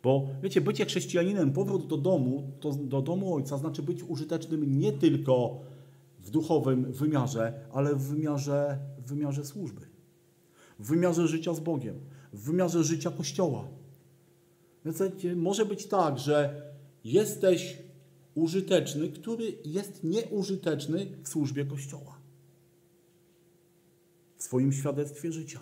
Bo 0.03 0.29
wiecie, 0.43 0.61
bycie 0.61 0.85
chrześcijaninem, 0.85 1.53
powrót 1.53 1.87
do 1.87 1.97
domu, 1.97 2.53
to 2.61 2.73
do 2.73 3.03
domu 3.03 3.35
ojca 3.35 3.59
znaczy 3.59 3.83
być 3.83 4.03
użytecznym 4.03 4.79
nie 4.79 4.93
tylko 4.93 5.61
w 6.29 6.31
duchowym 6.31 6.93
wymiarze, 6.93 7.67
ale 7.73 7.95
w 7.95 8.03
wymiarze, 8.03 8.79
w 8.99 9.09
wymiarze 9.09 9.45
służby, 9.45 9.81
w 10.79 10.87
wymiarze 10.87 11.29
życia 11.29 11.55
z 11.55 11.61
Bogiem, 11.61 12.01
w 12.33 12.41
wymiarze 12.45 12.85
życia 12.85 13.11
Kościoła. 13.11 13.69
Więc 14.85 15.03
może 15.37 15.65
być 15.67 15.87
tak, 15.87 16.19
że 16.19 16.63
jesteś 17.05 17.79
użyteczny, 18.35 19.09
który 19.09 19.59
jest 19.65 20.05
nieużyteczny 20.05 21.07
w 21.23 21.29
służbie 21.29 21.65
Kościoła, 21.65 22.19
w 24.37 24.43
swoim 24.43 24.73
świadectwie 24.73 25.33
życia. 25.33 25.61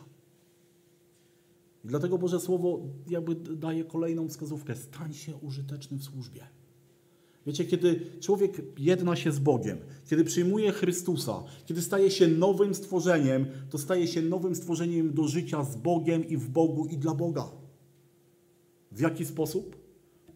I 1.84 1.88
dlatego 1.88 2.18
Boże 2.18 2.40
Słowo 2.40 2.80
jakby 3.08 3.34
daje 3.56 3.84
kolejną 3.84 4.28
wskazówkę. 4.28 4.74
Stań 4.74 5.14
się 5.14 5.36
użyteczny 5.36 5.98
w 5.98 6.04
służbie. 6.04 6.55
Wiecie, 7.46 7.64
kiedy 7.64 8.00
człowiek 8.20 8.62
jedna 8.78 9.16
się 9.16 9.32
z 9.32 9.38
Bogiem, 9.38 9.78
kiedy 10.06 10.24
przyjmuje 10.24 10.72
Chrystusa, 10.72 11.44
kiedy 11.66 11.82
staje 11.82 12.10
się 12.10 12.28
nowym 12.28 12.74
stworzeniem, 12.74 13.46
to 13.70 13.78
staje 13.78 14.06
się 14.08 14.22
nowym 14.22 14.54
stworzeniem 14.54 15.14
do 15.14 15.28
życia 15.28 15.64
z 15.64 15.76
Bogiem 15.76 16.28
i 16.28 16.36
w 16.36 16.48
Bogu 16.48 16.86
i 16.86 16.98
dla 16.98 17.14
Boga. 17.14 17.48
W 18.92 19.00
jaki 19.00 19.24
sposób? 19.24 19.76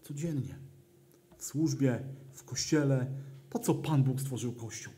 Codziennie. 0.02 0.58
W 1.36 1.44
służbie, 1.44 2.00
w 2.32 2.44
kościele. 2.44 3.06
Po 3.50 3.58
co 3.58 3.74
Pan 3.74 4.02
Bóg 4.02 4.20
stworzył 4.20 4.52
Kościół? 4.52 4.92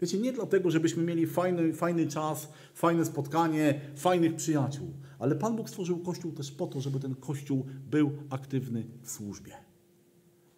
Wiecie, 0.00 0.18
nie 0.18 0.32
dlatego, 0.32 0.70
żebyśmy 0.70 1.02
mieli 1.02 1.26
fajny, 1.26 1.72
fajny 1.72 2.06
czas, 2.06 2.48
fajne 2.74 3.04
spotkanie, 3.04 3.80
fajnych 3.96 4.36
przyjaciół, 4.36 4.92
ale 5.18 5.36
Pan 5.36 5.56
Bóg 5.56 5.68
stworzył 5.68 5.98
Kościół 5.98 6.32
też 6.32 6.50
po 6.50 6.66
to, 6.66 6.80
żeby 6.80 7.00
ten 7.00 7.14
Kościół 7.14 7.66
był 7.90 8.10
aktywny 8.30 8.86
w 9.02 9.10
służbie. 9.10 9.67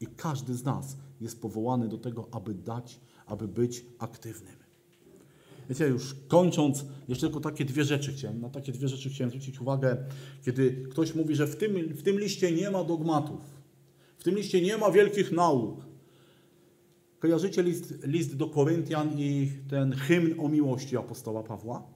I 0.01 0.07
każdy 0.07 0.55
z 0.55 0.65
nas 0.65 0.97
jest 1.21 1.41
powołany 1.41 1.89
do 1.89 1.99
tego, 1.99 2.29
aby 2.33 2.55
dać, 2.55 3.01
aby 3.27 3.49
być 3.49 3.85
aktywnym. 3.99 4.57
Wiecie, 5.69 5.87
już 5.87 6.17
kończąc, 6.29 6.85
jeszcze 7.09 7.27
tylko 7.27 7.41
takie 7.41 7.65
dwie 7.65 7.85
rzeczy 7.85 8.13
chciałem, 8.13 8.41
na 8.41 8.49
takie 8.49 8.73
dwie 8.73 8.89
rzeczy 8.89 9.11
chciałem 9.11 9.31
zwrócić 9.31 9.61
uwagę, 9.61 9.97
kiedy 10.45 10.87
ktoś 10.91 11.15
mówi, 11.15 11.35
że 11.35 11.47
w 11.47 11.57
tym, 11.57 11.95
w 11.95 12.03
tym 12.03 12.21
liście 12.21 12.53
nie 12.53 12.71
ma 12.71 12.85
dogmatów, 12.85 13.41
w 14.19 14.25
tym 14.25 14.35
liście 14.35 14.63
nie 14.63 14.79
ma 14.79 14.91
wielkich 14.91 15.33
nauk. 15.33 15.91
Kojarzycie 17.19 17.63
list, 17.63 17.95
list 18.07 18.37
do 18.37 18.49
Koryntian 18.49 19.19
i 19.19 19.53
ten 19.69 19.93
hymn 19.93 20.41
o 20.41 20.49
miłości 20.49 20.97
apostoła 20.97 21.43
Pawła? 21.43 21.87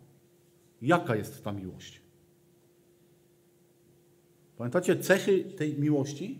Jaka 0.82 1.16
jest 1.16 1.44
ta 1.44 1.52
miłość? 1.52 2.00
Pamiętacie 4.56 4.96
cechy 4.96 5.44
tej 5.44 5.78
miłości? 5.78 6.38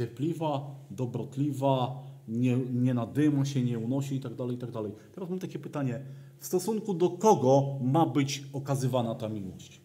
Cierpliwa, 0.00 0.74
dobrotliwa, 0.90 2.02
nie, 2.28 2.56
nie 2.56 2.94
nadyma 2.94 3.44
się, 3.44 3.64
nie 3.64 3.78
unosi 3.78 4.14
itd., 4.14 4.36
tak 4.36 4.50
itd. 4.50 4.72
Tak 4.72 5.10
Teraz 5.14 5.30
mam 5.30 5.38
takie 5.38 5.58
pytanie. 5.58 6.04
W 6.38 6.46
stosunku 6.46 6.94
do 6.94 7.10
kogo 7.10 7.78
ma 7.82 8.06
być 8.06 8.44
okazywana 8.52 9.14
ta 9.14 9.28
miłość? 9.28 9.80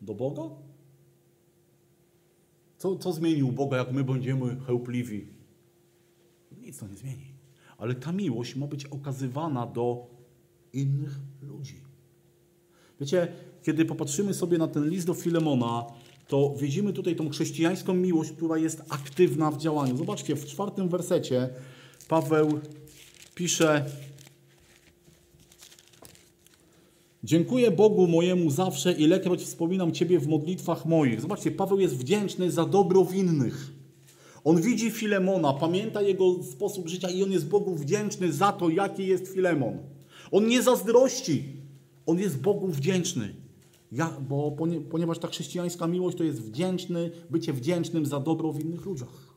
Do 0.00 0.14
Boga? 0.14 0.42
Co, 2.78 2.96
co 2.96 3.12
zmienił 3.12 3.52
Boga, 3.52 3.76
jak 3.76 3.92
my 3.92 4.04
będziemy 4.04 4.60
chełpliwi? 4.60 5.26
Nic 6.60 6.78
to 6.78 6.88
nie 6.88 6.96
zmieni. 6.96 7.26
Ale 7.78 7.94
ta 7.94 8.12
miłość 8.12 8.56
ma 8.56 8.66
być 8.66 8.86
okazywana 8.86 9.66
do 9.66 10.06
innych 10.72 11.20
ludzi. 11.42 11.80
Wiecie, 13.00 13.32
kiedy 13.62 13.84
popatrzymy 13.84 14.34
sobie 14.34 14.58
na 14.58 14.68
ten 14.68 14.88
list 14.88 15.06
do 15.06 15.14
Filemona, 15.14 15.86
to 16.28 16.54
widzimy 16.58 16.92
tutaj 16.92 17.16
tą 17.16 17.28
chrześcijańską 17.28 17.94
miłość, 17.94 18.32
która 18.32 18.58
jest 18.58 18.82
aktywna 18.88 19.50
w 19.50 19.58
działaniu. 19.58 19.96
Zobaczcie, 19.96 20.36
w 20.36 20.46
czwartym 20.46 20.88
wersecie 20.88 21.48
Paweł 22.08 22.60
pisze: 23.34 23.86
Dziękuję 27.24 27.70
Bogu 27.70 28.06
mojemu 28.06 28.50
zawsze, 28.50 28.92
ilekroć 28.92 29.42
wspominam 29.42 29.92
Ciebie 29.92 30.18
w 30.18 30.28
modlitwach 30.28 30.86
moich. 30.86 31.20
Zobaczcie, 31.20 31.50
Paweł 31.50 31.80
jest 31.80 31.96
wdzięczny 31.96 32.50
za 32.50 32.64
dobro 32.64 33.04
winnych. 33.04 33.72
On 34.44 34.62
widzi 34.62 34.90
Filemona, 34.90 35.52
pamięta 35.52 36.02
jego 36.02 36.42
sposób 36.42 36.88
życia 36.88 37.10
i 37.10 37.22
on 37.22 37.32
jest 37.32 37.48
Bogu 37.48 37.74
wdzięczny 37.74 38.32
za 38.32 38.52
to, 38.52 38.68
jaki 38.68 39.06
jest 39.06 39.28
Filemon. 39.28 39.78
On 40.30 40.46
nie 40.46 40.62
zazdrości, 40.62 41.44
on 42.06 42.18
jest 42.18 42.40
Bogu 42.40 42.68
wdzięczny. 42.68 43.45
Ja, 43.92 44.20
bo 44.28 44.56
ponieważ 44.90 45.18
ta 45.18 45.28
chrześcijańska 45.28 45.86
miłość 45.86 46.16
to 46.16 46.24
jest 46.24 46.42
wdzięczny, 46.42 47.10
bycie 47.30 47.52
wdzięcznym 47.52 48.06
za 48.06 48.20
dobro 48.20 48.52
w 48.52 48.60
innych 48.60 48.86
ludziach. 48.86 49.36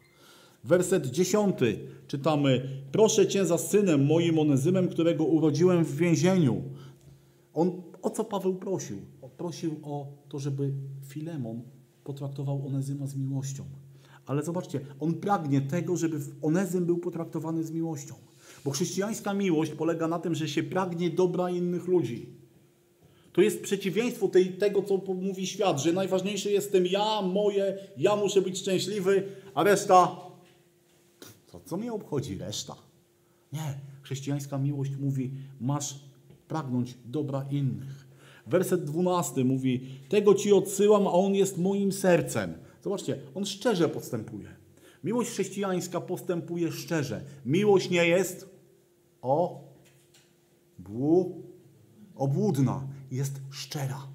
Werset 0.64 1.06
dziesiąty 1.06 1.80
czytamy: 2.08 2.70
Proszę 2.92 3.28
Cię 3.28 3.46
za 3.46 3.58
synem 3.58 4.06
moim 4.06 4.40
Onezymem, 4.40 4.88
którego 4.88 5.24
urodziłem 5.24 5.86
w 5.86 5.96
więzieniu. 5.96 6.64
On 7.54 7.82
o 8.02 8.10
co 8.10 8.24
Paweł 8.24 8.56
prosił? 8.56 8.98
Prosił 9.38 9.76
o 9.84 10.08
to, 10.30 10.40
żeby 10.40 10.74
Filemon 11.08 11.62
potraktował 12.04 12.68
Onezyma 12.68 13.08
z 13.08 13.16
miłością. 13.16 13.64
Ale 14.26 14.44
zobaczcie, 14.44 14.80
on 15.00 15.14
pragnie 15.14 15.62
tego, 15.62 15.98
żeby 15.98 16.20
Onezym 16.42 16.86
był 16.86 16.98
potraktowany 16.98 17.64
z 17.64 17.72
miłością. 17.72 18.16
Bo 18.66 18.72
chrześcijańska 18.72 19.34
miłość 19.34 19.72
polega 19.72 20.08
na 20.08 20.20
tym, 20.20 20.36
że 20.36 20.48
się 20.48 20.64
pragnie 20.64 21.10
dobra 21.10 21.50
innych 21.50 21.88
ludzi. 21.88 22.39
To 23.34 23.42
jest 23.42 23.62
przeciwieństwo 23.62 24.28
tej, 24.28 24.54
tego, 24.54 24.84
co 24.84 24.98
mówi 24.98 25.48
świat, 25.48 25.80
że 25.82 25.94
najważniejszy 25.94 26.52
jestem 26.52 26.86
ja, 26.86 27.22
moje, 27.22 27.78
ja 27.98 28.16
muszę 28.16 28.42
być 28.42 28.60
szczęśliwy, 28.60 29.24
a 29.54 29.64
reszta. 29.64 30.16
Co, 31.48 31.60
co 31.66 31.78
mnie 31.78 31.94
obchodzi 31.94 32.38
reszta? 32.38 32.76
Nie. 33.54 33.80
Chrześcijańska 34.02 34.58
miłość 34.58 34.92
mówi: 35.00 35.32
masz 35.62 35.96
pragnąć 36.48 36.98
dobra 37.06 37.46
innych. 37.52 38.08
Werset 38.48 38.84
12 38.84 39.44
mówi: 39.44 39.86
Tego 40.10 40.36
ci 40.36 40.54
odsyłam, 40.54 41.08
a 41.08 41.12
on 41.12 41.36
jest 41.36 41.58
moim 41.58 41.92
sercem. 41.92 42.54
Zobaczcie, 42.84 43.20
on 43.36 43.46
szczerze 43.46 43.90
postępuje. 43.90 44.48
Miłość 45.04 45.30
chrześcijańska 45.30 46.02
postępuje 46.02 46.72
szczerze. 46.72 47.22
Miłość 47.46 47.90
nie 47.90 48.08
jest 48.08 48.50
o 49.22 49.64
błu, 50.80 51.44
obłudna, 52.16 52.88
jest 53.12 53.42
szczera. 53.52 54.08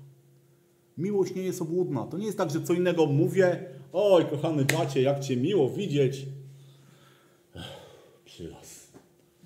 Miłość 0.98 1.34
nie 1.34 1.42
jest 1.42 1.62
obłudna. 1.62 2.06
To 2.06 2.18
nie 2.18 2.26
jest 2.26 2.38
tak, 2.38 2.50
że 2.50 2.62
co 2.62 2.72
innego 2.72 3.06
mówię. 3.06 3.64
Oj, 3.92 4.24
kochany 4.30 4.64
bracie, 4.64 5.02
jak 5.02 5.20
cię 5.20 5.36
miło 5.36 5.70
widzieć. 5.70 6.26
Przylas. 8.24 8.92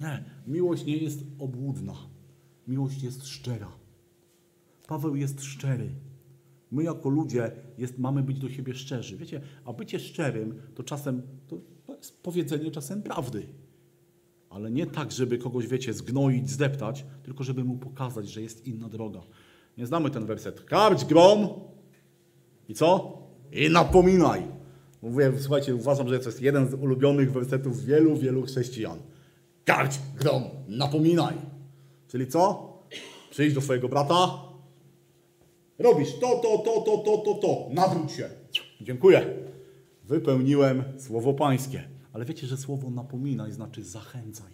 Nie, 0.01 0.25
miłość 0.47 0.85
nie 0.85 0.97
jest 0.97 1.21
obłudna. 1.39 1.95
Miłość 2.69 3.03
jest 3.03 3.27
szczera. 3.27 3.73
Paweł 4.87 5.17
jest 5.17 5.43
szczery. 5.43 5.91
My 6.71 6.83
jako 6.83 7.09
ludzie 7.09 7.51
jest, 7.79 7.99
mamy 7.99 8.23
być 8.23 8.39
do 8.39 8.51
siebie 8.51 8.75
szczerzy. 8.75 9.17
Wiecie, 9.17 9.41
a 9.65 9.73
bycie 9.73 10.01
szczerym 10.01 10.63
to 10.75 10.83
czasem 10.83 11.23
to, 11.49 11.59
jest 11.97 12.23
powiedzenie 12.23 12.71
czasem 12.71 13.03
prawdy. 13.03 13.47
Ale 14.51 14.71
nie 14.71 14.87
tak, 14.87 15.13
żeby 15.13 15.39
kogoś, 15.39 15.67
wiecie, 15.67 15.95
zgnoić, 15.95 16.51
zdeptać, 16.51 17.05
tylko 17.23 17.45
żeby 17.45 17.65
mu 17.65 17.77
pokazać, 17.77 18.29
że 18.29 18.43
jest 18.43 18.67
inna 18.67 18.89
droga. 18.89 19.21
Nie 19.79 19.87
znamy 19.87 20.11
ten 20.11 20.27
werset. 20.27 20.65
Karć 20.65 21.05
grom 21.05 21.49
i 22.69 22.75
co? 22.75 23.19
I 23.53 23.71
napominaj. 23.71 24.43
Mówię, 25.03 25.33
słuchajcie, 25.41 25.75
uważam, 25.75 26.09
że 26.09 26.19
to 26.19 26.25
jest 26.25 26.43
jeden 26.43 26.69
z 26.71 26.75
ulubionych 26.75 27.33
wersetów 27.33 27.85
wielu, 27.85 28.17
wielu 28.17 28.43
chrześcijan. 28.43 28.99
Karć, 29.65 30.01
grom, 30.21 30.43
napominaj. 30.69 31.35
Czyli 32.09 32.27
co? 32.27 32.73
Przyjdź 33.31 33.55
do 33.55 33.61
swojego 33.61 33.89
brata, 33.89 34.31
robisz 35.79 36.13
to, 36.13 36.41
to, 36.43 36.59
to, 36.59 36.81
to, 36.81 36.99
to, 36.99 37.19
to, 37.19 37.35
to, 37.35 37.69
nawróć 37.71 38.13
się. 38.13 38.29
Dziękuję. 38.81 39.27
Wypełniłem 40.05 40.85
słowo 40.99 41.35
pańskie. 41.35 41.98
Ale 42.13 42.25
wiecie, 42.25 42.47
że 42.47 42.57
słowo 42.57 42.91
napominaj 42.91 43.53
znaczy 43.53 43.85
zachęcaj. 43.85 44.53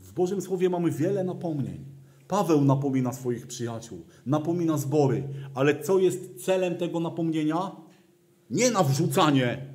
W 0.00 0.12
Bożym 0.12 0.40
Słowie 0.40 0.70
mamy 0.70 0.90
wiele 0.90 1.24
napomnień. 1.24 1.84
Paweł 2.28 2.64
napomina 2.64 3.12
swoich 3.12 3.46
przyjaciół, 3.46 4.04
napomina 4.26 4.78
zbory, 4.78 5.28
ale 5.54 5.82
co 5.82 5.98
jest 5.98 6.44
celem 6.44 6.76
tego 6.76 7.00
napomnienia? 7.00 7.76
Nie 8.50 8.70
nawrzucanie, 8.70 9.74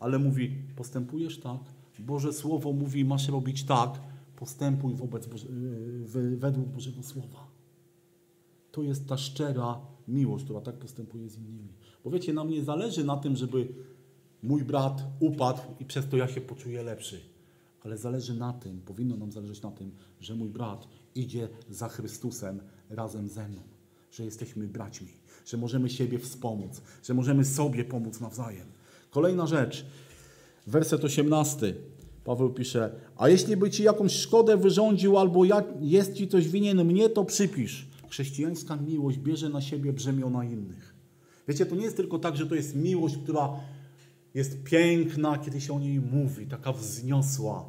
ale 0.00 0.18
mówi: 0.18 0.62
postępujesz 0.76 1.40
tak, 1.40 1.60
Boże 1.98 2.32
Słowo 2.32 2.72
mówi, 2.72 3.04
masz 3.04 3.28
robić 3.28 3.64
tak, 3.64 4.00
postępuj 4.36 4.94
wobec 4.94 5.26
Boże, 5.26 5.48
yy, 6.14 6.36
według 6.36 6.68
Bożego 6.68 7.02
Słowa. 7.02 7.46
To 8.72 8.82
jest 8.82 9.08
ta 9.08 9.16
szczera 9.16 9.80
miłość, 10.08 10.44
która 10.44 10.60
tak 10.60 10.74
postępuje 10.74 11.28
z 11.28 11.38
innymi. 11.38 11.72
Bo 12.04 12.10
wiecie, 12.10 12.32
nam 12.32 12.50
nie 12.50 12.64
zależy 12.64 13.04
na 13.04 13.16
tym, 13.16 13.36
żeby 13.36 13.68
mój 14.46 14.64
brat 14.64 15.02
upadł 15.20 15.62
i 15.80 15.84
przez 15.84 16.08
to 16.08 16.16
ja 16.16 16.28
się 16.28 16.40
poczuję 16.40 16.82
lepszy. 16.82 17.20
Ale 17.84 17.98
zależy 17.98 18.34
na 18.34 18.52
tym, 18.52 18.80
powinno 18.80 19.16
nam 19.16 19.32
zależeć 19.32 19.62
na 19.62 19.70
tym, 19.70 19.90
że 20.20 20.34
mój 20.34 20.48
brat 20.48 20.88
idzie 21.14 21.48
za 21.70 21.88
Chrystusem 21.88 22.60
razem 22.90 23.28
ze 23.28 23.48
mną. 23.48 23.60
Że 24.10 24.24
jesteśmy 24.24 24.68
braćmi, 24.68 25.08
że 25.46 25.56
możemy 25.56 25.90
siebie 25.90 26.18
wspomóc, 26.18 26.82
że 27.02 27.14
możemy 27.14 27.44
sobie 27.44 27.84
pomóc 27.84 28.20
nawzajem. 28.20 28.66
Kolejna 29.10 29.46
rzecz, 29.46 29.86
werset 30.66 31.04
18. 31.04 31.74
Paweł 32.24 32.50
pisze, 32.50 32.92
a 33.16 33.28
jeśli 33.28 33.56
by 33.56 33.70
ci 33.70 33.82
jakąś 33.82 34.12
szkodę 34.12 34.56
wyrządził 34.56 35.18
albo 35.18 35.42
jest 35.80 36.14
ci 36.14 36.28
coś 36.28 36.48
winien 36.48 36.84
mnie, 36.84 37.08
to 37.08 37.24
przypisz. 37.24 37.86
Chrześcijańska 38.08 38.76
miłość 38.76 39.18
bierze 39.18 39.48
na 39.48 39.60
siebie 39.60 39.92
brzemiona 39.92 40.44
innych. 40.44 40.94
Wiecie, 41.48 41.66
to 41.66 41.76
nie 41.76 41.84
jest 41.84 41.96
tylko 41.96 42.18
tak, 42.18 42.36
że 42.36 42.46
to 42.46 42.54
jest 42.54 42.76
miłość, 42.76 43.16
która 43.16 43.60
jest 44.36 44.62
piękna, 44.62 45.38
kiedy 45.38 45.60
się 45.60 45.74
o 45.74 45.80
niej 45.80 46.00
mówi, 46.00 46.46
taka 46.46 46.72
wzniosła. 46.72 47.64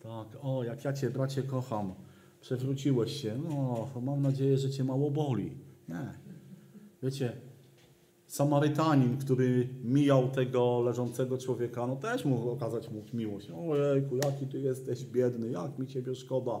Tak, 0.00 0.26
o, 0.42 0.64
jak 0.64 0.84
ja 0.84 0.92
Cię, 0.92 1.10
bracie, 1.10 1.42
kocham, 1.42 1.94
przewróciłeś 2.40 3.22
się, 3.22 3.38
no, 3.48 3.88
mam 4.02 4.22
nadzieję, 4.22 4.58
że 4.58 4.70
Cię 4.70 4.84
mało 4.84 5.10
boli. 5.10 5.50
Nie. 5.88 6.14
Wiecie, 7.02 7.32
Samarytanin, 8.26 9.16
który 9.16 9.68
mijał 9.84 10.30
tego 10.30 10.82
leżącego 10.82 11.38
człowieka, 11.38 11.86
no 11.86 11.96
też 11.96 12.24
mógł 12.24 12.50
okazać 12.50 12.90
mu 12.90 13.02
miłość. 13.14 13.50
Ojejku, 13.50 14.16
jaki 14.16 14.46
Ty 14.46 14.60
jesteś 14.60 15.04
biedny, 15.04 15.50
jak 15.50 15.78
mi 15.78 15.86
Ciebie 15.86 16.14
szkoda. 16.14 16.60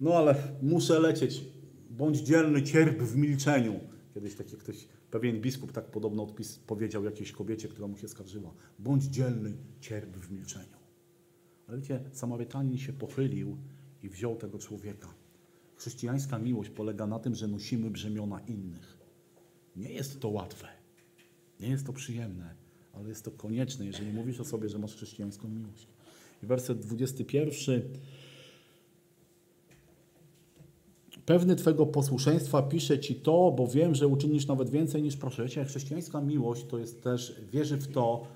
No 0.00 0.14
ale 0.14 0.34
muszę 0.62 1.00
lecieć. 1.00 1.44
Bądź 1.90 2.18
dzielny, 2.18 2.62
cierp 2.62 3.02
w 3.02 3.16
milczeniu. 3.16 3.74
Kiedyś 4.14 4.34
taki 4.34 4.56
ktoś 4.56 4.88
Pewien 5.14 5.40
biskup 5.40 5.72
tak 5.72 5.90
podobno 5.90 6.22
odpis 6.22 6.58
powiedział 6.58 7.04
jakiejś 7.04 7.32
kobiecie, 7.32 7.68
która 7.68 7.88
mu 7.88 7.96
się 7.96 8.08
skarżyła. 8.08 8.54
Bądź 8.78 9.04
dzielny, 9.04 9.52
cierp 9.80 10.16
w 10.16 10.32
milczeniu. 10.32 10.76
Ale 11.66 11.78
wiecie, 11.78 12.00
Samarytanin 12.12 12.78
się 12.78 12.92
pochylił 12.92 13.56
i 14.02 14.08
wziął 14.08 14.36
tego 14.36 14.58
człowieka. 14.58 15.14
Chrześcijańska 15.76 16.38
miłość 16.38 16.70
polega 16.70 17.06
na 17.06 17.18
tym, 17.18 17.34
że 17.34 17.48
nosimy 17.48 17.90
brzemiona 17.90 18.40
innych. 18.40 18.98
Nie 19.76 19.92
jest 19.92 20.20
to 20.20 20.28
łatwe. 20.28 20.68
Nie 21.60 21.68
jest 21.68 21.86
to 21.86 21.92
przyjemne, 21.92 22.54
ale 22.92 23.08
jest 23.08 23.24
to 23.24 23.30
konieczne, 23.30 23.86
jeżeli 23.86 24.12
mówisz 24.12 24.40
o 24.40 24.44
sobie, 24.44 24.68
że 24.68 24.78
masz 24.78 24.94
chrześcijańską 24.94 25.48
miłość. 25.48 25.88
I 26.42 26.46
werset 26.46 26.78
21 26.80 27.82
Pewny 31.26 31.56
Twego 31.56 31.86
posłuszeństwa 31.86 32.62
piszę 32.62 32.98
Ci 32.98 33.14
to, 33.14 33.54
bo 33.56 33.66
wiem, 33.66 33.94
że 33.94 34.08
uczynisz 34.08 34.46
nawet 34.46 34.70
więcej 34.70 35.02
niż 35.02 35.16
proszę. 35.16 35.42
Wiecie, 35.42 35.64
chrześcijańska 35.64 36.20
miłość 36.20 36.66
to 36.66 36.78
jest 36.78 37.02
też, 37.02 37.40
wierzy 37.52 37.76
w 37.76 37.88
to, 37.88 38.26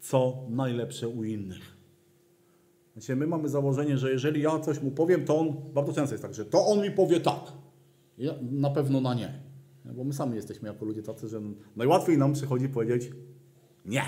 co 0.00 0.46
najlepsze 0.48 1.08
u 1.08 1.24
innych. 1.24 1.76
Wiecie, 2.96 3.16
my 3.16 3.26
mamy 3.26 3.48
założenie, 3.48 3.98
że 3.98 4.12
jeżeli 4.12 4.42
ja 4.42 4.58
coś 4.58 4.82
mu 4.82 4.90
powiem, 4.90 5.24
to 5.24 5.38
on, 5.38 5.54
bardzo 5.74 5.92
często 5.92 6.14
jest 6.14 6.22
tak, 6.22 6.34
że 6.34 6.44
to 6.44 6.66
on 6.66 6.82
mi 6.82 6.90
powie 6.90 7.20
tak. 7.20 7.52
Ja 8.18 8.34
na 8.50 8.70
pewno 8.70 9.00
na 9.00 9.14
nie. 9.14 9.40
Bo 9.84 10.04
my 10.04 10.12
sami 10.12 10.36
jesteśmy 10.36 10.68
jako 10.68 10.84
ludzie 10.84 11.02
tacy, 11.02 11.28
że 11.28 11.40
najłatwiej 11.76 12.18
nam 12.18 12.32
przychodzi 12.32 12.68
powiedzieć 12.68 13.10
nie. 13.84 14.02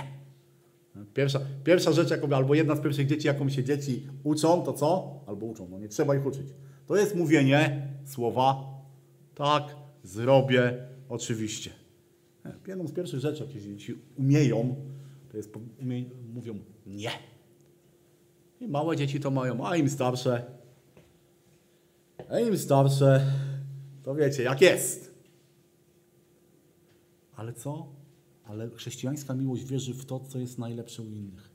Pierwsza, 1.15 1.41
pierwsza 1.65 1.93
rzecz, 1.93 2.11
jaką, 2.11 2.29
albo 2.37 2.55
jedna 2.55 2.77
z 2.77 2.81
pierwszych 2.81 3.07
dzieci, 3.07 3.27
jaką 3.27 3.49
się 3.49 3.65
dzieci 3.65 4.07
uczą, 4.25 4.63
to 4.63 4.73
co? 4.73 5.21
Albo 5.27 5.47
uczą, 5.47 5.69
no 5.69 5.79
nie 5.79 5.89
trzeba 5.89 6.17
ich 6.17 6.27
uczyć. 6.27 6.47
To 6.87 6.97
jest 6.97 7.15
mówienie 7.17 7.89
słowa 8.11 8.65
tak, 9.35 9.77
zrobię, 10.03 10.89
oczywiście. 11.09 11.71
Jedną 12.67 12.87
z 12.87 12.93
pierwszych 12.93 13.21
rzeczy, 13.21 13.45
jakie 13.45 13.61
dzieci 13.61 13.95
umieją, 14.19 14.77
to 15.31 15.37
jest 15.37 15.57
umie, 15.83 16.05
mówią 16.35 16.59
nie. 16.87 17.11
I 18.61 18.69
małe 18.69 18.97
dzieci 18.97 19.21
to 19.21 19.31
mają, 19.31 19.67
a 19.67 19.77
im 19.77 19.91
starsze, 19.91 20.45
a 22.31 22.41
im 22.41 22.59
starsze, 22.59 23.33
to 24.03 24.15
wiecie, 24.15 24.43
jak 24.43 24.61
jest. 24.61 25.15
Ale 27.37 27.53
co? 27.53 27.87
Ale 28.45 28.71
chrześcijańska 28.71 29.35
miłość 29.35 29.65
wierzy 29.65 29.95
w 29.95 30.05
to, 30.05 30.21
co 30.21 30.39
jest 30.39 30.59
najlepsze 30.59 31.03
u 31.03 31.07
innych. 31.07 31.51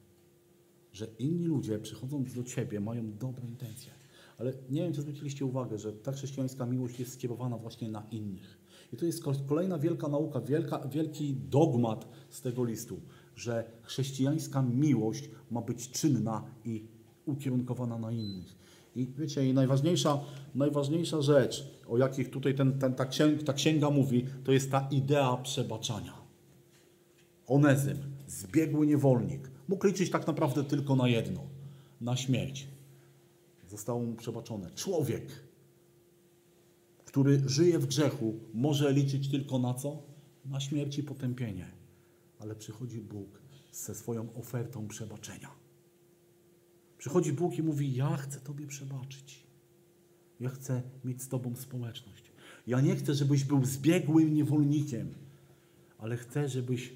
Że 0.93 1.07
inni 1.19 1.45
ludzie 1.45 1.79
przychodząc 1.79 2.33
do 2.33 2.43
Ciebie 2.43 2.79
mają 2.79 3.13
dobre 3.17 3.47
intencje. 3.47 4.00
Ale 4.41 4.53
nie 4.69 4.81
wiem, 4.81 4.93
czy 4.93 5.01
zwróciliście 5.01 5.45
uwagę, 5.45 5.77
że 5.77 5.93
ta 5.93 6.11
chrześcijańska 6.11 6.65
miłość 6.65 6.99
jest 6.99 7.13
skierowana 7.13 7.57
właśnie 7.57 7.89
na 7.89 8.03
innych. 8.11 8.57
I 8.93 8.97
to 8.97 9.05
jest 9.05 9.23
kolejna 9.47 9.79
wielka 9.79 10.07
nauka, 10.07 10.41
wielka, 10.41 10.87
wielki 10.87 11.35
dogmat 11.35 12.07
z 12.29 12.41
tego 12.41 12.63
listu, 12.63 12.99
że 13.35 13.71
chrześcijańska 13.81 14.61
miłość 14.61 15.29
ma 15.51 15.61
być 15.61 15.91
czynna 15.91 16.43
i 16.65 16.85
ukierunkowana 17.25 17.97
na 17.97 18.11
innych. 18.11 18.55
I 18.95 19.07
wiecie, 19.17 19.45
i 19.45 19.53
najważniejsza, 19.53 20.19
najważniejsza 20.55 21.21
rzecz, 21.21 21.81
o 21.87 21.97
jakich 21.97 22.29
tutaj 22.29 22.55
ten, 22.55 22.79
ten, 22.79 22.93
ta, 22.93 23.05
księga, 23.05 23.43
ta 23.43 23.53
księga 23.53 23.89
mówi, 23.89 24.25
to 24.43 24.51
jest 24.51 24.71
ta 24.71 24.87
idea 24.91 25.37
przebaczania. 25.37 26.13
Onezym, 27.47 27.97
zbiegły 28.27 28.87
niewolnik, 28.87 29.51
mógł 29.67 29.87
liczyć 29.87 30.09
tak 30.09 30.27
naprawdę 30.27 30.63
tylko 30.63 30.95
na 30.95 31.07
jedno, 31.07 31.41
na 32.01 32.15
śmierć 32.15 32.70
zostało 33.71 33.99
mu 33.99 34.15
przebaczone. 34.15 34.71
Człowiek, 34.71 35.43
który 37.05 37.41
żyje 37.49 37.79
w 37.79 37.85
grzechu, 37.85 38.39
może 38.53 38.93
liczyć 38.93 39.31
tylko 39.31 39.59
na 39.59 39.73
co? 39.73 40.03
Na 40.45 40.59
śmierć 40.59 40.97
i 40.97 41.03
potępienie. 41.03 41.71
Ale 42.39 42.55
przychodzi 42.55 43.01
Bóg 43.01 43.41
ze 43.71 43.95
swoją 43.95 44.33
ofertą 44.33 44.87
przebaczenia. 44.87 45.49
Przychodzi 46.97 47.33
Bóg 47.33 47.57
i 47.57 47.63
mówi: 47.63 47.95
Ja 47.95 48.17
chcę 48.17 48.39
Tobie 48.39 48.67
przebaczyć. 48.67 49.43
Ja 50.39 50.49
chcę 50.49 50.81
mieć 51.05 51.21
z 51.21 51.27
Tobą 51.27 51.55
społeczność. 51.55 52.31
Ja 52.67 52.81
nie 52.81 52.95
chcę, 52.95 53.13
żebyś 53.13 53.43
był 53.43 53.65
zbiegłym 53.65 54.33
niewolnikiem, 54.33 55.13
ale 55.97 56.17
chcę, 56.17 56.49
żebyś 56.49 56.93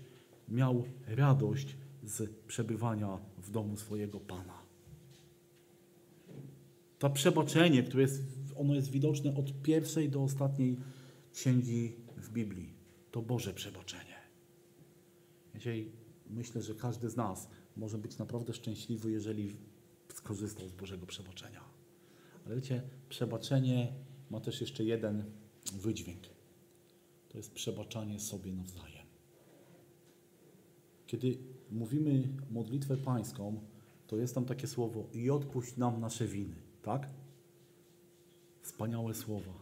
miał 0.49 0.83
radość 1.07 1.75
z 2.03 2.29
przebywania 2.47 3.17
w 3.37 3.51
domu 3.51 3.77
swojego 3.77 4.19
Pana. 4.19 4.64
To 6.99 7.09
przebaczenie, 7.09 7.83
które 7.83 8.01
jest, 8.01 8.23
ono 8.55 8.75
jest 8.75 8.91
widoczne 8.91 9.35
od 9.35 9.61
pierwszej 9.61 10.09
do 10.09 10.23
ostatniej 10.23 10.77
księgi 11.33 11.95
w 12.17 12.29
Biblii, 12.29 12.73
to 13.11 13.21
Boże 13.21 13.53
przebaczenie. 13.53 14.15
Dzisiaj 15.55 15.91
myślę, 16.29 16.61
że 16.61 16.75
każdy 16.75 17.09
z 17.09 17.15
nas 17.15 17.49
może 17.77 17.97
być 17.97 18.17
naprawdę 18.17 18.53
szczęśliwy, 18.53 19.11
jeżeli 19.11 19.55
skorzystał 20.13 20.69
z 20.69 20.71
Bożego 20.71 21.05
przebaczenia. 21.05 21.61
Ale 22.45 22.55
wiecie, 22.55 22.81
przebaczenie 23.09 23.93
ma 24.29 24.39
też 24.39 24.61
jeszcze 24.61 24.83
jeden 24.83 25.23
wydźwięk. 25.73 26.21
To 27.29 27.37
jest 27.37 27.53
przebaczanie 27.53 28.19
sobie 28.19 28.53
nawzajem. 28.53 29.05
Kiedy 31.07 31.37
mówimy 31.71 32.29
modlitwę 32.51 32.97
pańską, 32.97 33.59
to 34.07 34.17
jest 34.17 34.35
tam 34.35 34.45
takie 34.45 34.67
słowo 34.67 35.07
i 35.13 35.29
odpuść 35.29 35.77
nam 35.77 35.99
nasze 35.99 36.27
winy. 36.27 36.64
Tak? 36.85 37.09
Wspaniałe 38.61 39.13
słowa. 39.13 39.53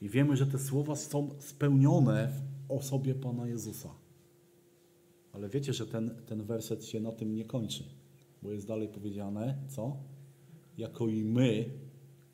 I 0.00 0.08
wiemy, 0.08 0.36
że 0.36 0.46
te 0.46 0.58
słowa 0.58 0.96
są 0.96 1.30
spełnione 1.38 2.28
w 2.28 2.72
osobie 2.72 3.14
Pana 3.14 3.46
Jezusa. 3.46 3.88
Ale 5.32 5.48
wiecie, 5.48 5.72
że 5.72 5.86
ten, 5.86 6.22
ten 6.26 6.42
werset 6.42 6.84
się 6.84 7.00
na 7.00 7.12
tym 7.12 7.34
nie 7.34 7.44
kończy, 7.44 7.84
bo 8.42 8.52
jest 8.52 8.66
dalej 8.66 8.88
powiedziane, 8.88 9.58
co? 9.68 9.96
Jako 10.78 11.08
i 11.08 11.24
my 11.24 11.70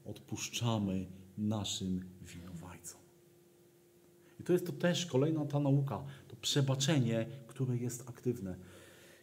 odpuszczamy 0.05 1.07
naszym 1.39 2.01
winowajcom. 2.23 3.01
I 4.41 4.45
to 4.45 4.53
jest 4.53 4.67
to 4.67 4.73
też 4.73 5.07
kolejna 5.07 5.45
ta 5.45 5.61
nauka, 5.61 6.05
to 6.29 6.37
przebaczenie, 6.37 7.27
które 7.47 7.77
jest 7.77 8.09
aktywne. 8.09 8.57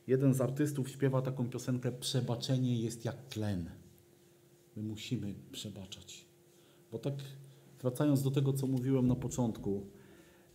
Jeden 0.07 0.33
z 0.33 0.41
artystów 0.41 0.89
śpiewa 0.89 1.21
taką 1.21 1.49
piosenkę 1.49 1.91
Przebaczenie 1.91 2.81
jest 2.81 3.05
jak 3.05 3.27
tlen. 3.27 3.80
My 4.75 4.83
musimy 4.83 5.33
przebaczać. 5.51 6.25
Bo 6.91 6.99
tak 6.99 7.13
wracając 7.81 8.23
do 8.23 8.31
tego, 8.31 8.53
co 8.53 8.67
mówiłem 8.67 9.07
na 9.07 9.15
początku 9.15 9.87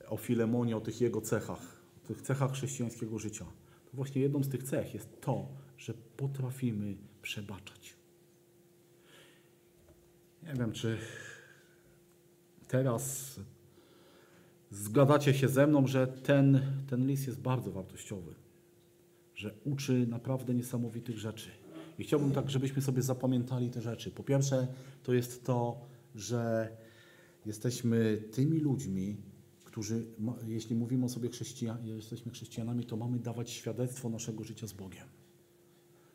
o 0.08 0.16
Filemonie, 0.16 0.76
o 0.76 0.80
tych 0.80 1.00
jego 1.00 1.20
cechach, 1.20 1.82
o 2.04 2.06
tych 2.06 2.22
cechach 2.22 2.52
chrześcijańskiego 2.52 3.18
życia, 3.18 3.44
to 3.84 3.96
właśnie 3.96 4.22
jedną 4.22 4.42
z 4.42 4.48
tych 4.48 4.62
cech 4.62 4.94
jest 4.94 5.20
to, 5.20 5.48
że 5.78 5.94
potrafimy 5.94 6.96
przebaczać. 7.22 7.96
Nie 10.42 10.54
wiem, 10.54 10.72
czy 10.72 10.98
teraz 12.68 13.36
zgadacie 14.70 15.34
się 15.34 15.48
ze 15.48 15.66
mną, 15.66 15.86
że 15.86 16.06
ten, 16.06 16.60
ten 16.86 17.06
list 17.06 17.26
jest 17.26 17.40
bardzo 17.40 17.72
wartościowy, 17.72 18.34
że 19.34 19.54
uczy 19.64 20.06
naprawdę 20.06 20.54
niesamowitych 20.54 21.18
rzeczy. 21.18 21.50
I 21.98 22.04
chciałbym 22.04 22.32
tak, 22.32 22.50
żebyśmy 22.50 22.82
sobie 22.82 23.02
zapamiętali 23.02 23.70
te 23.70 23.82
rzeczy. 23.82 24.10
Po 24.10 24.22
pierwsze, 24.22 24.66
to 25.02 25.14
jest 25.14 25.44
to, 25.44 25.80
że 26.14 26.76
jesteśmy 27.46 28.22
tymi 28.32 28.58
ludźmi, 28.58 29.16
którzy, 29.64 30.06
jeśli 30.46 30.76
mówimy 30.76 31.04
o 31.04 31.08
sobie 31.08 31.28
chrześcijan, 31.28 31.86
jesteśmy 31.86 32.32
chrześcijanami, 32.32 32.84
to 32.84 32.96
mamy 32.96 33.18
dawać 33.18 33.50
świadectwo 33.50 34.08
naszego 34.08 34.44
życia 34.44 34.66
z 34.66 34.72
Bogiem. 34.72 35.06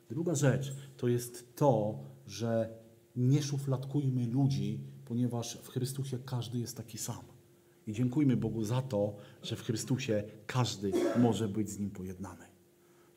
Druga 0.10 0.36
rzecz 0.36 0.76
to 0.98 1.08
jest 1.08 1.56
to, 1.56 2.00
że 2.28 2.70
nie 3.16 3.44
szufladkujmy 3.44 4.28
ludzi, 4.28 4.80
ponieważ 5.06 5.58
w 5.58 5.68
Chrystusie 5.68 6.20
każdy 6.26 6.60
jest 6.60 6.78
taki 6.78 6.98
sam. 6.98 7.24
I 7.88 7.94
dziękujmy 7.94 8.38
Bogu 8.38 8.64
za 8.64 8.82
to, 8.82 9.16
że 9.44 9.56
w 9.56 9.62
Chrystusie 9.62 10.24
każdy 10.48 10.92
może 11.20 11.48
być 11.48 11.70
z 11.70 11.80
Nim 11.80 11.92
pojednany. 11.92 12.51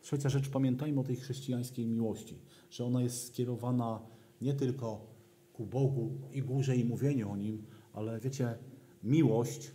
Trzecia 0.05 0.29
rzecz, 0.29 0.49
pamiętajmy 0.49 1.01
o 1.01 1.05
tej 1.05 1.17
chrześcijańskiej 1.17 1.87
miłości, 1.87 2.39
że 2.71 2.85
ona 2.85 3.03
jest 3.03 3.27
skierowana 3.27 4.01
nie 4.41 4.55
tylko 4.55 5.07
ku 5.53 5.67
Bogu 5.67 6.19
i 6.33 6.43
górze 6.43 6.77
i 6.77 6.85
mówieniu 6.85 7.31
o 7.31 7.37
Nim, 7.37 7.63
ale 7.93 8.21
wiecie, 8.21 8.59
miłość 9.03 9.73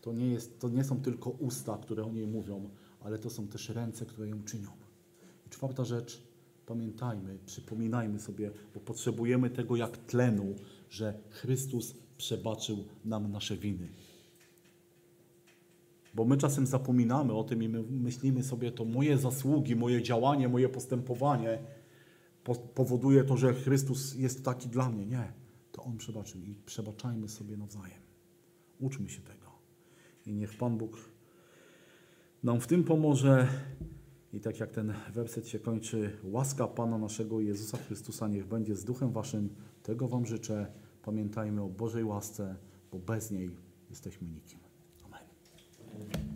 to 0.00 0.12
nie, 0.12 0.26
jest, 0.26 0.58
to 0.58 0.68
nie 0.68 0.84
są 0.84 1.00
tylko 1.00 1.30
usta, 1.30 1.78
które 1.78 2.04
o 2.04 2.12
niej 2.12 2.26
mówią, 2.26 2.70
ale 3.00 3.18
to 3.18 3.30
są 3.30 3.48
też 3.48 3.68
ręce, 3.68 4.06
które 4.06 4.28
ją 4.28 4.42
czynią. 4.42 4.70
I 5.46 5.50
czwarta 5.50 5.84
rzecz, 5.84 6.22
pamiętajmy, 6.66 7.38
przypominajmy 7.46 8.20
sobie, 8.20 8.50
bo 8.74 8.80
potrzebujemy 8.80 9.50
tego 9.50 9.76
jak 9.76 9.96
tlenu, 9.96 10.54
że 10.88 11.20
Chrystus 11.30 11.94
przebaczył 12.16 12.84
nam 13.04 13.32
nasze 13.32 13.56
winy. 13.56 13.88
Bo 16.14 16.24
my 16.24 16.36
czasem 16.36 16.66
zapominamy 16.66 17.32
o 17.32 17.44
tym 17.44 17.62
i 17.62 17.68
my 17.68 17.82
myślimy 17.82 18.42
sobie, 18.42 18.72
to 18.72 18.84
moje 18.84 19.18
zasługi, 19.18 19.76
moje 19.76 20.02
działanie, 20.02 20.48
moje 20.48 20.68
postępowanie 20.68 21.58
po- 22.44 22.54
powoduje 22.54 23.24
to, 23.24 23.36
że 23.36 23.54
Chrystus 23.54 24.14
jest 24.14 24.44
taki 24.44 24.68
dla 24.68 24.90
mnie. 24.90 25.06
Nie, 25.06 25.32
to 25.72 25.82
On 25.82 25.96
przebaczył 25.96 26.40
i 26.42 26.54
przebaczajmy 26.66 27.28
sobie 27.28 27.56
nawzajem. 27.56 28.00
Uczmy 28.80 29.08
się 29.08 29.20
tego. 29.20 29.50
I 30.26 30.34
niech 30.34 30.58
Pan 30.58 30.78
Bóg 30.78 31.10
nam 32.42 32.60
w 32.60 32.66
tym 32.66 32.84
pomoże. 32.84 33.48
I 34.32 34.40
tak 34.40 34.60
jak 34.60 34.70
ten 34.70 34.94
werset 35.12 35.48
się 35.48 35.58
kończy, 35.58 36.18
łaska 36.24 36.68
Pana 36.68 36.98
naszego 36.98 37.40
Jezusa 37.40 37.78
Chrystusa 37.78 38.28
niech 38.28 38.46
będzie 38.46 38.76
z 38.76 38.84
duchem 38.84 39.12
waszym. 39.12 39.48
Tego 39.82 40.08
wam 40.08 40.26
życzę. 40.26 40.72
Pamiętajmy 41.02 41.62
o 41.62 41.68
Bożej 41.68 42.04
łasce, 42.04 42.56
bo 42.92 42.98
bez 42.98 43.30
niej 43.30 43.50
jesteśmy 43.90 44.28
nikim. 44.28 44.59
Amen. 45.94 46.29